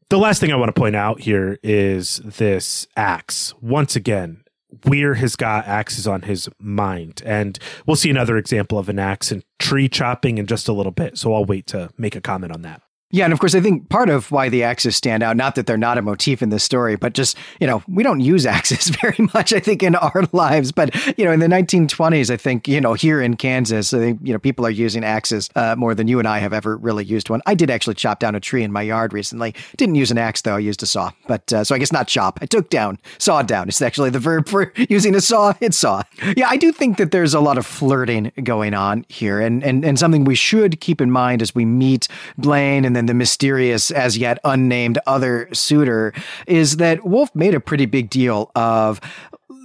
The 0.09 0.19
last 0.19 0.41
thing 0.41 0.53
I 0.53 0.57
want 0.57 0.75
to 0.75 0.81
point 0.81 0.95
out 0.95 1.21
here 1.21 1.59
is 1.65 2.19
this 2.19 2.87
axe. 2.97 3.53
Once 3.61 3.97
again, 3.97 4.45
Weir 4.85 5.15
has 5.15 5.35
got 5.35 5.67
axes 5.67 6.07
on 6.07 6.23
his 6.23 6.49
mind. 6.61 7.23
And 7.25 7.59
we'll 7.87 7.97
see 7.97 8.11
another 8.11 8.37
example 8.37 8.79
of 8.79 8.89
an 8.89 8.99
axe 8.99 9.33
and 9.33 9.45
tree 9.59 9.89
chopping 9.89 10.39
in 10.39 10.47
just 10.47 10.69
a 10.69 10.73
little 10.73 10.93
bit. 10.93 11.19
So 11.19 11.35
I'll 11.35 11.45
wait 11.45 11.67
to 11.69 11.91
make 11.97 12.15
a 12.15 12.21
comment 12.21 12.53
on 12.53 12.63
that. 12.63 12.83
Yeah, 13.15 13.23
and 13.23 13.33
of 13.33 13.39
course, 13.39 13.55
I 13.55 13.61
think 13.61 13.89
part 13.91 14.11
of 14.11 14.33
why 14.33 14.49
the 14.49 14.65
axes 14.65 14.97
stand 14.97 15.23
out, 15.23 15.37
not 15.37 15.55
that 15.55 15.69
they're 15.69 15.77
not 15.77 15.99
a 15.99 16.03
motif 16.03 16.43
in 16.43 16.49
this 16.49 16.65
story, 16.65 16.97
but 16.97 17.13
just, 17.13 17.37
you 17.61 17.67
know, 17.69 17.81
we 17.87 18.03
don't 18.03 18.19
use 18.19 18.45
axes 18.57 18.89
very 18.89 19.29
much, 19.33 19.53
I 19.53 19.61
think, 19.61 19.85
in 19.85 19.95
our 19.95 20.25
lives. 20.33 20.73
But, 20.73 20.93
you 21.17 21.25
know, 21.25 21.31
in 21.31 21.39
the 21.39 21.47
1920s, 21.47 22.29
I 22.29 22.37
think, 22.37 22.67
you 22.67 22.81
know, 22.81 22.95
here 22.95 23.23
in 23.23 23.37
Kansas, 23.37 23.95
I 23.95 23.99
think, 23.99 24.19
you 24.25 24.33
know, 24.33 24.41
people 24.41 24.67
are 24.67 24.71
using 24.71 25.05
axes 25.05 25.49
uh, 25.55 25.77
more 25.77 25.95
than 25.95 26.09
you 26.09 26.19
and 26.19 26.27
I 26.27 26.39
have 26.39 26.53
ever 26.53 26.77
really 26.77 27.05
used 27.05 27.31
one. 27.31 27.41
I 27.47 27.55
did 27.55 27.71
actually 27.71 27.95
chop 27.95 28.19
down 28.19 28.35
a 28.35 28.41
tree 28.41 28.65
in 28.65 28.73
my 28.73 28.83
yard 28.83 29.13
recently. 29.13 29.55
Didn't 29.77 29.95
use 29.95 30.11
an 30.11 30.19
axe, 30.19 30.43
though. 30.43 30.57
I 30.57 30.59
used 30.59 30.83
a 30.83 30.87
saw. 30.87 31.13
But 31.29 31.53
uh, 31.53 31.63
so 31.63 31.77
I 31.77 31.79
guess 31.79 31.93
not 31.93 32.09
chop. 32.09 32.41
I 32.43 32.47
took 32.47 32.69
down, 32.69 32.99
sawed 33.19 33.47
down. 33.47 33.69
It's 33.69 33.81
actually 33.81 34.11
the 34.11 34.19
verb 34.19 34.49
for 34.49 34.73
using 34.89 35.15
a 35.15 35.21
saw. 35.21 35.55
It's 35.61 35.77
saw. 35.77 36.03
Yeah, 36.37 36.49
I 36.49 36.57
do 36.57 36.73
think 36.73 36.97
that 36.97 37.13
there's 37.13 37.33
a 37.33 37.39
lot 37.39 37.59
of 37.59 37.65
flirting 37.65 38.33
going 38.43 38.75
on 38.75 39.07
here 39.09 39.39
and, 39.41 39.63
and, 39.63 39.85
and 39.85 40.01
something 40.01 40.25
we 40.25 40.35
should 40.35 40.81
keep 40.81 41.01
in 41.01 41.13
mind 41.13 41.43
as 41.43 41.55
we 41.55 41.65
meet 41.65 42.09
Blaine 42.37 42.85
and 42.85 42.97
then 42.97 43.04
the 43.09 43.15
mysterious 43.15 43.91
as 43.91 44.19
yet 44.19 44.39
unnamed 44.45 44.99
other 45.07 45.49
suitor 45.53 46.13
is 46.47 46.77
that 46.77 47.05
Wolfe 47.05 47.35
made 47.35 47.55
a 47.55 47.61
pretty 47.61 47.87
big 47.87 48.11
deal 48.11 48.51
of 48.55 49.01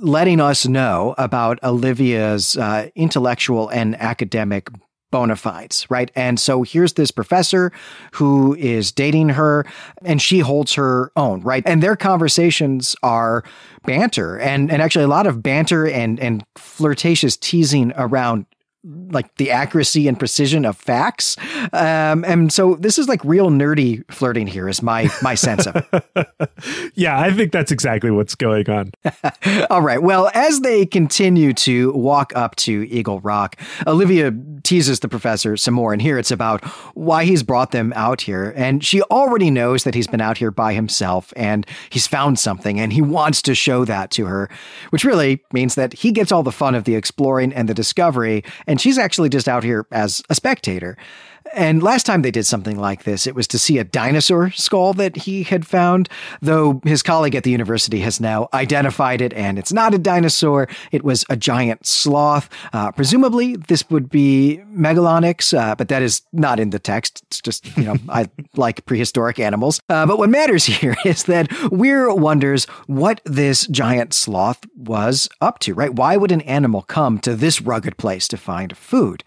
letting 0.02 0.40
us 0.40 0.66
know 0.66 1.16
about 1.18 1.62
Olivia's 1.64 2.58
uh, 2.58 2.90
intellectual 2.96 3.70
and 3.70 3.96
academic 4.00 4.70
bona 5.12 5.36
fides, 5.36 5.90
right? 5.90 6.12
And 6.16 6.40
so 6.40 6.64
here's 6.64 6.94
this 6.94 7.12
professor 7.12 7.72
who 8.14 8.56
is 8.56 8.92
dating 8.92 9.30
her 9.30 9.66
and 10.04 10.22
she 10.22 10.40
holds 10.40 10.74
her 10.74 11.12
own, 11.16 11.42
right? 11.42 11.64
And 11.66 11.82
their 11.82 11.96
conversations 11.96 12.96
are 13.02 13.44
banter 13.86 14.38
and, 14.38 14.72
and 14.72 14.82
actually 14.82 15.06
a 15.06 15.10
lot 15.10 15.26
of 15.26 15.42
banter 15.42 15.88
and, 15.88 16.20
and 16.20 16.46
flirtatious 16.56 17.38
teasing 17.38 17.92
around 17.96 18.46
like 18.84 19.36
the 19.36 19.52
accuracy 19.52 20.08
and 20.08 20.18
precision 20.18 20.66
of 20.66 20.78
facts. 20.78 21.36
Um, 21.74 22.24
and 22.24 22.52
so 22.52 22.76
this 22.76 22.98
is 22.98 23.10
like 23.10 23.24
real 23.26 23.50
nerdy 23.50 24.10
flirting 24.12 24.48
here 24.48 24.70
is 24.70 24.82
my 24.82 25.10
my 25.22 25.36
sense 25.36 25.68
of 25.68 25.76
it. 25.76 26.52
yeah, 26.96 27.20
I 27.20 27.32
think 27.32 27.52
that's 27.52 27.72
exactly 27.72 28.10
what's 28.10 28.36
going 28.36 28.70
on. 28.70 28.92
All 29.70 29.82
right. 29.82 30.02
Well, 30.02 30.32
as 30.34 30.62
they 30.62 30.86
continue 30.86 31.54
to 31.54 31.92
walk 31.92 32.32
up 32.36 32.56
to 32.58 32.88
Eagle 32.90 33.20
Rock, 33.20 33.58
Olivia 33.86 34.34
teases 34.64 35.02
the 35.02 35.10
professor 35.10 35.58
some 35.58 35.74
more. 35.74 35.92
And 35.92 36.02
here 36.02 36.18
it's 36.18 36.32
about 36.32 36.64
why 36.96 37.26
he's 37.26 37.44
brought 37.44 37.72
them 37.72 37.92
out 37.96 38.22
here. 38.22 38.54
And 38.56 38.84
she 38.84 39.02
already 39.04 39.52
knows 39.52 39.84
that 39.84 39.94
he's 39.94 40.08
been 40.08 40.22
out 40.22 40.38
here 40.38 40.52
by 40.52 40.74
himself 40.74 41.34
and 41.36 41.66
he's 41.90 42.08
found 42.08 42.40
something 42.40 42.80
and 42.80 42.94
he 42.94 43.02
wants 43.02 43.42
to 43.44 43.56
show 43.56 43.84
that 43.86 44.12
to 44.12 44.26
her, 44.26 44.50
which 44.92 45.04
really 45.04 45.44
means 45.52 45.76
that 45.76 45.94
he 45.94 46.12
gets 46.12 46.32
all 46.32 46.44
the 46.44 46.52
fun 46.52 46.76
of 46.76 46.86
the 46.86 46.96
exploring 46.96 47.54
and 47.54 47.68
the 47.68 47.74
discovery 47.74 48.44
and 48.70 48.80
she's 48.80 49.00
actually 49.00 49.30
just 49.30 49.50
out 49.50 49.64
here 49.64 49.88
as 49.92 50.22
a 50.30 50.36
spectator. 50.36 50.96
And 51.54 51.82
last 51.82 52.06
time 52.06 52.22
they 52.22 52.32
did 52.32 52.46
something 52.46 52.80
like 52.80 53.04
this, 53.04 53.26
it 53.26 53.36
was 53.36 53.48
to 53.48 53.60
see 53.60 53.78
a 53.78 53.84
dinosaur 53.84 54.52
skull 54.52 54.94
that 54.94 55.16
he 55.16 55.44
had 55.44 55.66
found, 55.66 56.10
though 56.42 56.82
his 56.84 57.02
colleague 57.02 57.36
at 57.36 57.44
the 57.44 57.52
university 57.52 58.00
has 58.02 58.20
now 58.20 58.50
identified 58.54 59.22
it, 59.22 59.34
and 59.34 59.58
it's 59.58 59.74
not 59.74 59.94
a 59.94 59.98
dinosaur. 59.98 60.68
It 60.92 61.04
was 61.04 61.26
a 61.30 61.36
giant 61.36 61.86
sloth. 61.86 62.50
Uh, 62.74 62.92
presumably, 62.92 63.56
this 63.56 63.90
would 63.90 64.10
be 64.10 64.62
Megalonyx, 64.72 65.58
uh, 65.58 65.76
but 65.76 65.88
that 65.90 66.02
is 66.02 66.22
not 66.32 66.60
in 66.60 66.70
the 66.70 66.80
text. 66.80 67.24
It's 67.28 67.42
just, 67.42 67.78
you 67.78 67.84
know, 67.84 67.96
I 68.10 68.28
like 68.56 68.86
prehistoric 68.86 69.40
animals. 69.40 69.80
Uh, 69.90 70.06
but 70.06 70.18
what 70.18 70.30
matters 70.30 70.66
here 70.66 70.96
is 71.06 71.24
that 71.24 71.52
Weir 71.72 72.14
wonders 72.14 72.66
what 72.88 73.22
this 73.26 73.68
giant 73.68 74.14
sloth 74.14 74.60
was 74.76 75.30
up 75.42 75.60
to, 75.60 75.74
right? 75.74 75.94
Why 75.94 76.18
would 76.18 76.32
an 76.32 76.42
animal 76.42 76.84
come 76.84 77.20
to 77.20 77.36
this 77.36 77.62
rugged 77.62 77.98
place 77.98 78.28
to 78.30 78.38
find 78.38 78.78
food? 78.78 79.24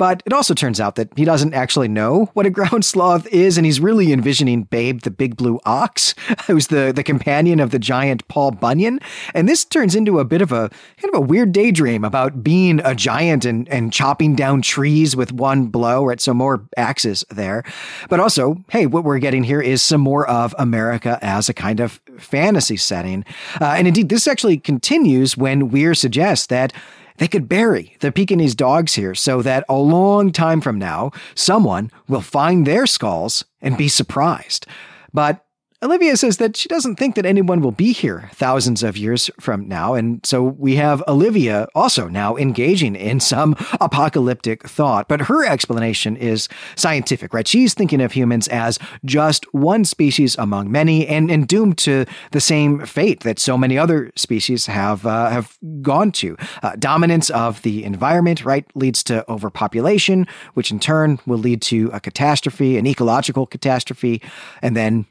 But 0.00 0.22
it 0.24 0.32
also 0.32 0.54
turns 0.54 0.80
out 0.80 0.94
that 0.94 1.10
he 1.14 1.26
doesn't 1.26 1.52
actually 1.52 1.88
know 1.88 2.30
what 2.32 2.46
a 2.46 2.50
ground 2.58 2.86
sloth 2.86 3.26
is, 3.26 3.58
and 3.58 3.66
he's 3.66 3.80
really 3.80 4.14
envisioning 4.14 4.62
Babe 4.62 5.02
the 5.02 5.10
Big 5.10 5.36
Blue 5.36 5.60
Ox, 5.66 6.14
who's 6.46 6.68
the, 6.68 6.90
the 6.90 7.02
companion 7.02 7.60
of 7.60 7.70
the 7.70 7.78
giant 7.78 8.26
Paul 8.26 8.52
Bunyan. 8.52 9.00
And 9.34 9.46
this 9.46 9.62
turns 9.62 9.94
into 9.94 10.18
a 10.18 10.24
bit 10.24 10.40
of 10.40 10.52
a 10.52 10.70
kind 10.96 11.14
of 11.14 11.16
a 11.16 11.20
weird 11.20 11.52
daydream 11.52 12.02
about 12.02 12.42
being 12.42 12.80
a 12.82 12.94
giant 12.94 13.44
and, 13.44 13.68
and 13.68 13.92
chopping 13.92 14.34
down 14.34 14.62
trees 14.62 15.14
with 15.16 15.32
one 15.32 15.66
blow, 15.66 16.06
right? 16.06 16.18
So 16.18 16.32
more 16.32 16.66
axes 16.78 17.22
there. 17.28 17.62
But 18.08 18.20
also, 18.20 18.56
hey, 18.70 18.86
what 18.86 19.04
we're 19.04 19.18
getting 19.18 19.44
here 19.44 19.60
is 19.60 19.82
some 19.82 20.00
more 20.00 20.26
of 20.26 20.54
America 20.58 21.18
as 21.20 21.50
a 21.50 21.54
kind 21.54 21.78
of 21.78 22.00
fantasy 22.18 22.78
setting. 22.78 23.22
Uh, 23.60 23.74
and 23.76 23.86
indeed, 23.86 24.08
this 24.08 24.26
actually 24.26 24.56
continues 24.56 25.36
when 25.36 25.68
Weir 25.68 25.92
suggests 25.92 26.46
that 26.46 26.72
they 27.20 27.28
could 27.28 27.50
bury 27.50 27.96
the 28.00 28.10
Pekingese 28.10 28.54
dogs 28.54 28.94
here 28.94 29.14
so 29.14 29.42
that 29.42 29.66
a 29.68 29.76
long 29.76 30.32
time 30.32 30.62
from 30.62 30.78
now, 30.78 31.10
someone 31.34 31.90
will 32.08 32.22
find 32.22 32.66
their 32.66 32.86
skulls 32.86 33.44
and 33.60 33.76
be 33.76 33.88
surprised. 33.88 34.66
But 35.12 35.44
Olivia 35.82 36.14
says 36.14 36.36
that 36.36 36.58
she 36.58 36.68
doesn't 36.68 36.96
think 36.96 37.14
that 37.14 37.24
anyone 37.24 37.62
will 37.62 37.72
be 37.72 37.92
here 37.92 38.28
thousands 38.34 38.82
of 38.82 38.98
years 38.98 39.30
from 39.40 39.66
now. 39.66 39.94
And 39.94 40.20
so 40.26 40.42
we 40.42 40.76
have 40.76 41.02
Olivia 41.08 41.68
also 41.74 42.06
now 42.06 42.36
engaging 42.36 42.94
in 42.94 43.18
some 43.18 43.56
apocalyptic 43.80 44.68
thought. 44.68 45.08
But 45.08 45.22
her 45.22 45.46
explanation 45.46 46.18
is 46.18 46.50
scientific, 46.76 47.32
right? 47.32 47.48
She's 47.48 47.72
thinking 47.72 48.02
of 48.02 48.12
humans 48.12 48.46
as 48.48 48.78
just 49.06 49.46
one 49.54 49.86
species 49.86 50.36
among 50.36 50.70
many 50.70 51.06
and, 51.06 51.30
and 51.30 51.48
doomed 51.48 51.78
to 51.78 52.04
the 52.32 52.42
same 52.42 52.84
fate 52.84 53.20
that 53.20 53.38
so 53.38 53.56
many 53.56 53.78
other 53.78 54.12
species 54.16 54.66
have, 54.66 55.06
uh, 55.06 55.30
have 55.30 55.56
gone 55.80 56.12
to. 56.12 56.36
Uh, 56.62 56.76
dominance 56.78 57.30
of 57.30 57.62
the 57.62 57.84
environment, 57.84 58.44
right, 58.44 58.66
leads 58.74 59.02
to 59.04 59.24
overpopulation, 59.30 60.26
which 60.52 60.70
in 60.70 60.78
turn 60.78 61.18
will 61.24 61.38
lead 61.38 61.62
to 61.62 61.88
a 61.94 62.00
catastrophe, 62.00 62.76
an 62.76 62.86
ecological 62.86 63.46
catastrophe, 63.46 64.20
and 64.60 64.76
then 64.76 65.06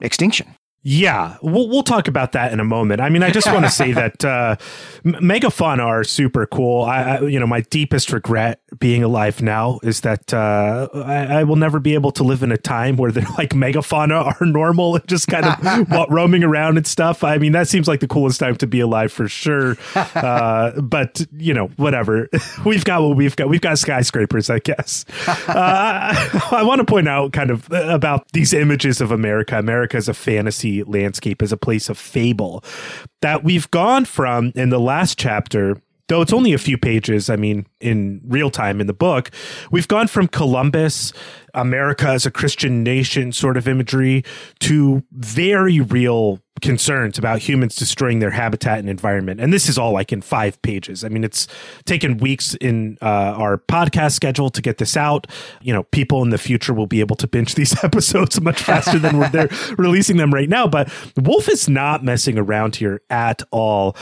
extinction. 0.00 0.54
Yeah, 0.82 1.36
we'll 1.42 1.68
we'll 1.68 1.82
talk 1.82 2.06
about 2.06 2.32
that 2.32 2.52
in 2.52 2.60
a 2.60 2.64
moment. 2.64 3.00
I 3.00 3.08
mean, 3.08 3.24
I 3.24 3.30
just 3.30 3.48
want 3.52 3.64
to 3.64 3.70
say 3.70 3.92
that 3.94 4.24
uh, 4.24 4.56
megafauna 5.04 5.84
are 5.84 6.04
super 6.04 6.46
cool. 6.46 6.84
I, 6.84 7.02
I, 7.02 7.20
you 7.22 7.40
know, 7.40 7.48
my 7.48 7.62
deepest 7.62 8.12
regret 8.12 8.60
being 8.78 9.02
alive 9.02 9.42
now 9.42 9.80
is 9.82 10.02
that 10.02 10.32
uh, 10.32 10.88
I, 10.94 11.40
I, 11.40 11.44
will 11.44 11.56
never 11.56 11.80
be 11.80 11.94
able 11.94 12.12
to 12.12 12.22
live 12.22 12.42
in 12.44 12.52
a 12.52 12.56
time 12.56 12.96
where 12.96 13.10
they're 13.10 13.26
like 13.36 13.50
megafauna 13.50 14.40
are 14.40 14.46
normal 14.46 14.96
and 14.96 15.08
just 15.08 15.26
kind 15.26 15.46
of 15.46 16.08
roaming 16.10 16.44
around 16.44 16.76
and 16.76 16.86
stuff. 16.86 17.24
I 17.24 17.38
mean, 17.38 17.52
that 17.52 17.66
seems 17.66 17.88
like 17.88 17.98
the 17.98 18.08
coolest 18.08 18.38
time 18.38 18.54
to 18.56 18.66
be 18.66 18.80
alive 18.80 19.12
for 19.12 19.28
sure. 19.28 19.76
Uh, 20.18 20.80
but 20.80 21.24
you 21.36 21.52
know, 21.52 21.66
whatever. 21.76 22.28
we've 22.64 22.84
got 22.84 23.02
what 23.02 23.16
we've 23.16 23.36
got. 23.36 23.48
We've 23.48 23.60
got 23.60 23.78
skyscrapers, 23.78 24.50
I 24.50 24.58
guess. 24.58 25.04
Uh, 25.26 26.28
I 26.50 26.62
want 26.64 26.80
to 26.80 26.84
point 26.84 27.08
out 27.08 27.32
kind 27.32 27.50
of 27.50 27.70
about 27.70 28.28
these 28.32 28.52
images 28.52 29.00
of 29.00 29.12
America. 29.12 29.58
America 29.58 29.96
is 29.96 30.08
a 30.08 30.14
fantasy 30.14 30.77
landscape 30.84 31.42
as 31.42 31.52
a 31.52 31.56
place 31.56 31.88
of 31.88 31.98
fable 31.98 32.62
that 33.22 33.44
we've 33.44 33.70
gone 33.70 34.04
from 34.04 34.52
in 34.54 34.70
the 34.70 34.80
last 34.80 35.18
chapter 35.18 35.80
though 36.08 36.22
it's 36.22 36.32
only 36.32 36.52
a 36.52 36.58
few 36.58 36.76
pages, 36.76 37.30
I 37.30 37.36
mean, 37.36 37.66
in 37.80 38.20
real 38.24 38.50
time 38.50 38.80
in 38.80 38.86
the 38.86 38.92
book, 38.92 39.30
we've 39.70 39.88
gone 39.88 40.08
from 40.08 40.28
Columbus, 40.28 41.12
America 41.54 42.08
as 42.08 42.26
a 42.26 42.30
Christian 42.30 42.82
nation 42.82 43.32
sort 43.32 43.56
of 43.56 43.68
imagery 43.68 44.24
to 44.60 45.02
very 45.12 45.80
real 45.80 46.40
concerns 46.60 47.18
about 47.18 47.40
humans 47.40 47.76
destroying 47.76 48.18
their 48.18 48.30
habitat 48.30 48.78
and 48.78 48.88
environment. 48.88 49.40
And 49.40 49.52
this 49.52 49.68
is 49.68 49.78
all 49.78 49.92
like 49.92 50.12
in 50.12 50.22
five 50.22 50.60
pages. 50.62 51.04
I 51.04 51.08
mean, 51.08 51.24
it's 51.24 51.46
taken 51.84 52.18
weeks 52.18 52.54
in 52.56 52.98
uh, 53.00 53.04
our 53.36 53.58
podcast 53.58 54.12
schedule 54.12 54.50
to 54.50 54.62
get 54.62 54.78
this 54.78 54.96
out. 54.96 55.26
You 55.60 55.72
know, 55.72 55.84
people 55.84 56.22
in 56.22 56.30
the 56.30 56.38
future 56.38 56.74
will 56.74 56.86
be 56.86 57.00
able 57.00 57.16
to 57.16 57.26
binge 57.26 57.54
these 57.54 57.82
episodes 57.84 58.40
much 58.40 58.60
faster 58.60 58.98
than 58.98 59.18
we're 59.18 59.28
they're 59.28 59.48
releasing 59.78 60.16
them 60.16 60.32
right 60.32 60.48
now. 60.48 60.66
But 60.66 60.90
Wolfe 61.16 61.48
is 61.48 61.68
not 61.68 62.02
messing 62.02 62.38
around 62.38 62.76
here 62.76 63.02
at 63.10 63.42
all. 63.50 63.96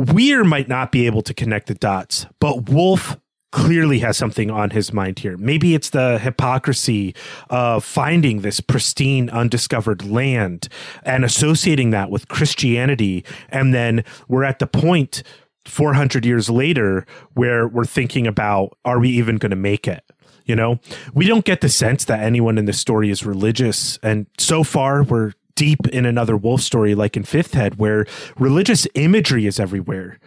Weir 0.00 0.44
might 0.44 0.66
not 0.66 0.92
be 0.92 1.04
able 1.04 1.20
to 1.20 1.34
connect 1.34 1.66
the 1.66 1.74
dots, 1.74 2.24
but 2.38 2.70
Wolfe 2.70 3.18
clearly 3.52 3.98
has 3.98 4.16
something 4.16 4.50
on 4.50 4.70
his 4.70 4.94
mind 4.94 5.18
here. 5.18 5.36
Maybe 5.36 5.74
it's 5.74 5.90
the 5.90 6.18
hypocrisy 6.18 7.14
of 7.50 7.84
finding 7.84 8.40
this 8.40 8.60
pristine, 8.60 9.28
undiscovered 9.28 10.08
land 10.08 10.68
and 11.02 11.22
associating 11.22 11.90
that 11.90 12.10
with 12.10 12.28
Christianity. 12.28 13.26
And 13.50 13.74
then 13.74 14.02
we're 14.26 14.44
at 14.44 14.58
the 14.58 14.66
point 14.66 15.22
400 15.66 16.24
years 16.24 16.48
later 16.48 17.04
where 17.34 17.68
we're 17.68 17.84
thinking 17.84 18.26
about 18.26 18.78
are 18.86 19.00
we 19.00 19.10
even 19.10 19.36
going 19.36 19.50
to 19.50 19.56
make 19.56 19.86
it? 19.86 20.02
You 20.46 20.56
know, 20.56 20.80
we 21.12 21.26
don't 21.26 21.44
get 21.44 21.60
the 21.60 21.68
sense 21.68 22.06
that 22.06 22.20
anyone 22.20 22.56
in 22.56 22.64
this 22.64 22.80
story 22.80 23.10
is 23.10 23.26
religious. 23.26 23.98
And 24.02 24.26
so 24.38 24.64
far, 24.64 25.02
we're 25.02 25.34
deep 25.60 25.86
in 25.88 26.06
another 26.06 26.38
Wolfe 26.38 26.62
story 26.62 26.94
like 26.94 27.18
in 27.18 27.22
Fifth 27.22 27.52
Head 27.52 27.74
where 27.74 28.06
religious 28.38 28.86
imagery 28.94 29.44
is 29.44 29.60
everywhere. 29.60 30.18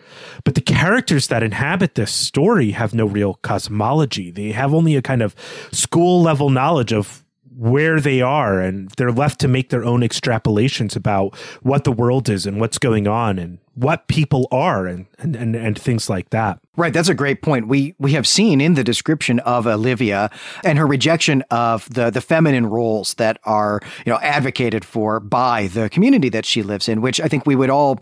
But 0.43 0.53
the 0.53 0.61
characters 0.61 1.25
that 1.25 1.41
inhabit 1.41 1.95
this 1.95 2.11
story 2.11 2.69
have 2.73 2.93
no 2.93 3.07
real 3.07 3.39
cosmology. 3.41 4.29
They 4.29 4.51
have 4.51 4.75
only 4.75 4.95
a 4.95 5.01
kind 5.01 5.23
of 5.23 5.34
school 5.71 6.21
level 6.21 6.51
knowledge 6.51 6.93
of 6.93 7.22
where 7.56 7.99
they 7.99 8.22
are 8.22 8.60
and 8.60 8.89
they're 8.97 9.12
left 9.12 9.39
to 9.41 9.47
make 9.47 9.70
their 9.70 9.84
own 9.84 10.01
extrapolations 10.01 10.95
about 10.95 11.36
what 11.62 11.84
the 11.84 11.91
world 11.91 12.30
is 12.30 12.45
and 12.45 12.60
what's 12.60 12.78
going 12.78 13.08
on 13.08 13.39
and 13.39 13.60
what 13.76 14.08
people 14.08 14.47
are 14.51 14.86
and, 14.86 15.08
and, 15.18 15.36
and, 15.36 15.56
and, 15.56 15.80
things 15.80 16.08
like 16.08 16.30
that. 16.30 16.60
Right, 16.78 16.93
that's 16.93 17.10
a 17.10 17.16
great 17.16 17.41
point. 17.41 17.68
We 17.68 17.95
we 17.97 18.14
have 18.14 18.28
seen 18.28 18.62
in 18.62 18.76
the 18.76 18.84
description 18.84 19.39
of 19.39 19.66
Olivia 19.66 20.30
and 20.64 20.78
her 20.78 20.86
rejection 20.86 21.43
of 21.49 21.91
the 21.91 22.12
the 22.12 22.22
feminine 22.22 22.68
roles 22.68 23.16
that 23.16 23.39
are, 23.45 23.80
you 24.06 24.12
know, 24.12 24.20
advocated 24.20 24.86
for 24.86 25.20
by 25.20 25.68
the 25.68 25.89
community 25.89 26.30
that 26.30 26.45
she 26.45 26.62
lives 26.62 26.88
in, 26.88 27.01
which 27.01 27.20
I 27.20 27.28
think 27.28 27.47
we 27.47 27.56
would 27.56 27.72
all 27.72 27.99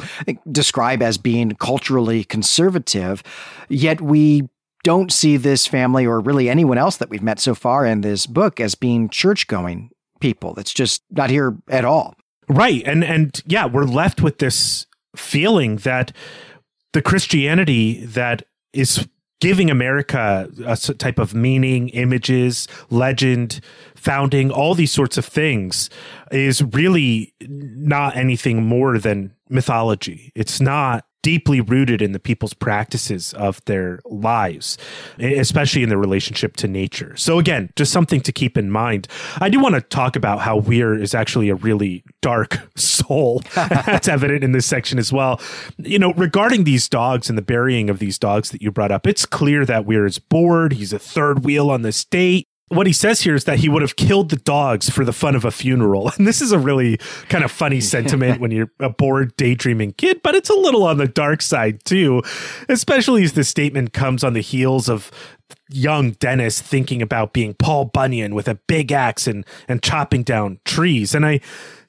describe 0.52 1.02
as 1.02 1.18
being 1.18 1.52
culturally 1.52 2.26
conservative, 2.26 3.24
yet 3.70 4.02
we 4.02 4.50
don't 4.84 5.12
see 5.12 5.38
this 5.38 5.68
family 5.68 6.06
or 6.06 6.20
really 6.20 6.50
anyone 6.50 6.78
else 6.78 6.98
that 6.98 7.10
we've 7.10 7.22
met 7.22 7.40
so 7.40 7.56
far 7.56 7.86
in 7.86 8.02
this 8.02 8.26
book 8.26 8.60
as 8.60 8.76
being 8.76 9.10
church 9.10 9.48
going 9.48 9.92
people. 10.20 10.54
That's 10.54 10.74
just 10.74 11.04
not 11.12 11.30
here 11.30 11.58
at 11.68 11.86
all. 11.86 12.16
Right. 12.48 12.84
And 12.86 13.04
and 13.04 13.42
yeah, 13.46 13.66
we're 13.66 13.86
left 13.86 14.22
with 14.22 14.40
this 14.40 14.88
feeling 15.16 15.78
that 15.78 16.12
the 16.94 17.02
Christianity 17.02 18.06
that 18.06 18.44
is 18.74 19.08
giving 19.40 19.72
America 19.72 20.50
a 20.66 20.78
type 20.78 21.18
of 21.18 21.34
meaning, 21.34 21.90
images, 21.90 22.68
legend, 22.90 23.60
founding, 23.96 24.52
all 24.52 24.76
these 24.76 24.92
sorts 24.92 25.18
of 25.18 25.26
things 25.26 25.90
is 26.32 26.62
really 26.62 27.34
not 27.48 28.16
anything 28.16 28.64
more 28.64 29.00
than 29.00 29.34
mythology. 29.50 30.32
It's 30.36 30.62
not 30.62 31.06
deeply 31.22 31.62
rooted 31.62 32.02
in 32.02 32.12
the 32.12 32.20
people's 32.20 32.54
practices 32.54 33.34
of 33.34 33.64
their 33.66 34.00
lives, 34.06 34.78
especially 35.20 35.84
in 35.84 35.90
their 35.90 35.98
relationship 35.98 36.56
to 36.58 36.68
nature. 36.68 37.16
So 37.16 37.40
again, 37.40 37.70
just 37.76 37.92
something 37.92 38.22
to 38.22 38.32
keep 38.32 38.58
in 38.58 38.72
mind. 38.72 39.08
I 39.40 39.50
do 39.50 39.60
want 39.60 39.76
to 39.76 39.82
talk 39.82 40.16
about 40.16 40.40
how 40.40 40.58
Weir 40.58 40.94
is 40.94 41.14
actually 41.14 41.50
a 41.50 41.56
really 41.56 42.04
dark 42.22 42.60
soul. 42.76 43.42
That's 43.56 44.08
evident 44.08 44.44
in 44.44 44.52
this 44.52 44.66
section 44.66 45.00
as 45.00 45.12
well. 45.14 45.40
You 45.78 46.00
know, 46.00 46.14
regarding 46.14 46.64
these 46.64 46.88
dogs 46.90 47.30
and 47.30 47.38
the 47.38 47.44
burying 47.44 47.90
of 47.90 48.00
these 48.00 48.18
dogs 48.18 48.52
that 48.52 48.62
you 48.62 48.72
brought 48.72 48.92
up, 48.92 49.06
it's 49.08 49.26
clear 49.26 49.66
that 49.66 49.86
Weir 49.86 50.06
is 50.06 50.20
bored. 50.20 50.74
He's 50.74 50.94
a 50.94 51.00
third 51.00 51.44
wheel 51.44 51.70
on 51.70 51.82
the 51.82 51.92
state 51.92 52.48
what 52.72 52.88
he 52.88 52.94
says 52.94 53.22
here 53.22 53.36
is 53.36 53.44
that 53.44 53.60
he 53.60 53.68
would 53.68 53.82
have 53.82 53.98
killed 53.98 54.30
the 54.30 54.38
dogs 54.38 54.90
for 54.90 55.04
the 55.04 55.12
fun 55.14 55.36
of 55.36 55.46
a 55.46 55.52
funeral. 55.52 56.12
And 56.22 56.28
this 56.28 56.42
is 56.42 56.52
a 56.52 56.60
really 56.60 56.98
kind 57.30 57.44
of 57.44 57.52
funny 57.52 57.82
sentiment 57.82 58.40
when 58.40 58.52
you're 58.52 58.70
a 58.80 58.90
bored 58.90 59.36
daydreaming 59.38 59.94
kid, 59.94 60.22
but 60.22 60.36
it's 60.36 60.50
a 60.50 60.56
little 60.56 60.84
on 60.84 60.98
the 60.98 61.08
dark 61.08 61.42
side 61.42 61.84
too, 61.84 62.22
especially 62.70 63.24
as 63.24 63.34
the 63.34 63.44
statement 63.44 63.94
comes 63.94 64.24
on 64.24 64.34
the 64.34 64.42
heels 64.42 64.88
of 64.88 65.10
young 65.70 66.12
Dennis 66.12 66.62
thinking 66.62 67.02
about 67.02 67.34
being 67.34 67.56
Paul 67.56 67.86
Bunyan 67.86 68.36
with 68.36 68.48
a 68.48 68.56
big 68.56 68.92
axe 68.92 69.26
and, 69.26 69.46
and 69.68 69.82
chopping 69.82 70.22
down 70.22 70.60
trees. 70.64 71.16
And 71.16 71.26
I 71.26 71.40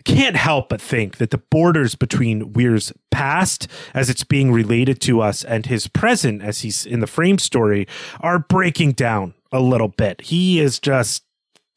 can't 0.05 0.37
help 0.37 0.71
but 0.71 0.81
think 0.81 1.19
that 1.19 1.31
the 1.31 1.39
borders 1.39 1.95
between 1.95 2.53
Weir's 2.55 2.93
past 3.11 3.69
as 3.95 4.09
it's 4.09 4.25
being 4.25 4.51
related 4.51 5.01
to 5.03 5.21
us 5.21 5.45
and 5.45 5.67
his 5.67 5.89
present 5.89 6.43
as 6.43 6.61
he's 6.61 6.87
in 6.87 7.01
the 7.01 7.07
frame 7.07 7.39
story 7.39 7.87
are 8.21 8.39
breaking 8.39 8.93
down 8.93 9.35
a 9.53 9.61
little 9.61 9.89
bit. 9.89 10.21
He 10.23 10.61
is 10.61 10.79
just 10.79 11.25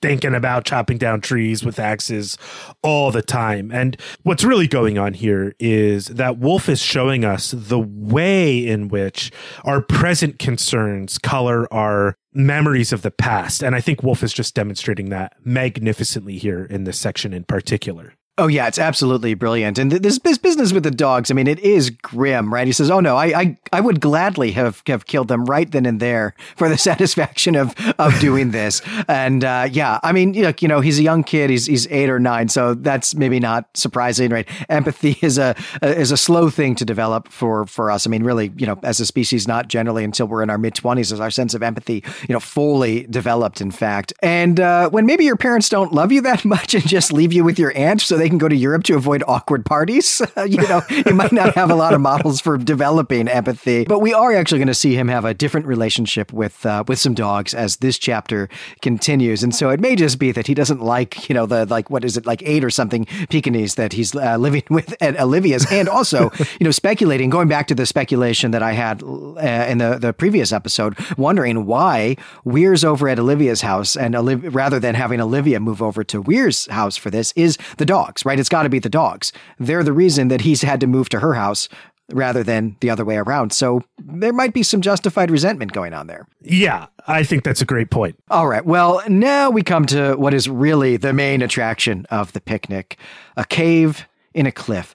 thinking 0.02 0.36
about 0.36 0.66
chopping 0.66 0.98
down 0.98 1.20
trees 1.20 1.64
with 1.64 1.80
axes 1.80 2.38
all 2.84 3.12
the 3.12 3.22
time. 3.24 3.72
And 3.72 4.00
what's 4.24 4.44
really 4.44 4.68
going 4.68 4.98
on 5.00 5.16
here 5.16 5.56
is 5.60 6.08
that 6.08 6.38
Wolfe 6.38 6.70
is 6.70 6.80
showing 6.82 7.26
us 7.26 7.52
the 7.52 7.80
way 7.80 8.58
in 8.66 8.90
which 8.90 9.32
our 9.64 9.82
present 9.82 10.38
concerns 10.38 11.18
color 11.18 11.72
our 11.74 12.18
memories 12.34 12.94
of 12.94 13.02
the 13.02 13.12
past. 13.12 13.64
And 13.64 13.76
I 13.76 13.82
think 13.82 14.04
Wolfe 14.04 14.22
is 14.22 14.34
just 14.34 14.54
demonstrating 14.54 15.10
that 15.10 15.34
magnificently 15.44 16.38
here 16.38 16.66
in 16.66 16.84
this 16.84 17.00
section 17.00 17.34
in 17.34 17.44
particular. 17.44 18.14
Oh 18.38 18.48
yeah, 18.48 18.68
it's 18.68 18.78
absolutely 18.78 19.34
brilliant. 19.34 19.78
And 19.80 19.90
this, 19.94 20.20
business 20.20 20.74
with 20.74 20.84
the 20.84 20.92
dogs, 20.92 21.32
I 21.32 21.34
mean, 21.34 21.48
it 21.48 21.60
is 21.60 21.90
grim, 21.90 22.54
right? 22.54 22.68
He 22.68 22.74
says, 22.74 22.92
"Oh 22.92 23.00
no, 23.00 23.16
I, 23.16 23.28
I, 23.28 23.58
I 23.72 23.80
would 23.80 24.02
gladly 24.02 24.52
have, 24.52 24.84
have 24.88 25.06
killed 25.06 25.30
them 25.30 25.46
right 25.46 25.72
then 25.72 25.86
and 25.86 26.02
there 26.02 26.36
for 26.58 26.68
the 26.68 26.78
satisfaction 26.90 27.56
of 27.56 27.74
of 27.98 28.20
doing 28.20 28.52
this." 28.52 28.82
And 29.08 29.46
uh, 29.46 29.70
yeah, 29.72 30.02
I 30.04 30.12
mean, 30.12 30.34
look, 30.34 30.62
you 30.62 30.68
know, 30.68 30.82
he's 30.82 31.00
a 31.00 31.04
young 31.04 31.24
kid. 31.24 31.50
He's 31.50 31.66
he's 31.66 31.88
eight 31.88 32.10
or 32.10 32.20
nine, 32.20 32.50
so 32.50 32.74
that's 32.74 33.16
maybe 33.16 33.40
not 33.40 33.70
surprising, 33.74 34.32
right? 34.32 34.50
Empathy 34.68 35.18
is 35.22 35.38
a, 35.38 35.56
a 35.82 35.98
is 35.98 36.12
a 36.12 36.18
slow 36.18 36.50
thing 36.50 36.76
to 36.76 36.84
develop 36.84 37.30
for 37.30 37.66
for 37.66 37.90
us. 37.90 38.06
I 38.06 38.10
mean, 38.10 38.24
really, 38.24 38.52
you 38.58 38.68
know, 38.68 38.78
as 38.84 39.00
a 39.00 39.06
species, 39.06 39.48
not 39.48 39.70
generally 39.70 40.04
until 40.04 40.28
we're 40.28 40.44
in 40.44 40.50
our 40.50 40.58
mid 40.58 40.76
twenties 40.76 41.14
is 41.14 41.22
our 41.22 41.32
sense 41.32 41.54
of 41.54 41.64
empathy, 41.64 42.04
you 42.28 42.34
know, 42.34 42.42
fully 42.42 43.04
developed. 43.04 43.62
In 43.62 43.72
fact, 43.72 44.12
and 44.22 44.60
uh, 44.60 44.90
when 44.90 45.06
maybe 45.06 45.24
your 45.24 45.38
parents 45.38 45.70
don't 45.70 45.94
love 45.94 46.12
you 46.12 46.20
that 46.20 46.44
much 46.56 46.74
and 46.74 46.86
just 46.86 47.14
leave 47.14 47.32
you 47.32 47.46
with 47.46 47.58
your 47.58 47.72
aunt, 47.78 48.02
so 48.02 48.18
they 48.18 48.25
they 48.26 48.30
can 48.30 48.40
go 48.40 48.50
to 48.50 48.56
Europe 48.56 48.82
to 48.86 48.96
avoid 48.96 49.24
awkward 49.28 49.68
parties. 49.68 50.20
you 50.48 50.58
know, 50.68 50.82
you 50.90 51.14
might 51.14 51.32
not 51.32 51.54
have 51.54 51.70
a 51.70 51.76
lot 51.76 51.94
of 51.94 52.02
models 52.02 52.42
for 52.42 52.58
developing 52.58 53.28
empathy, 53.28 53.84
but 53.84 54.00
we 54.00 54.16
are 54.16 54.34
actually 54.34 54.58
going 54.58 54.68
to 54.68 54.74
see 54.74 54.96
him 54.96 55.08
have 55.10 55.26
a 55.26 55.34
different 55.36 55.68
relationship 55.68 56.34
with 56.34 56.66
uh, 56.66 56.84
with 56.88 56.98
some 56.98 57.14
dogs 57.14 57.54
as 57.54 57.78
this 57.78 58.00
chapter 58.00 58.50
continues. 58.82 59.44
And 59.44 59.54
so 59.54 59.70
it 59.70 59.80
may 59.80 59.96
just 59.96 60.18
be 60.18 60.32
that 60.32 60.48
he 60.48 60.56
doesn't 60.56 60.82
like, 60.82 61.30
you 61.30 61.36
know, 61.36 61.46
the 61.46 61.68
like 61.68 61.92
what 61.92 62.04
is 62.04 62.18
it 62.18 62.26
like 62.26 62.42
eight 62.48 62.64
or 62.64 62.72
something 62.72 63.06
Pekingese 63.30 63.76
that 63.76 63.94
he's 63.94 64.16
uh, 64.16 64.38
living 64.38 64.64
with 64.72 64.96
at 65.04 65.20
Olivia's, 65.20 65.72
and 65.72 65.88
also 65.88 66.32
you 66.60 66.64
know 66.64 66.72
speculating, 66.72 67.30
going 67.30 67.48
back 67.48 67.68
to 67.68 67.76
the 67.76 67.86
speculation 67.86 68.50
that 68.50 68.64
I 68.64 68.72
had 68.72 69.04
uh, 69.04 69.68
in 69.70 69.78
the 69.78 70.00
the 70.00 70.14
previous 70.14 70.52
episode, 70.52 70.98
wondering 71.16 71.68
why 71.68 72.18
Weir's 72.44 72.84
over 72.84 73.08
at 73.08 73.20
Olivia's 73.20 73.62
house 73.62 73.96
and 73.96 74.16
Oliv- 74.16 74.56
rather 74.56 74.80
than 74.80 74.96
having 74.96 75.22
Olivia 75.22 75.60
move 75.60 75.80
over 75.80 76.04
to 76.06 76.20
Weir's 76.24 76.66
house 76.72 76.98
for 76.98 77.12
this 77.12 77.32
is 77.36 77.60
the 77.78 77.86
dog 77.86 78.15
dogs, 78.16 78.26
right? 78.26 78.40
It's 78.40 78.50
got 78.50 78.64
to 78.64 78.70
be 78.70 78.80
the 78.80 78.90
dogs. 78.90 79.32
They're 79.60 79.84
the 79.84 79.94
reason 79.94 80.30
that 80.30 80.42
he's 80.42 80.62
had 80.62 80.80
to 80.82 80.88
move 80.88 81.10
to 81.10 81.20
her 81.20 81.34
house 81.34 81.70
rather 82.12 82.44
than 82.44 82.76
the 82.82 82.90
other 82.90 83.04
way 83.04 83.18
around. 83.18 83.52
So 83.52 83.82
there 83.98 84.34
might 84.34 84.54
be 84.54 84.62
some 84.62 84.82
justified 84.82 85.32
resentment 85.32 85.72
going 85.72 85.94
on 85.94 86.06
there. 86.06 86.28
Yeah, 86.42 86.86
I 87.08 87.24
think 87.24 87.44
that's 87.44 87.62
a 87.62 87.66
great 87.66 87.90
point. 87.90 88.16
All 88.30 88.48
right. 88.48 88.64
Well, 88.64 89.02
now 89.08 89.50
we 89.50 89.64
come 89.64 89.88
to 89.88 90.14
what 90.16 90.34
is 90.34 90.48
really 90.48 90.98
the 90.98 91.14
main 91.14 91.42
attraction 91.42 92.06
of 92.12 92.34
the 92.34 92.42
picnic 92.42 92.98
a 93.38 93.44
cave 93.44 94.08
in 94.36 94.46
a 94.46 94.52
cliff. 94.52 94.94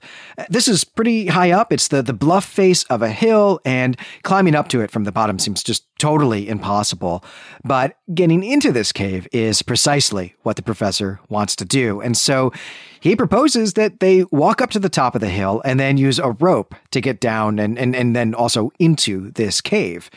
This 0.49 0.67
is 0.67 0.83
pretty 0.83 1.25
high 1.25 1.51
up. 1.51 1.73
It's 1.73 1.89
the, 1.89 2.01
the 2.03 2.13
bluff 2.13 2.45
face 2.45 2.83
of 2.85 3.01
a 3.01 3.09
hill, 3.09 3.59
and 3.65 3.97
climbing 4.21 4.55
up 4.55 4.69
to 4.69 4.81
it 4.81 4.91
from 4.91 5.03
the 5.03 5.11
bottom 5.11 5.39
seems 5.39 5.63
just 5.63 5.83
totally 5.97 6.47
impossible. 6.47 7.25
But 7.63 7.97
getting 8.13 8.43
into 8.43 8.71
this 8.71 8.91
cave 8.91 9.27
is 9.33 9.63
precisely 9.63 10.35
what 10.43 10.57
the 10.57 10.61
professor 10.61 11.19
wants 11.27 11.55
to 11.57 11.65
do. 11.65 12.01
And 12.01 12.15
so 12.15 12.53
he 13.01 13.15
proposes 13.15 13.73
that 13.73 13.99
they 13.99 14.23
walk 14.25 14.61
up 14.61 14.69
to 14.69 14.79
the 14.79 14.87
top 14.87 15.15
of 15.15 15.21
the 15.21 15.29
hill 15.29 15.61
and 15.65 15.79
then 15.79 15.97
use 15.97 16.19
a 16.19 16.31
rope 16.31 16.75
to 16.91 17.01
get 17.01 17.19
down 17.19 17.57
and, 17.57 17.77
and, 17.77 17.95
and 17.95 18.15
then 18.15 18.35
also 18.35 18.71
into 18.79 19.31
this 19.31 19.59
cave. 19.59 20.09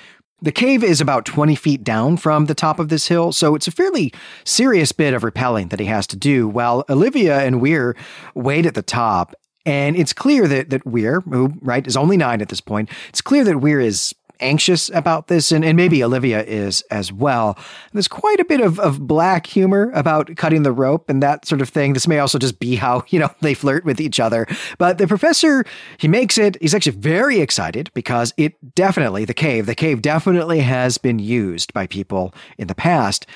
The 0.43 0.53
cave 0.53 0.85
is 0.85 1.01
about 1.01 1.25
20 1.25 1.55
feet 1.55 1.83
down 1.83 2.19
from 2.19 2.45
the 2.45 2.55
top 2.55 2.79
of 2.79 2.91
this 2.91 3.09
hill, 3.09 3.33
so 3.33 3.55
it's 3.55 3.67
a 3.67 3.73
fairly 3.73 4.13
serious 4.45 4.93
bit 4.93 5.15
of 5.15 5.23
rappelling 5.23 5.71
that 5.71 5.81
he 5.81 5.87
has 5.87 6.07
to 6.09 6.17
do, 6.17 6.47
while 6.47 6.85
Olivia 6.91 7.41
and 7.41 7.63
Weir 7.63 7.97
wait 8.35 8.67
at 8.67 8.75
the 8.75 8.83
top. 8.83 9.35
And 9.65 9.97
it's 9.97 10.13
clear 10.13 10.47
that, 10.47 10.69
that 10.69 10.85
Weir, 10.85 11.21
who, 11.21 11.55
right, 11.63 11.87
is 11.87 11.97
only 11.97 12.19
nine 12.19 12.43
at 12.43 12.51
this 12.51 12.61
point, 12.61 12.91
it's 13.09 13.23
clear 13.23 13.45
that 13.45 13.61
Weir 13.61 13.81
is 13.81 14.15
anxious 14.41 14.91
about 14.91 15.29
this, 15.29 15.53
and, 15.53 15.65
and 15.65 15.77
maybe 15.77 16.03
Olivia 16.03 16.43
is 16.43 16.83
as 16.91 17.13
well. 17.13 17.59
There's 17.93 18.09
quite 18.09 18.41
a 18.41 18.45
bit 18.45 18.61
of, 18.61 18.79
of 18.79 19.07
black 19.07 19.47
humor 19.47 19.91
about 19.95 20.35
cutting 20.37 20.63
the 20.63 20.73
rope 20.73 21.09
and 21.09 21.23
that 21.23 21.47
sort 21.47 21.61
of 21.61 21.69
thing. 21.69 21.93
This 21.93 22.09
may 22.09 22.19
also 22.19 22.39
just 22.39 22.59
be 22.59 22.77
how, 22.77 23.05
you 23.09 23.19
know, 23.19 23.31
they 23.41 23.55
flirt 23.55 23.85
with 23.85 24.01
each 24.01 24.21
other. 24.21 24.47
But 24.79 24.99
the 24.99 25.07
professor, 25.07 25.65
he 25.99 26.09
makes 26.09 26.39
it, 26.39 26.57
he's 26.61 26.75
actually 26.75 26.97
very 26.97 27.41
excited 27.41 27.91
because 27.95 28.33
it 28.37 28.75
definitely, 28.75 29.25
the 29.25 29.35
cave, 29.35 29.67
the 29.67 29.75
cave 29.75 30.03
definitely 30.03 30.61
has 30.61 30.99
been 30.99 31.19
used 31.19 31.73
by 31.73 31.87
people 31.87 32.35
in 32.59 32.69
the 32.69 32.75
past. 32.75 33.27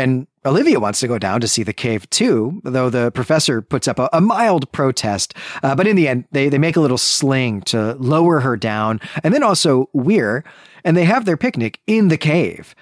And 0.00 0.26
Olivia 0.46 0.80
wants 0.80 1.00
to 1.00 1.08
go 1.08 1.18
down 1.18 1.40
to 1.42 1.48
see 1.48 1.62
the 1.62 1.74
cave 1.74 2.08
too, 2.08 2.60
though 2.64 2.88
the 2.88 3.10
professor 3.12 3.60
puts 3.60 3.86
up 3.86 3.98
a, 3.98 4.08
a 4.12 4.20
mild 4.20 4.70
protest. 4.72 5.34
Uh, 5.62 5.74
but 5.74 5.86
in 5.86 5.96
the 5.96 6.08
end, 6.08 6.24
they, 6.32 6.48
they 6.48 6.58
make 6.58 6.76
a 6.76 6.80
little 6.80 6.98
sling 6.98 7.60
to 7.62 7.94
lower 7.94 8.40
her 8.40 8.56
down, 8.56 9.00
and 9.22 9.34
then 9.34 9.42
also 9.42 9.90
Weir, 9.92 10.42
and 10.82 10.96
they 10.96 11.04
have 11.04 11.26
their 11.26 11.36
picnic 11.36 11.78
in 11.86 12.08
the 12.08 12.16
cave. 12.16 12.74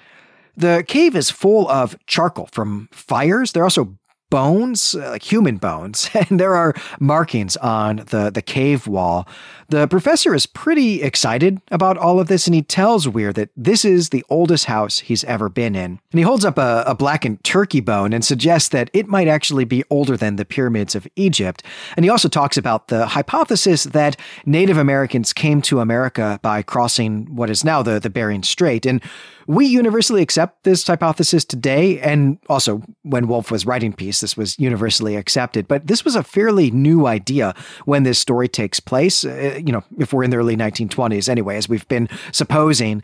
The 0.55 0.83
cave 0.87 1.15
is 1.15 1.29
full 1.29 1.69
of 1.69 1.97
charcoal 2.07 2.47
from 2.51 2.87
fires. 2.91 3.51
There 3.51 3.63
are 3.63 3.65
also 3.65 3.97
bones, 4.29 4.95
uh, 4.95 5.11
like 5.11 5.23
human 5.23 5.57
bones, 5.57 6.09
and 6.29 6.39
there 6.39 6.55
are 6.55 6.73
markings 6.99 7.57
on 7.57 7.97
the, 8.09 8.31
the 8.33 8.41
cave 8.41 8.87
wall. 8.87 9.27
The 9.69 9.87
professor 9.87 10.33
is 10.33 10.47
pretty 10.47 11.03
excited 11.03 11.61
about 11.69 11.95
all 11.95 12.19
of 12.19 12.27
this, 12.27 12.47
and 12.47 12.55
he 12.55 12.63
tells 12.63 13.07
Weir 13.07 13.31
that 13.33 13.49
this 13.55 13.85
is 13.85 14.09
the 14.09 14.25
oldest 14.27 14.65
house 14.65 14.97
he's 14.99 15.23
ever 15.25 15.47
been 15.47 15.75
in. 15.75 15.99
And 16.11 16.17
he 16.17 16.23
holds 16.23 16.43
up 16.43 16.57
a, 16.57 16.83
a 16.87 16.95
blackened 16.95 17.43
turkey 17.43 17.79
bone 17.79 18.11
and 18.11 18.25
suggests 18.25 18.69
that 18.69 18.89
it 18.93 19.07
might 19.07 19.27
actually 19.27 19.65
be 19.65 19.83
older 19.91 20.17
than 20.17 20.37
the 20.37 20.45
pyramids 20.45 20.95
of 20.95 21.07
Egypt. 21.15 21.61
And 21.95 22.03
he 22.03 22.09
also 22.09 22.27
talks 22.27 22.57
about 22.57 22.87
the 22.87 23.05
hypothesis 23.05 23.83
that 23.83 24.19
Native 24.43 24.77
Americans 24.77 25.33
came 25.33 25.61
to 25.63 25.81
America 25.81 26.39
by 26.41 26.63
crossing 26.63 27.35
what 27.35 27.51
is 27.51 27.63
now 27.63 27.83
the, 27.83 27.99
the 27.99 28.09
Bering 28.09 28.41
Strait. 28.41 28.87
And 28.87 29.03
we 29.49 29.65
universally 29.65 30.21
accept 30.21 30.63
this 30.63 30.85
hypothesis 30.85 31.43
today, 31.43 31.99
and 32.01 32.37
also 32.49 32.83
when 33.01 33.27
Wolfe 33.27 33.49
was 33.49 33.65
writing 33.65 33.93
Peace, 33.93 34.21
this 34.21 34.37
was 34.37 34.57
universally 34.59 35.15
accepted. 35.15 35.67
But 35.67 35.87
this 35.87 36.05
was 36.05 36.15
a 36.15 36.21
fairly 36.21 36.69
new 36.69 37.07
idea 37.07 37.55
when 37.85 38.03
this 38.03 38.19
story 38.19 38.47
takes 38.47 38.79
place. 38.79 39.25
You 39.59 39.71
know, 39.71 39.83
if 39.97 40.13
we're 40.13 40.23
in 40.23 40.31
the 40.31 40.37
early 40.37 40.57
1920s, 40.57 41.29
anyway, 41.29 41.57
as 41.57 41.69
we've 41.69 41.87
been 41.87 42.09
supposing. 42.31 43.03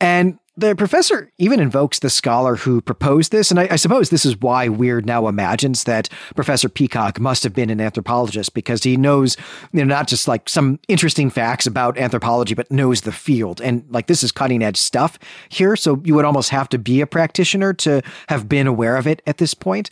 And 0.00 0.38
the 0.58 0.74
professor 0.74 1.30
even 1.38 1.60
invokes 1.60 1.98
the 1.98 2.08
scholar 2.08 2.56
who 2.56 2.80
proposed 2.80 3.30
this, 3.30 3.50
and 3.50 3.60
I, 3.60 3.68
I, 3.72 3.76
suppose 3.76 4.08
this 4.08 4.24
is 4.24 4.40
why 4.40 4.68
Weird 4.68 5.04
now 5.04 5.28
imagines 5.28 5.84
that 5.84 6.08
Professor 6.34 6.68
Peacock 6.70 7.20
must 7.20 7.42
have 7.42 7.52
been 7.52 7.68
an 7.68 7.80
anthropologist 7.80 8.54
because 8.54 8.82
he 8.82 8.96
knows, 8.96 9.36
you 9.72 9.84
know, 9.84 9.94
not 9.94 10.08
just 10.08 10.26
like 10.26 10.48
some 10.48 10.80
interesting 10.88 11.28
facts 11.28 11.66
about 11.66 11.98
anthropology, 11.98 12.54
but 12.54 12.70
knows 12.70 13.02
the 13.02 13.12
field. 13.12 13.60
And 13.60 13.84
like 13.90 14.06
this 14.06 14.22
is 14.22 14.32
cutting 14.32 14.62
edge 14.62 14.78
stuff 14.78 15.18
here, 15.50 15.76
so 15.76 16.00
you 16.04 16.14
would 16.14 16.24
almost 16.24 16.48
have 16.50 16.70
to 16.70 16.78
be 16.78 17.02
a 17.02 17.06
practitioner 17.06 17.74
to 17.74 18.00
have 18.28 18.48
been 18.48 18.66
aware 18.66 18.96
of 18.96 19.06
it 19.06 19.20
at 19.26 19.36
this 19.36 19.52
point. 19.52 19.90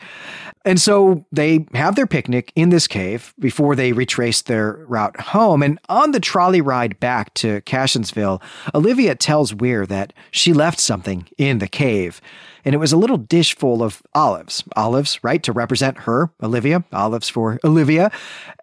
And 0.64 0.80
so 0.80 1.26
they 1.30 1.66
have 1.74 1.94
their 1.94 2.06
picnic 2.06 2.52
in 2.56 2.70
this 2.70 2.86
cave 2.86 3.34
before 3.38 3.76
they 3.76 3.92
retrace 3.92 4.40
their 4.42 4.84
route 4.88 5.20
home. 5.20 5.62
And 5.62 5.78
on 5.88 6.12
the 6.12 6.20
trolley 6.20 6.62
ride 6.62 6.98
back 7.00 7.34
to 7.34 7.60
Cassionsville, 7.62 8.42
Olivia 8.74 9.14
tells 9.14 9.54
Weir 9.54 9.84
that 9.86 10.12
she 10.30 10.52
left 10.52 10.80
something 10.80 11.28
in 11.36 11.58
the 11.58 11.68
cave 11.68 12.20
and 12.64 12.74
it 12.74 12.78
was 12.78 12.92
a 12.92 12.96
little 12.96 13.16
dish 13.16 13.56
full 13.56 13.82
of 13.82 14.02
olives. 14.14 14.64
Olives, 14.76 15.22
right, 15.22 15.42
to 15.42 15.52
represent 15.52 16.00
her, 16.00 16.30
Olivia, 16.42 16.84
olives 16.92 17.28
for 17.28 17.58
Olivia. 17.64 18.10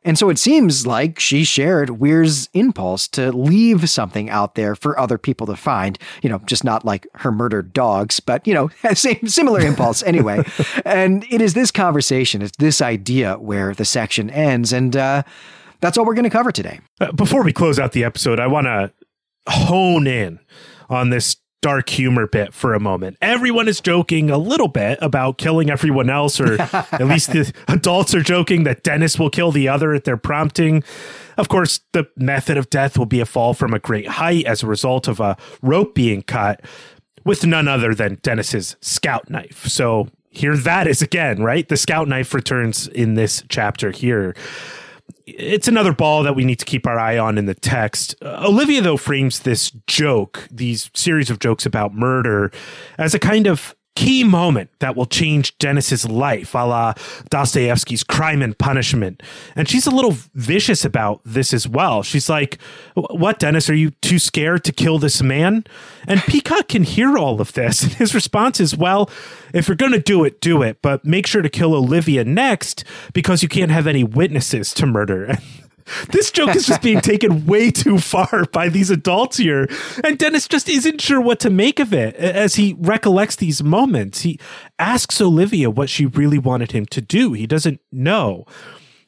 And 0.04 0.18
so 0.18 0.30
it 0.30 0.40
seems 0.40 0.88
like 0.88 1.20
she 1.20 1.44
shared 1.44 1.92
Weir's 1.92 2.50
impulse 2.54 3.08
to 3.10 3.32
leave 3.32 3.90
something 3.90 4.30
out 4.30 4.56
there 4.56 4.76
for 4.76 5.00
other 5.00 5.18
people 5.18 5.46
to 5.48 5.56
find, 5.56 6.00
you 6.24 6.30
know, 6.30 6.40
just 6.46 6.64
not 6.64 6.84
like 6.84 7.06
her 7.16 7.32
murdered 7.32 7.74
dogs, 7.74 8.20
but, 8.20 8.46
you 8.48 8.54
know, 8.54 8.70
same, 8.94 9.28
similar 9.28 9.60
impulse 9.60 10.02
anyway. 10.04 10.44
and 10.86 11.26
it 11.30 11.42
is 11.42 11.54
this 11.54 11.72
conversation, 11.72 12.42
it's 12.42 12.58
this 12.58 12.82
idea 12.82 13.36
where 13.36 13.74
the 13.74 13.86
section 13.86 14.30
ends. 14.30 14.74
And, 14.74 14.96
uh, 14.96 15.24
that's 15.82 15.98
all 15.98 16.06
we're 16.06 16.14
going 16.14 16.24
to 16.24 16.30
cover 16.30 16.52
today. 16.52 16.80
Uh, 17.00 17.12
before 17.12 17.44
we 17.44 17.52
close 17.52 17.80
out 17.80 17.92
the 17.92 18.04
episode, 18.04 18.40
I 18.40 18.48
want 18.48 18.66
to 18.68 18.92
hone 19.48 20.08
in 20.08 20.40
on 20.90 21.10
this 21.10 21.38
dark 21.62 21.90
humor 21.90 22.28
bit 22.28 22.54
for 22.54 22.74
a 22.74 22.80
moment. 22.80 23.18
Everyone 23.22 23.68
is 23.68 23.80
joking 23.80 24.30
a 24.30 24.38
little 24.38 24.68
bit 24.68 24.98
about 25.02 25.38
killing 25.38 25.70
everyone 25.70 26.10
else, 26.10 26.40
or 26.40 26.60
at 26.62 27.06
least 27.06 27.32
the 27.32 27.54
adults 27.68 28.14
are 28.16 28.24
joking 28.24 28.64
that 28.64 28.84
Dennis 28.84 29.20
will 29.20 29.30
kill 29.30 29.52
the 29.52 29.68
other 29.68 29.94
at 29.94 30.04
their 30.04 30.18
prompting. 30.18 30.84
Of 31.38 31.50
course, 31.50 31.80
the 31.94 32.08
method 32.18 32.58
of 32.58 32.70
death 32.70 32.98
will 32.98 33.06
be 33.06 33.20
a 33.20 33.26
fall 33.26 33.54
from 33.54 33.74
a 33.74 33.80
great 33.80 34.08
height 34.08 34.46
as 34.46 34.64
a 34.64 34.68
result 34.68 35.08
of 35.08 35.20
a 35.20 35.38
rope 35.62 35.96
being 35.96 36.24
cut 36.24 36.62
with 37.24 37.46
none 37.46 37.68
other 37.68 37.94
than 37.94 38.16
Dennis's 38.24 38.76
scout 38.82 39.30
knife. 39.30 39.68
So 39.68 40.10
here 40.32 40.58
that 40.58 40.88
is 40.88 41.02
again, 41.02 41.44
right? 41.44 41.68
The 41.68 41.78
scout 41.78 42.08
knife 42.08 42.34
returns 42.34 42.88
in 42.88 43.14
this 43.14 43.44
chapter 43.50 43.92
here 43.92 44.36
it's 45.26 45.68
another 45.68 45.94
ball 45.94 46.24
that 46.24 46.36
we 46.36 46.46
need 46.46 46.60
to 46.60 46.66
keep 46.66 46.88
our 46.88 47.00
eye 47.00 47.18
on 47.18 47.38
in 47.38 47.46
the 47.46 47.56
text. 47.56 48.16
Uh, 48.22 48.46
Olivia, 48.48 48.82
though, 48.82 48.98
frames 48.98 49.40
this 49.42 49.72
joke, 49.88 50.48
these 50.52 50.90
series 50.94 51.30
of 51.30 51.40
jokes 51.40 51.66
about 51.66 51.94
murder, 51.94 52.52
as 52.98 53.14
a 53.14 53.20
kind 53.20 53.48
of 53.48 53.76
key 53.96 54.24
moment 54.24 54.70
that 54.80 54.96
will 54.96 55.06
change 55.06 55.58
Dennis's 55.58 56.08
life, 56.08 56.54
a 56.54 56.66
la 56.66 56.94
Dostoevsky's 57.30 58.04
Crime 58.04 58.42
and 58.42 58.58
Punishment. 58.58 59.22
And 59.56 59.68
she's 59.68 59.86
a 59.86 59.92
little 59.92 60.16
vicious 60.34 60.86
about 60.86 61.22
this 61.26 61.54
as 61.54 61.68
well. 61.68 62.04
She's 62.04 62.30
like, 62.30 62.58
What, 62.96 63.40
Dennis? 63.40 63.70
Are 63.70 63.76
you 63.76 63.92
too 64.02 64.20
scared 64.20 64.64
to 64.66 64.72
kill 64.72 65.00
this 65.00 65.22
man? 65.22 65.66
And 66.08 66.22
Peacock 66.22 66.68
can 66.70 66.84
hear 66.84 67.18
all 67.18 67.42
of 67.42 67.54
this. 67.54 67.84
And 67.84 67.94
his 68.02 68.16
response 68.16 68.60
is, 68.60 68.76
Well, 68.76 69.10
if 69.54 69.68
you're 69.68 69.76
going 69.76 69.92
to 69.92 70.00
do 70.00 70.24
it, 70.24 70.42
do 70.42 70.62
it, 70.62 70.82
but 70.82 71.06
make 71.06 71.28
sure 71.28 71.42
to 71.42 71.50
kill 71.50 71.76
Olivia 71.76 72.24
next 72.24 72.84
because 73.14 73.44
you 73.44 73.50
can't 73.50 73.72
have 73.72 73.88
any 73.88 74.04
witnesses 74.04 74.74
to 74.76 74.86
murder. 74.86 75.38
this 76.12 76.32
joke 76.32 76.56
is 76.56 76.66
just 76.66 76.82
being 76.82 77.02
taken 77.02 77.46
way 77.46 77.72
too 77.72 77.98
far 77.98 78.46
by 78.52 78.70
these 78.70 78.90
adults 78.90 79.38
here. 79.38 79.68
And 80.04 80.18
Dennis 80.18 80.48
just 80.48 80.70
isn't 80.70 81.02
sure 81.02 81.22
what 81.22 81.40
to 81.42 81.50
make 81.50 81.80
of 81.80 81.94
it 81.94 82.16
as 82.16 82.56
he 82.56 82.76
recollects 82.80 83.36
these 83.36 83.64
moments. 83.64 84.22
He 84.22 84.40
asks 84.80 85.22
Olivia 85.22 85.70
what 85.70 85.90
she 85.90 86.06
really 86.06 86.40
wanted 86.40 86.72
him 86.72 86.86
to 86.88 87.02
do. 87.02 87.34
He 87.34 87.48
doesn't 87.48 87.80
know. 87.92 88.46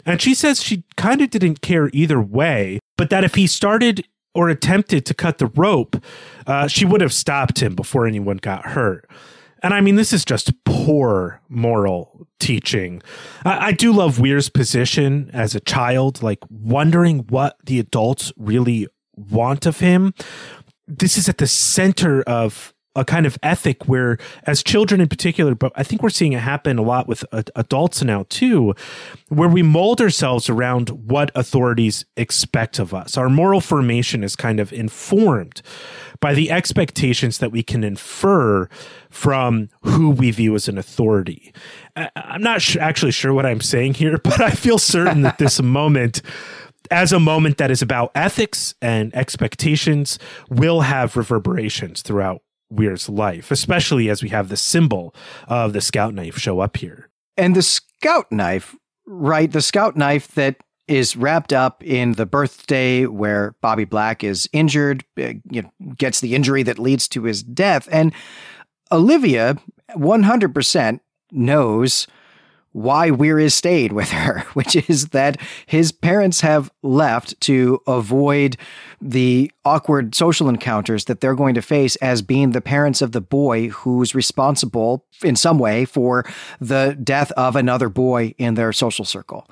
And 0.06 0.22
she 0.22 0.34
says 0.34 0.62
she 0.62 0.84
kind 0.98 1.22
of 1.22 1.30
didn't 1.30 1.62
care 1.62 1.90
either 1.94 2.22
way, 2.22 2.80
but 2.98 3.10
that 3.10 3.24
if 3.24 3.36
he 3.36 3.48
started 3.48 4.06
or 4.36 4.50
attempted 4.50 5.06
to 5.06 5.14
cut 5.14 5.38
the 5.38 5.48
rope, 5.48 5.96
uh, 6.48 6.68
she 6.68 6.86
would 6.86 7.02
have 7.02 7.14
stopped 7.14 7.62
him 7.62 7.76
before 7.76 8.08
anyone 8.08 8.38
got 8.38 8.66
hurt. 8.66 9.10
And 9.64 9.74
I 9.74 9.80
mean, 9.80 9.96
this 9.96 10.12
is 10.12 10.26
just 10.26 10.52
poor 10.66 11.42
moral 11.48 12.28
teaching. 12.40 13.02
I, 13.46 13.68
I, 13.68 13.72
do 13.72 13.94
love 13.94 14.20
Weir's 14.20 14.50
position 14.50 15.32
as 15.32 15.56
a 15.56 15.62
child, 15.62 16.22
like 16.22 16.40
wondering 16.50 17.20
what 17.30 17.56
the 17.66 17.80
adults 17.80 18.34
really 18.36 18.88
want 19.16 19.66
of 19.66 19.80
him. 19.80 20.14
This 20.86 21.18
is 21.18 21.30
at 21.30 21.38
the 21.38 21.48
center 21.48 22.22
of 22.24 22.73
a 22.96 23.04
kind 23.04 23.26
of 23.26 23.38
ethic 23.42 23.88
where, 23.88 24.18
as 24.44 24.62
children 24.64 25.02
in 25.02 25.08
particular, 25.08 25.56
but 25.56 25.72
I 25.76 25.84
think 25.84 26.04
we're 26.04 26.10
seeing 26.10 26.34
it 26.34 26.40
happen 26.40 26.78
a 26.78 26.84
lot 26.84 27.08
with 27.08 27.26
adults 27.56 28.04
now 28.04 28.26
too, 28.30 28.76
where 29.30 29.50
we 29.50 29.64
mold 29.64 30.00
ourselves 30.00 30.50
around 30.50 30.90
what 30.90 31.32
authorities 31.36 32.06
expect 32.18 32.80
of 32.80 32.94
us. 32.94 33.18
Our 33.18 33.30
moral 33.30 33.62
formation 33.62 34.24
is 34.24 34.36
kind 34.36 34.60
of 34.60 34.72
informed 34.72 35.62
by 36.20 36.34
the 36.34 36.52
expectations 36.52 37.40
that 37.40 37.52
we 37.52 37.64
can 37.64 37.84
infer 37.84 38.70
from 39.10 39.70
who 39.82 40.12
we 40.12 40.32
view 40.32 40.56
as 40.56 40.68
an 40.68 40.78
authority. 40.78 41.54
I'm 41.96 42.42
not 42.42 42.62
sh- 42.62 42.78
actually 42.78 43.12
sure 43.12 43.34
what 43.34 43.46
I'm 43.46 43.62
saying 43.62 43.96
here, 43.96 44.18
but 44.24 44.40
I 44.40 44.52
feel 44.52 44.78
certain 44.78 45.22
that 45.24 45.38
this 45.38 45.62
moment 45.64 46.22
as 46.92 47.12
a 47.12 47.20
moment 47.20 47.58
that 47.58 47.72
is 47.72 47.82
about 47.82 48.12
ethics 48.14 48.76
and 48.82 49.16
expectations 49.16 50.20
will 50.50 50.82
have 50.82 51.16
reverberations 51.16 52.02
throughout 52.02 52.42
Weir's 52.74 53.10
life, 53.10 53.52
especially 53.52 54.10
as 54.10 54.24
we 54.24 54.30
have 54.30 54.50
the 54.50 54.58
symbol 54.58 55.16
of 55.48 55.74
the 55.74 55.82
scout 55.82 56.14
knife 56.14 56.38
show 56.38 56.60
up 56.60 56.78
here. 56.78 57.10
And 57.38 57.56
the 57.56 57.62
scout 57.62 58.32
knife, 58.32 58.76
right? 59.06 59.52
The 59.52 59.62
scout 59.62 59.96
knife 59.96 60.30
that 60.36 60.58
is 60.88 61.16
wrapped 61.16 61.54
up 61.54 61.84
in 61.84 62.14
the 62.14 62.26
birthday 62.26 63.06
where 63.06 63.56
Bobby 63.62 63.86
Black 63.86 64.24
is 64.24 64.50
injured, 64.52 65.06
uh, 65.18 65.34
you 65.50 65.62
know, 65.62 65.72
gets 65.98 66.20
the 66.20 66.36
injury 66.36 66.64
that 66.64 66.78
leads 66.78 67.08
to 67.10 67.24
his 67.24 67.42
death. 67.42 67.88
And 67.92 68.14
Olivia 68.92 69.58
100% 69.92 71.00
knows 71.32 72.08
why 72.74 73.12
Weir 73.12 73.40
is 73.40 73.56
stayed 73.56 73.94
with 73.94 74.10
her, 74.10 74.40
which 74.54 74.76
is 74.76 75.10
that 75.10 75.40
his 75.66 75.92
parents 75.92 76.42
have 76.42 76.72
left 76.82 77.40
to 77.42 77.82
avoid 77.88 78.58
the 79.02 79.52
awkward 79.64 80.14
social 80.14 80.50
encounters 80.50 81.06
that 81.06 81.22
they're 81.22 81.36
going 81.36 81.56
to 81.56 81.62
face 81.62 81.96
as 81.98 82.22
being 82.22 82.52
the 82.52 82.62
parents 82.62 83.02
of 83.02 83.12
the 83.12 83.22
boy 83.22 83.70
who's 83.70 84.14
responsible 84.14 85.06
in 85.24 85.36
some 85.36 85.58
way 85.58 85.86
for 85.86 86.26
the 86.60 86.98
death 87.02 87.32
of 87.34 87.56
another 87.56 87.90
boy 87.90 88.34
in 88.38 88.56
their 88.56 88.74
social 88.74 89.06
circle. 89.06 89.48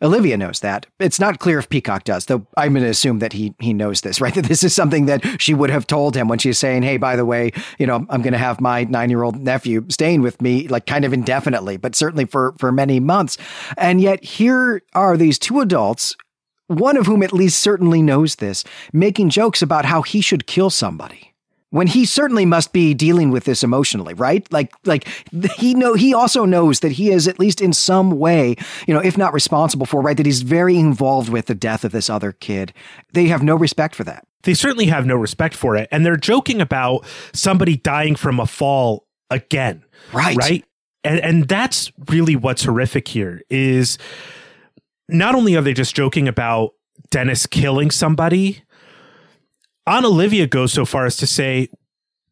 Olivia 0.00 0.36
knows 0.36 0.60
that. 0.60 0.86
It's 0.98 1.18
not 1.18 1.38
clear 1.38 1.58
if 1.58 1.68
Peacock 1.68 2.04
does, 2.04 2.26
though 2.26 2.46
I'm 2.56 2.72
going 2.72 2.84
to 2.84 2.90
assume 2.90 3.18
that 3.18 3.32
he 3.32 3.54
he 3.58 3.72
knows 3.72 4.00
this, 4.00 4.20
right? 4.20 4.34
That 4.34 4.46
this 4.46 4.62
is 4.62 4.74
something 4.74 5.06
that 5.06 5.40
she 5.40 5.54
would 5.54 5.70
have 5.70 5.86
told 5.86 6.16
him 6.16 6.28
when 6.28 6.38
she's 6.38 6.58
saying, 6.58 6.82
"Hey, 6.82 6.96
by 6.96 7.16
the 7.16 7.26
way, 7.26 7.52
you 7.78 7.86
know, 7.86 8.06
I'm 8.08 8.22
going 8.22 8.32
to 8.32 8.38
have 8.38 8.60
my 8.60 8.84
9-year-old 8.84 9.40
nephew 9.40 9.84
staying 9.88 10.22
with 10.22 10.40
me 10.40 10.68
like 10.68 10.86
kind 10.86 11.04
of 11.04 11.12
indefinitely, 11.12 11.76
but 11.76 11.94
certainly 11.94 12.24
for 12.24 12.54
for 12.58 12.72
many 12.72 13.00
months." 13.00 13.38
And 13.76 14.00
yet 14.00 14.22
here 14.24 14.82
are 14.94 15.16
these 15.16 15.38
two 15.38 15.60
adults 15.60 16.16
one 16.68 16.98
of 16.98 17.06
whom 17.06 17.22
at 17.22 17.32
least 17.32 17.62
certainly 17.62 18.02
knows 18.02 18.36
this, 18.36 18.62
making 18.92 19.30
jokes 19.30 19.62
about 19.62 19.86
how 19.86 20.02
he 20.02 20.20
should 20.20 20.46
kill 20.46 20.68
somebody 20.68 21.28
when 21.70 21.86
he 21.86 22.04
certainly 22.06 22.46
must 22.46 22.72
be 22.72 22.94
dealing 22.94 23.30
with 23.30 23.44
this 23.44 23.62
emotionally, 23.62 24.14
right? 24.14 24.50
Like, 24.52 24.72
like 24.84 25.06
he 25.56 25.74
know 25.74 25.94
he 25.94 26.14
also 26.14 26.44
knows 26.44 26.80
that 26.80 26.92
he 26.92 27.10
is 27.10 27.28
at 27.28 27.38
least 27.38 27.60
in 27.60 27.72
some 27.72 28.12
way, 28.18 28.56
you 28.86 28.94
know, 28.94 29.00
if 29.00 29.18
not 29.18 29.34
responsible 29.34 29.86
for, 29.86 30.00
right, 30.00 30.16
that 30.16 30.26
he's 30.26 30.42
very 30.42 30.78
involved 30.78 31.28
with 31.28 31.46
the 31.46 31.54
death 31.54 31.84
of 31.84 31.92
this 31.92 32.08
other 32.08 32.32
kid. 32.32 32.72
They 33.12 33.26
have 33.26 33.42
no 33.42 33.54
respect 33.54 33.94
for 33.94 34.04
that. 34.04 34.26
They 34.44 34.54
certainly 34.54 34.86
have 34.86 35.04
no 35.04 35.16
respect 35.16 35.54
for 35.54 35.76
it, 35.76 35.88
and 35.90 36.06
they're 36.06 36.16
joking 36.16 36.60
about 36.60 37.04
somebody 37.34 37.76
dying 37.76 38.14
from 38.16 38.40
a 38.40 38.46
fall 38.46 39.06
again, 39.30 39.84
right? 40.12 40.36
Right. 40.36 40.64
And 41.04 41.20
and 41.20 41.48
that's 41.48 41.92
really 42.08 42.36
what's 42.36 42.64
horrific 42.64 43.08
here 43.08 43.42
is 43.50 43.98
not 45.08 45.34
only 45.34 45.56
are 45.56 45.62
they 45.62 45.74
just 45.74 45.94
joking 45.94 46.28
about 46.28 46.70
Dennis 47.10 47.46
killing 47.46 47.90
somebody, 47.90 48.62
Aunt 49.88 50.04
Olivia 50.04 50.46
goes 50.46 50.72
so 50.72 50.84
far 50.84 51.06
as 51.06 51.16
to 51.16 51.26
say 51.26 51.68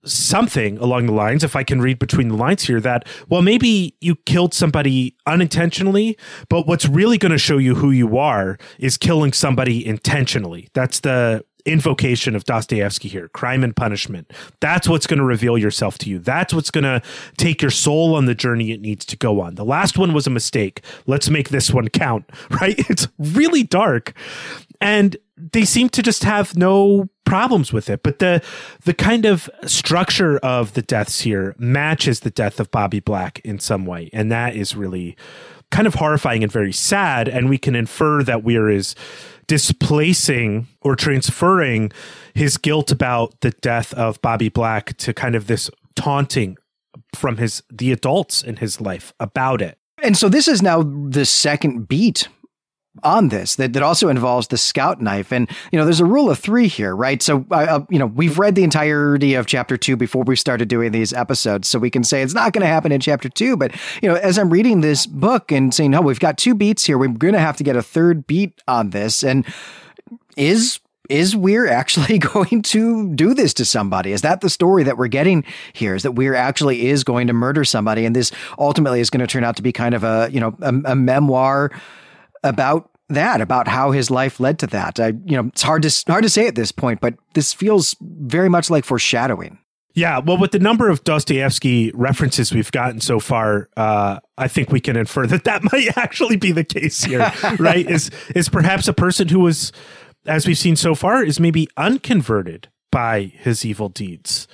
something 0.04 0.76
along 0.78 1.06
the 1.06 1.12
lines, 1.12 1.42
if 1.42 1.56
I 1.56 1.64
can 1.64 1.80
read 1.80 1.98
between 1.98 2.28
the 2.28 2.36
lines 2.36 2.64
here, 2.64 2.80
that, 2.80 3.08
well, 3.28 3.40
maybe 3.40 3.96
you 4.00 4.14
killed 4.14 4.52
somebody 4.52 5.16
unintentionally, 5.26 6.18
but 6.50 6.66
what's 6.66 6.86
really 6.86 7.16
going 7.16 7.32
to 7.32 7.38
show 7.38 7.56
you 7.56 7.74
who 7.74 7.90
you 7.90 8.18
are 8.18 8.58
is 8.78 8.98
killing 8.98 9.32
somebody 9.32 9.84
intentionally. 9.84 10.68
That's 10.74 11.00
the 11.00 11.44
invocation 11.66 12.36
of 12.36 12.44
Dostoevsky 12.44 13.08
here 13.08 13.28
crime 13.28 13.64
and 13.64 13.74
punishment. 13.74 14.32
That's 14.60 14.88
what's 14.88 15.06
going 15.06 15.18
to 15.18 15.24
reveal 15.24 15.58
yourself 15.58 15.98
to 15.98 16.10
you. 16.10 16.18
That's 16.18 16.54
what's 16.54 16.70
going 16.70 16.84
to 16.84 17.02
take 17.36 17.60
your 17.60 17.72
soul 17.72 18.14
on 18.14 18.26
the 18.26 18.34
journey 18.34 18.70
it 18.70 18.80
needs 18.80 19.04
to 19.06 19.16
go 19.16 19.40
on. 19.40 19.56
The 19.56 19.64
last 19.64 19.98
one 19.98 20.14
was 20.14 20.26
a 20.26 20.30
mistake. 20.30 20.82
Let's 21.06 21.28
make 21.28 21.48
this 21.48 21.72
one 21.72 21.88
count, 21.88 22.30
right? 22.60 22.78
It's 22.88 23.08
really 23.18 23.64
dark. 23.64 24.14
And 24.80 25.16
they 25.36 25.64
seem 25.64 25.88
to 25.90 26.02
just 26.02 26.24
have 26.24 26.56
no 26.56 27.08
problems 27.24 27.72
with 27.72 27.90
it. 27.90 28.02
But 28.02 28.18
the 28.18 28.42
the 28.84 28.94
kind 28.94 29.26
of 29.26 29.50
structure 29.66 30.38
of 30.38 30.74
the 30.74 30.82
deaths 30.82 31.20
here 31.20 31.54
matches 31.58 32.20
the 32.20 32.30
death 32.30 32.58
of 32.60 32.70
Bobby 32.70 33.00
Black 33.00 33.40
in 33.40 33.58
some 33.58 33.84
way. 33.84 34.10
And 34.12 34.30
that 34.32 34.56
is 34.56 34.74
really 34.74 35.16
kind 35.70 35.86
of 35.86 35.94
horrifying 35.94 36.42
and 36.42 36.52
very 36.52 36.72
sad. 36.72 37.28
And 37.28 37.48
we 37.48 37.58
can 37.58 37.74
infer 37.74 38.22
that 38.22 38.42
Weir 38.42 38.70
is 38.70 38.94
displacing 39.46 40.66
or 40.80 40.96
transferring 40.96 41.92
his 42.34 42.56
guilt 42.56 42.90
about 42.90 43.40
the 43.40 43.50
death 43.50 43.92
of 43.94 44.20
Bobby 44.22 44.48
Black 44.48 44.96
to 44.98 45.12
kind 45.12 45.34
of 45.34 45.46
this 45.46 45.70
taunting 45.94 46.56
from 47.14 47.36
his 47.36 47.62
the 47.70 47.92
adults 47.92 48.42
in 48.42 48.56
his 48.56 48.80
life 48.80 49.12
about 49.20 49.60
it. 49.60 49.78
And 50.02 50.16
so 50.16 50.28
this 50.28 50.46
is 50.46 50.62
now 50.62 50.82
the 50.82 51.24
second 51.24 51.88
beat 51.88 52.28
on 53.02 53.28
this 53.28 53.56
that, 53.56 53.72
that 53.72 53.82
also 53.82 54.08
involves 54.08 54.48
the 54.48 54.56
scout 54.56 55.00
knife 55.00 55.32
and 55.32 55.48
you 55.70 55.78
know 55.78 55.84
there's 55.84 56.00
a 56.00 56.04
rule 56.04 56.30
of 56.30 56.38
three 56.38 56.68
here 56.68 56.94
right 56.94 57.22
so 57.22 57.44
uh, 57.50 57.80
you 57.90 57.98
know 57.98 58.06
we've 58.06 58.38
read 58.38 58.54
the 58.54 58.64
entirety 58.64 59.34
of 59.34 59.46
chapter 59.46 59.76
two 59.76 59.96
before 59.96 60.24
we 60.24 60.36
started 60.36 60.68
doing 60.68 60.92
these 60.92 61.12
episodes 61.12 61.68
so 61.68 61.78
we 61.78 61.90
can 61.90 62.04
say 62.04 62.22
it's 62.22 62.34
not 62.34 62.52
going 62.52 62.62
to 62.62 62.66
happen 62.66 62.92
in 62.92 63.00
chapter 63.00 63.28
two 63.28 63.56
but 63.56 63.72
you 64.02 64.08
know 64.08 64.16
as 64.16 64.38
i'm 64.38 64.50
reading 64.50 64.80
this 64.80 65.06
book 65.06 65.52
and 65.52 65.74
saying 65.74 65.94
oh 65.94 66.00
we've 66.00 66.20
got 66.20 66.38
two 66.38 66.54
beats 66.54 66.84
here 66.84 66.98
we're 66.98 67.08
going 67.08 67.34
to 67.34 67.40
have 67.40 67.56
to 67.56 67.64
get 67.64 67.76
a 67.76 67.82
third 67.82 68.26
beat 68.26 68.60
on 68.66 68.90
this 68.90 69.22
and 69.22 69.44
is 70.36 70.80
is 71.08 71.36
Weir 71.36 71.68
actually 71.70 72.18
going 72.18 72.62
to 72.62 73.14
do 73.14 73.34
this 73.34 73.54
to 73.54 73.64
somebody? 73.64 74.12
Is 74.12 74.22
that 74.22 74.40
the 74.40 74.50
story 74.50 74.82
that 74.84 74.98
we're 74.98 75.08
getting 75.08 75.44
here? 75.72 75.94
Is 75.94 76.02
that 76.02 76.12
Weir 76.12 76.34
actually 76.34 76.88
is 76.88 77.04
going 77.04 77.26
to 77.28 77.32
murder 77.32 77.64
somebody, 77.64 78.04
and 78.04 78.14
this 78.14 78.32
ultimately 78.58 79.00
is 79.00 79.10
going 79.10 79.20
to 79.20 79.26
turn 79.26 79.44
out 79.44 79.56
to 79.56 79.62
be 79.62 79.72
kind 79.72 79.94
of 79.94 80.04
a 80.04 80.28
you 80.32 80.40
know 80.40 80.56
a, 80.60 80.92
a 80.92 80.96
memoir 80.96 81.70
about 82.46 82.90
that, 83.08 83.40
about 83.40 83.68
how 83.68 83.90
his 83.90 84.10
life 84.10 84.40
led 84.40 84.58
to 84.60 84.66
that. 84.68 84.98
I, 84.98 85.08
you 85.24 85.36
know, 85.36 85.48
it's 85.48 85.62
hard 85.62 85.82
to 85.82 86.04
hard 86.08 86.24
to 86.24 86.30
say 86.30 86.46
at 86.46 86.54
this 86.54 86.72
point, 86.72 87.00
but 87.00 87.14
this 87.34 87.52
feels 87.52 87.94
very 88.00 88.48
much 88.48 88.70
like 88.70 88.84
foreshadowing. 88.84 89.58
Yeah, 89.94 90.18
well, 90.18 90.36
with 90.36 90.50
the 90.50 90.58
number 90.58 90.90
of 90.90 91.04
Dostoevsky 91.04 91.90
references 91.94 92.52
we've 92.52 92.70
gotten 92.70 93.00
so 93.00 93.18
far, 93.18 93.70
uh, 93.78 94.20
I 94.36 94.46
think 94.46 94.70
we 94.70 94.78
can 94.78 94.94
infer 94.94 95.26
that 95.26 95.44
that 95.44 95.62
might 95.72 95.96
actually 95.96 96.36
be 96.36 96.52
the 96.52 96.64
case 96.64 97.04
here, 97.04 97.32
right? 97.58 97.88
Is 97.88 98.10
is 98.34 98.48
perhaps 98.48 98.88
a 98.88 98.92
person 98.92 99.28
who 99.28 99.40
was, 99.40 99.72
as 100.26 100.46
we've 100.46 100.58
seen 100.58 100.76
so 100.76 100.94
far, 100.94 101.24
is 101.24 101.40
maybe 101.40 101.68
unconverted 101.78 102.68
by 102.92 103.32
his 103.38 103.64
evil 103.64 103.88
deeds, 103.88 104.46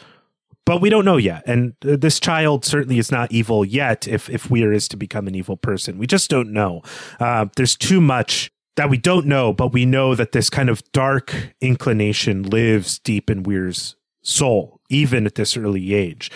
but 0.64 0.80
we 0.80 0.90
don't 0.90 1.04
know 1.04 1.16
yet. 1.16 1.42
And 1.46 1.74
this 1.80 2.20
child 2.20 2.64
certainly 2.64 2.98
is 2.98 3.10
not 3.10 3.32
evil 3.32 3.64
yet. 3.64 4.06
If 4.06 4.30
if 4.30 4.50
Weir 4.50 4.72
is 4.72 4.88
to 4.88 4.96
become 4.96 5.26
an 5.26 5.34
evil 5.34 5.56
person, 5.56 5.98
we 5.98 6.06
just 6.06 6.30
don't 6.30 6.52
know. 6.52 6.82
Uh, 7.20 7.46
there's 7.56 7.76
too 7.76 8.00
much 8.00 8.50
that 8.76 8.88
we 8.88 8.96
don't 8.96 9.26
know, 9.26 9.52
but 9.52 9.72
we 9.72 9.84
know 9.84 10.14
that 10.14 10.32
this 10.32 10.48
kind 10.48 10.70
of 10.70 10.82
dark 10.92 11.34
inclination 11.60 12.42
lives 12.42 12.98
deep 12.98 13.28
in 13.28 13.42
Weir's 13.42 13.96
soul, 14.22 14.80
even 14.88 15.26
at 15.26 15.34
this 15.34 15.56
early 15.56 15.94
age. 15.94 16.30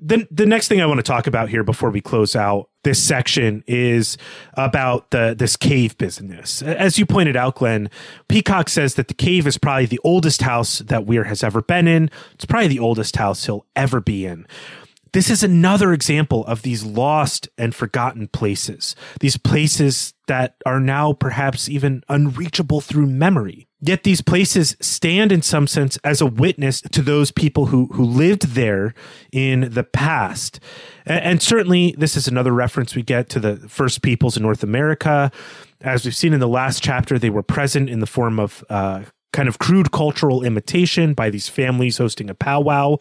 Then 0.00 0.26
the 0.30 0.46
next 0.46 0.68
thing 0.68 0.80
I 0.80 0.86
want 0.86 0.98
to 0.98 1.04
talk 1.04 1.26
about 1.26 1.48
here 1.48 1.64
before 1.64 1.90
we 1.90 2.00
close 2.00 2.36
out 2.36 2.70
this 2.84 3.02
section 3.02 3.64
is 3.66 4.16
about 4.54 5.10
the 5.10 5.34
this 5.38 5.56
cave 5.56 5.98
business. 5.98 6.62
As 6.62 6.98
you 6.98 7.06
pointed 7.06 7.36
out, 7.36 7.56
Glenn, 7.56 7.90
Peacock 8.28 8.68
says 8.68 8.94
that 8.94 9.08
the 9.08 9.14
cave 9.14 9.46
is 9.46 9.58
probably 9.58 9.86
the 9.86 10.00
oldest 10.04 10.42
house 10.42 10.78
that 10.80 11.04
Weir 11.04 11.24
has 11.24 11.44
ever 11.44 11.62
been 11.62 11.88
in. 11.88 12.10
It's 12.34 12.44
probably 12.44 12.68
the 12.68 12.78
oldest 12.78 13.16
house 13.16 13.44
he'll 13.46 13.66
ever 13.76 14.00
be 14.00 14.24
in. 14.24 14.46
This 15.12 15.30
is 15.30 15.42
another 15.42 15.92
example 15.92 16.44
of 16.46 16.62
these 16.62 16.84
lost 16.84 17.48
and 17.56 17.74
forgotten 17.74 18.28
places, 18.28 18.94
these 19.20 19.36
places 19.36 20.14
that 20.26 20.56
are 20.66 20.80
now 20.80 21.12
perhaps 21.12 21.68
even 21.68 22.02
unreachable 22.08 22.80
through 22.80 23.06
memory. 23.06 23.67
Yet 23.80 24.02
these 24.02 24.20
places 24.20 24.76
stand 24.80 25.30
in 25.30 25.40
some 25.42 25.68
sense 25.68 25.98
as 25.98 26.20
a 26.20 26.26
witness 26.26 26.80
to 26.80 27.00
those 27.00 27.30
people 27.30 27.66
who, 27.66 27.86
who 27.92 28.04
lived 28.04 28.48
there 28.54 28.92
in 29.30 29.70
the 29.72 29.84
past. 29.84 30.58
And, 31.06 31.20
and 31.24 31.42
certainly, 31.42 31.94
this 31.96 32.16
is 32.16 32.26
another 32.26 32.52
reference 32.52 32.96
we 32.96 33.02
get 33.02 33.28
to 33.30 33.40
the 33.40 33.56
first 33.68 34.02
peoples 34.02 34.36
in 34.36 34.42
North 34.42 34.64
America. 34.64 35.30
As 35.80 36.04
we've 36.04 36.16
seen 36.16 36.32
in 36.32 36.40
the 36.40 36.48
last 36.48 36.82
chapter, 36.82 37.18
they 37.18 37.30
were 37.30 37.44
present 37.44 37.88
in 37.88 38.00
the 38.00 38.06
form 38.06 38.40
of 38.40 38.64
uh, 38.68 39.04
kind 39.32 39.48
of 39.48 39.60
crude 39.60 39.92
cultural 39.92 40.42
imitation 40.42 41.14
by 41.14 41.30
these 41.30 41.48
families 41.48 41.98
hosting 41.98 42.28
a 42.28 42.34
powwow. 42.34 42.96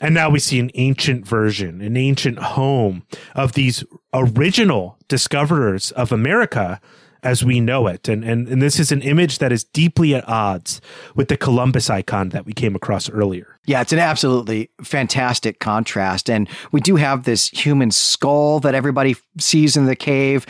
And 0.00 0.14
now 0.14 0.30
we 0.30 0.38
see 0.38 0.60
an 0.60 0.70
ancient 0.74 1.26
version, 1.26 1.80
an 1.80 1.96
ancient 1.96 2.38
home 2.38 3.04
of 3.34 3.52
these 3.52 3.82
original 4.12 4.96
discoverers 5.08 5.90
of 5.92 6.12
America 6.12 6.80
as 7.24 7.44
we 7.44 7.60
know 7.60 7.86
it. 7.86 8.08
And, 8.08 8.22
and, 8.22 8.46
and 8.46 8.62
this 8.62 8.78
is 8.78 8.92
an 8.92 9.02
image 9.02 9.38
that 9.38 9.50
is 9.50 9.64
deeply 9.64 10.14
at 10.14 10.28
odds 10.28 10.80
with 11.14 11.28
the 11.28 11.36
Columbus 11.36 11.90
icon 11.90 12.28
that 12.28 12.46
we 12.46 12.52
came 12.52 12.76
across 12.76 13.08
earlier. 13.10 13.53
Yeah, 13.66 13.80
it's 13.80 13.92
an 13.92 13.98
absolutely 13.98 14.70
fantastic 14.82 15.58
contrast. 15.58 16.28
And 16.28 16.48
we 16.70 16.82
do 16.82 16.96
have 16.96 17.24
this 17.24 17.48
human 17.48 17.90
skull 17.90 18.60
that 18.60 18.74
everybody 18.74 19.16
sees 19.38 19.74
in 19.74 19.86
the 19.86 19.96
cave. 19.96 20.44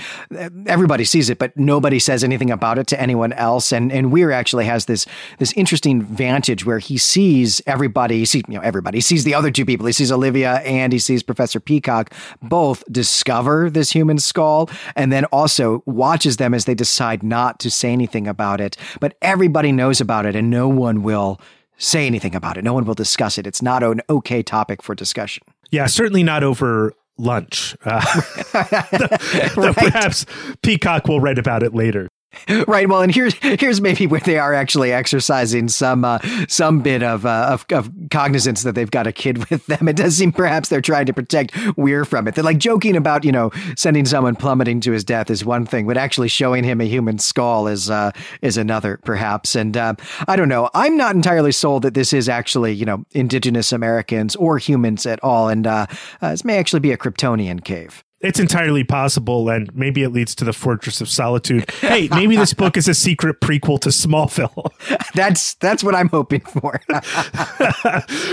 Everybody 0.66 1.04
sees 1.04 1.30
it, 1.30 1.38
but 1.38 1.56
nobody 1.56 2.00
says 2.00 2.24
anything 2.24 2.50
about 2.50 2.76
it 2.78 2.88
to 2.88 3.00
anyone 3.00 3.32
else. 3.34 3.72
And 3.72 3.92
and 3.92 4.10
Weir 4.10 4.32
actually 4.32 4.64
has 4.64 4.86
this 4.86 5.06
this 5.38 5.52
interesting 5.52 6.02
vantage 6.02 6.66
where 6.66 6.80
he 6.80 6.98
sees 6.98 7.62
everybody, 7.66 8.18
he 8.18 8.24
sees, 8.24 8.42
you 8.48 8.54
know, 8.54 8.60
everybody. 8.62 8.98
He 8.98 9.02
sees 9.02 9.22
the 9.22 9.34
other 9.34 9.52
two 9.52 9.64
people. 9.64 9.86
He 9.86 9.92
sees 9.92 10.10
Olivia 10.10 10.54
and 10.64 10.92
he 10.92 10.98
sees 10.98 11.22
Professor 11.22 11.60
Peacock 11.60 12.12
both 12.42 12.82
discover 12.90 13.70
this 13.70 13.92
human 13.92 14.18
skull 14.18 14.68
and 14.96 15.12
then 15.12 15.24
also 15.26 15.84
watches 15.86 16.38
them 16.38 16.52
as 16.52 16.64
they 16.64 16.74
decide 16.74 17.22
not 17.22 17.60
to 17.60 17.70
say 17.70 17.92
anything 17.92 18.26
about 18.26 18.60
it. 18.60 18.76
But 18.98 19.16
everybody 19.22 19.70
knows 19.70 20.00
about 20.00 20.26
it 20.26 20.34
and 20.34 20.50
no 20.50 20.66
one 20.68 21.04
will 21.04 21.40
say 21.78 22.06
anything 22.06 22.34
about 22.34 22.56
it. 22.56 22.64
No 22.64 22.74
one 22.74 22.84
will 22.84 22.94
discuss 22.94 23.38
it. 23.38 23.46
It's 23.46 23.62
not 23.62 23.82
an 23.82 24.00
okay 24.08 24.42
topic 24.42 24.82
for 24.82 24.94
discussion. 24.94 25.44
Yeah, 25.70 25.86
certainly 25.86 26.22
not 26.22 26.42
over 26.42 26.94
lunch. 27.18 27.76
Uh, 27.84 28.00
the, 28.52 29.52
the 29.54 29.60
right. 29.62 29.76
Perhaps 29.76 30.26
Peacock 30.62 31.08
will 31.08 31.20
write 31.20 31.38
about 31.38 31.62
it 31.62 31.74
later. 31.74 32.08
right. 32.68 32.88
Well, 32.88 33.02
and 33.02 33.14
here's 33.14 33.34
here's 33.34 33.80
maybe 33.80 34.06
where 34.06 34.20
they 34.20 34.38
are 34.38 34.54
actually 34.54 34.92
exercising 34.92 35.68
some 35.68 36.04
uh, 36.04 36.18
some 36.48 36.80
bit 36.80 37.02
of, 37.02 37.26
uh, 37.26 37.48
of, 37.50 37.66
of 37.70 37.90
cognizance 38.10 38.62
that 38.62 38.74
they've 38.74 38.90
got 38.90 39.06
a 39.06 39.12
kid 39.12 39.38
with 39.50 39.66
them. 39.66 39.88
It 39.88 39.96
does 39.96 40.16
seem 40.16 40.32
perhaps 40.32 40.68
they're 40.68 40.80
trying 40.80 41.06
to 41.06 41.12
protect 41.12 41.52
Weir 41.76 42.04
from 42.04 42.28
it. 42.28 42.34
They're 42.34 42.44
like 42.44 42.58
joking 42.58 42.96
about 42.96 43.24
you 43.24 43.32
know 43.32 43.50
sending 43.76 44.04
someone 44.04 44.36
plummeting 44.36 44.80
to 44.80 44.92
his 44.92 45.04
death 45.04 45.30
is 45.30 45.44
one 45.44 45.66
thing, 45.66 45.86
but 45.86 45.96
actually 45.96 46.28
showing 46.28 46.64
him 46.64 46.80
a 46.80 46.84
human 46.84 47.18
skull 47.18 47.66
is 47.66 47.90
uh, 47.90 48.12
is 48.42 48.56
another, 48.56 48.98
perhaps. 49.04 49.54
And 49.54 49.76
uh, 49.76 49.94
I 50.28 50.36
don't 50.36 50.48
know. 50.48 50.70
I'm 50.74 50.96
not 50.96 51.14
entirely 51.14 51.52
sold 51.52 51.82
that 51.82 51.94
this 51.94 52.12
is 52.12 52.28
actually 52.28 52.72
you 52.72 52.84
know 52.84 53.04
indigenous 53.12 53.72
Americans 53.72 54.36
or 54.36 54.58
humans 54.58 55.06
at 55.06 55.22
all, 55.22 55.48
and 55.48 55.66
uh, 55.66 55.86
uh, 56.20 56.30
this 56.30 56.44
may 56.44 56.58
actually 56.58 56.80
be 56.80 56.92
a 56.92 56.96
Kryptonian 56.96 57.62
cave 57.64 58.04
it's 58.24 58.40
entirely 58.40 58.84
possible, 58.84 59.50
and 59.50 59.74
maybe 59.76 60.02
it 60.02 60.08
leads 60.08 60.34
to 60.36 60.44
the 60.44 60.52
Fortress 60.52 61.00
of 61.00 61.08
Solitude. 61.08 61.70
Hey, 61.80 62.08
maybe 62.10 62.36
this 62.36 62.54
book 62.54 62.76
is 62.76 62.88
a 62.88 62.94
secret 62.94 63.40
prequel 63.40 63.78
to 63.80 63.90
Smallville. 63.90 64.72
that's 65.14 65.54
that's 65.54 65.84
what 65.84 65.94
I'm 65.94 66.08
hoping 66.08 66.40
for. 66.40 66.80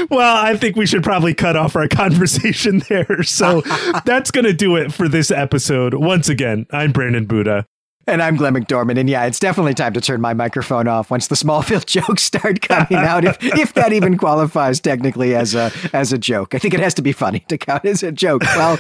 well, 0.10 0.38
I 0.38 0.56
think 0.58 0.78
we 0.78 0.86
should 0.86 1.04
probably 1.04 1.34
cut 1.34 1.58
off 1.58 1.76
our 1.76 1.88
conversation 1.90 2.82
there. 2.88 3.24
So 3.24 3.62
that's 4.06 4.32
going 4.32 4.46
to 4.46 4.54
do 4.54 4.78
it 4.78 4.94
for 4.94 5.10
this 5.10 5.30
episode. 5.30 5.94
Once 5.94 6.30
again, 6.30 6.68
I'm 6.72 6.92
Brandon 6.92 7.26
Buddha. 7.26 7.66
And 8.08 8.22
I'm 8.22 8.36
Glenn 8.36 8.56
McDorman. 8.56 9.00
And 9.00 9.08
yeah, 9.08 9.26
it's 9.26 9.40
definitely 9.40 9.76
time 9.76 9.94
to 9.94 10.02
turn 10.02 10.22
my 10.22 10.34
microphone 10.34 10.88
off 10.88 11.12
once 11.12 11.28
the 11.28 11.36
Smallville 11.36 11.86
jokes 12.08 12.24
start 12.24 12.62
coming 12.62 12.98
out, 12.98 13.24
if, 13.24 13.38
if 13.42 13.74
that 13.74 13.94
even 13.94 14.18
qualifies 14.18 14.80
technically 14.80 15.36
as 15.36 15.54
a, 15.54 15.72
as 15.94 16.12
a 16.12 16.18
joke. 16.18 16.56
I 16.56 16.58
think 16.58 16.74
it 16.74 16.80
has 16.80 16.96
to 16.96 17.04
be 17.04 17.12
funny 17.12 17.46
to 17.48 17.58
count 17.58 17.86
as 17.86 18.02
a 18.02 18.12
joke. 18.12 18.42
Well, 18.44 18.80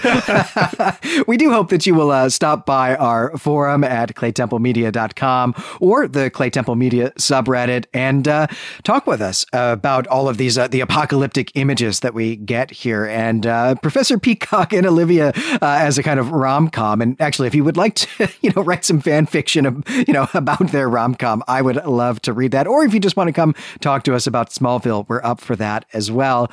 we 1.28 1.38
do 1.38 1.52
hope 1.52 1.70
that 1.70 1.86
you 1.86 1.94
will 1.94 2.10
uh, 2.10 2.30
stop 2.30 2.66
by 2.66 2.96
our 2.96 3.38
forum 3.38 3.84
at 3.84 4.16
claytemplemedia.com 4.16 5.56
or 5.80 6.08
the 6.08 6.32
Claytemple 6.32 6.78
Media 6.78 7.12
subreddit 7.12 7.86
and 7.94 8.28
uh, 8.28 8.48
talk 8.84 9.06
with 9.06 9.22
us 9.22 9.46
about 9.54 10.08
all 10.08 10.30
of 10.30 10.38
these, 10.38 10.58
uh, 10.58 10.68
the 10.68 10.80
apocalyptic 10.80 11.52
images 11.56 12.00
that 12.00 12.16
we 12.16 12.38
get 12.38 12.72
here. 12.72 13.06
And 13.06 13.46
uh, 13.46 13.76
Professor 13.76 14.18
Peacock 14.18 14.74
and 14.74 14.88
Olivia 14.88 15.32
uh, 15.36 15.58
as 15.62 15.98
a 16.00 16.04
kind 16.04 16.20
of 16.20 16.32
rom 16.32 16.70
com. 16.70 17.02
And 17.02 17.20
actually, 17.22 17.48
if 17.48 17.56
you 17.56 17.64
would 17.64 17.78
like 17.78 17.96
to, 17.96 18.30
you 18.42 18.52
know, 18.56 18.64
write 18.64 18.84
some 18.84 19.00
fan 19.12 19.26
fiction, 19.26 19.84
you 20.08 20.14
know, 20.14 20.28
about 20.34 20.72
their 20.72 20.90
rom 20.90 21.16
com. 21.16 21.44
I 21.46 21.62
would 21.62 21.76
love 21.86 22.22
to 22.22 22.32
read 22.32 22.52
that. 22.52 22.66
Or 22.66 22.86
if 22.86 22.94
you 22.94 23.00
just 23.02 23.18
want 23.18 23.28
to 23.28 23.34
come 23.34 23.54
talk 23.82 24.04
to 24.04 24.16
us 24.16 24.26
about 24.26 24.52
Smallville, 24.52 25.06
we're 25.10 25.22
up 25.22 25.42
for 25.42 25.58
that 25.58 25.84
as 25.92 26.10
well. 26.10 26.50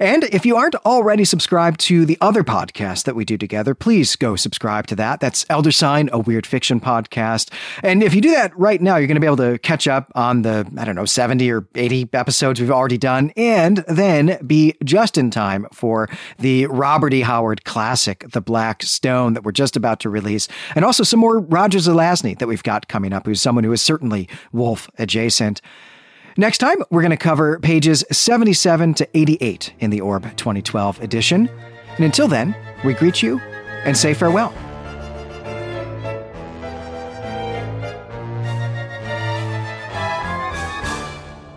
And 0.00 0.24
if 0.24 0.44
you 0.44 0.56
aren't 0.56 0.74
already 0.84 1.24
subscribed 1.24 1.78
to 1.80 2.04
the 2.04 2.18
other 2.20 2.42
podcast 2.42 3.04
that 3.04 3.14
we 3.14 3.24
do 3.24 3.38
together, 3.38 3.72
please 3.74 4.16
go 4.16 4.34
subscribe 4.34 4.88
to 4.88 4.96
that. 4.96 5.20
That's 5.20 5.46
Elder 5.48 5.70
Sign, 5.70 6.10
a 6.12 6.18
weird 6.18 6.44
fiction 6.44 6.80
podcast. 6.80 7.52
And 7.84 8.02
if 8.02 8.16
you 8.16 8.20
do 8.20 8.32
that 8.32 8.56
right 8.58 8.82
now, 8.82 8.96
you're 8.96 9.06
going 9.06 9.14
to 9.14 9.20
be 9.20 9.26
able 9.26 9.36
to 9.36 9.58
catch 9.58 9.86
up 9.86 10.10
on 10.16 10.42
the, 10.42 10.66
I 10.76 10.84
don't 10.84 10.96
know, 10.96 11.04
70 11.04 11.52
or 11.52 11.68
80 11.76 12.08
episodes 12.14 12.60
we've 12.60 12.70
already 12.70 12.98
done, 12.98 13.32
and 13.36 13.84
then 13.86 14.44
be 14.44 14.74
just 14.82 15.16
in 15.16 15.30
time 15.30 15.68
for 15.72 16.08
the 16.40 16.66
Robert 16.66 17.14
E. 17.14 17.20
Howard 17.20 17.64
classic, 17.64 18.24
The 18.32 18.40
Black 18.40 18.82
Stone, 18.82 19.34
that 19.34 19.44
we're 19.44 19.52
just 19.52 19.76
about 19.76 20.00
to 20.00 20.10
release, 20.10 20.48
and 20.74 20.84
also 20.84 21.04
some 21.04 21.20
more 21.20 21.38
Rogers 21.38 21.91
Zelazny 21.92 22.38
that 22.38 22.48
we've 22.48 22.62
got 22.62 22.88
coming 22.88 23.12
up, 23.12 23.26
who's 23.26 23.40
someone 23.40 23.64
who 23.64 23.72
is 23.72 23.82
certainly 23.82 24.28
Wolfe 24.52 24.88
adjacent. 24.98 25.60
Next 26.36 26.58
time, 26.58 26.78
we're 26.90 27.02
going 27.02 27.10
to 27.10 27.16
cover 27.16 27.58
pages 27.60 28.04
77 28.10 28.94
to 28.94 29.08
88 29.14 29.74
in 29.80 29.90
the 29.90 30.00
Orb 30.00 30.22
2012 30.36 31.02
edition. 31.02 31.50
And 31.96 32.04
until 32.04 32.28
then, 32.28 32.56
we 32.84 32.94
greet 32.94 33.22
you 33.22 33.38
and 33.84 33.96
say 33.96 34.14
farewell. 34.14 34.54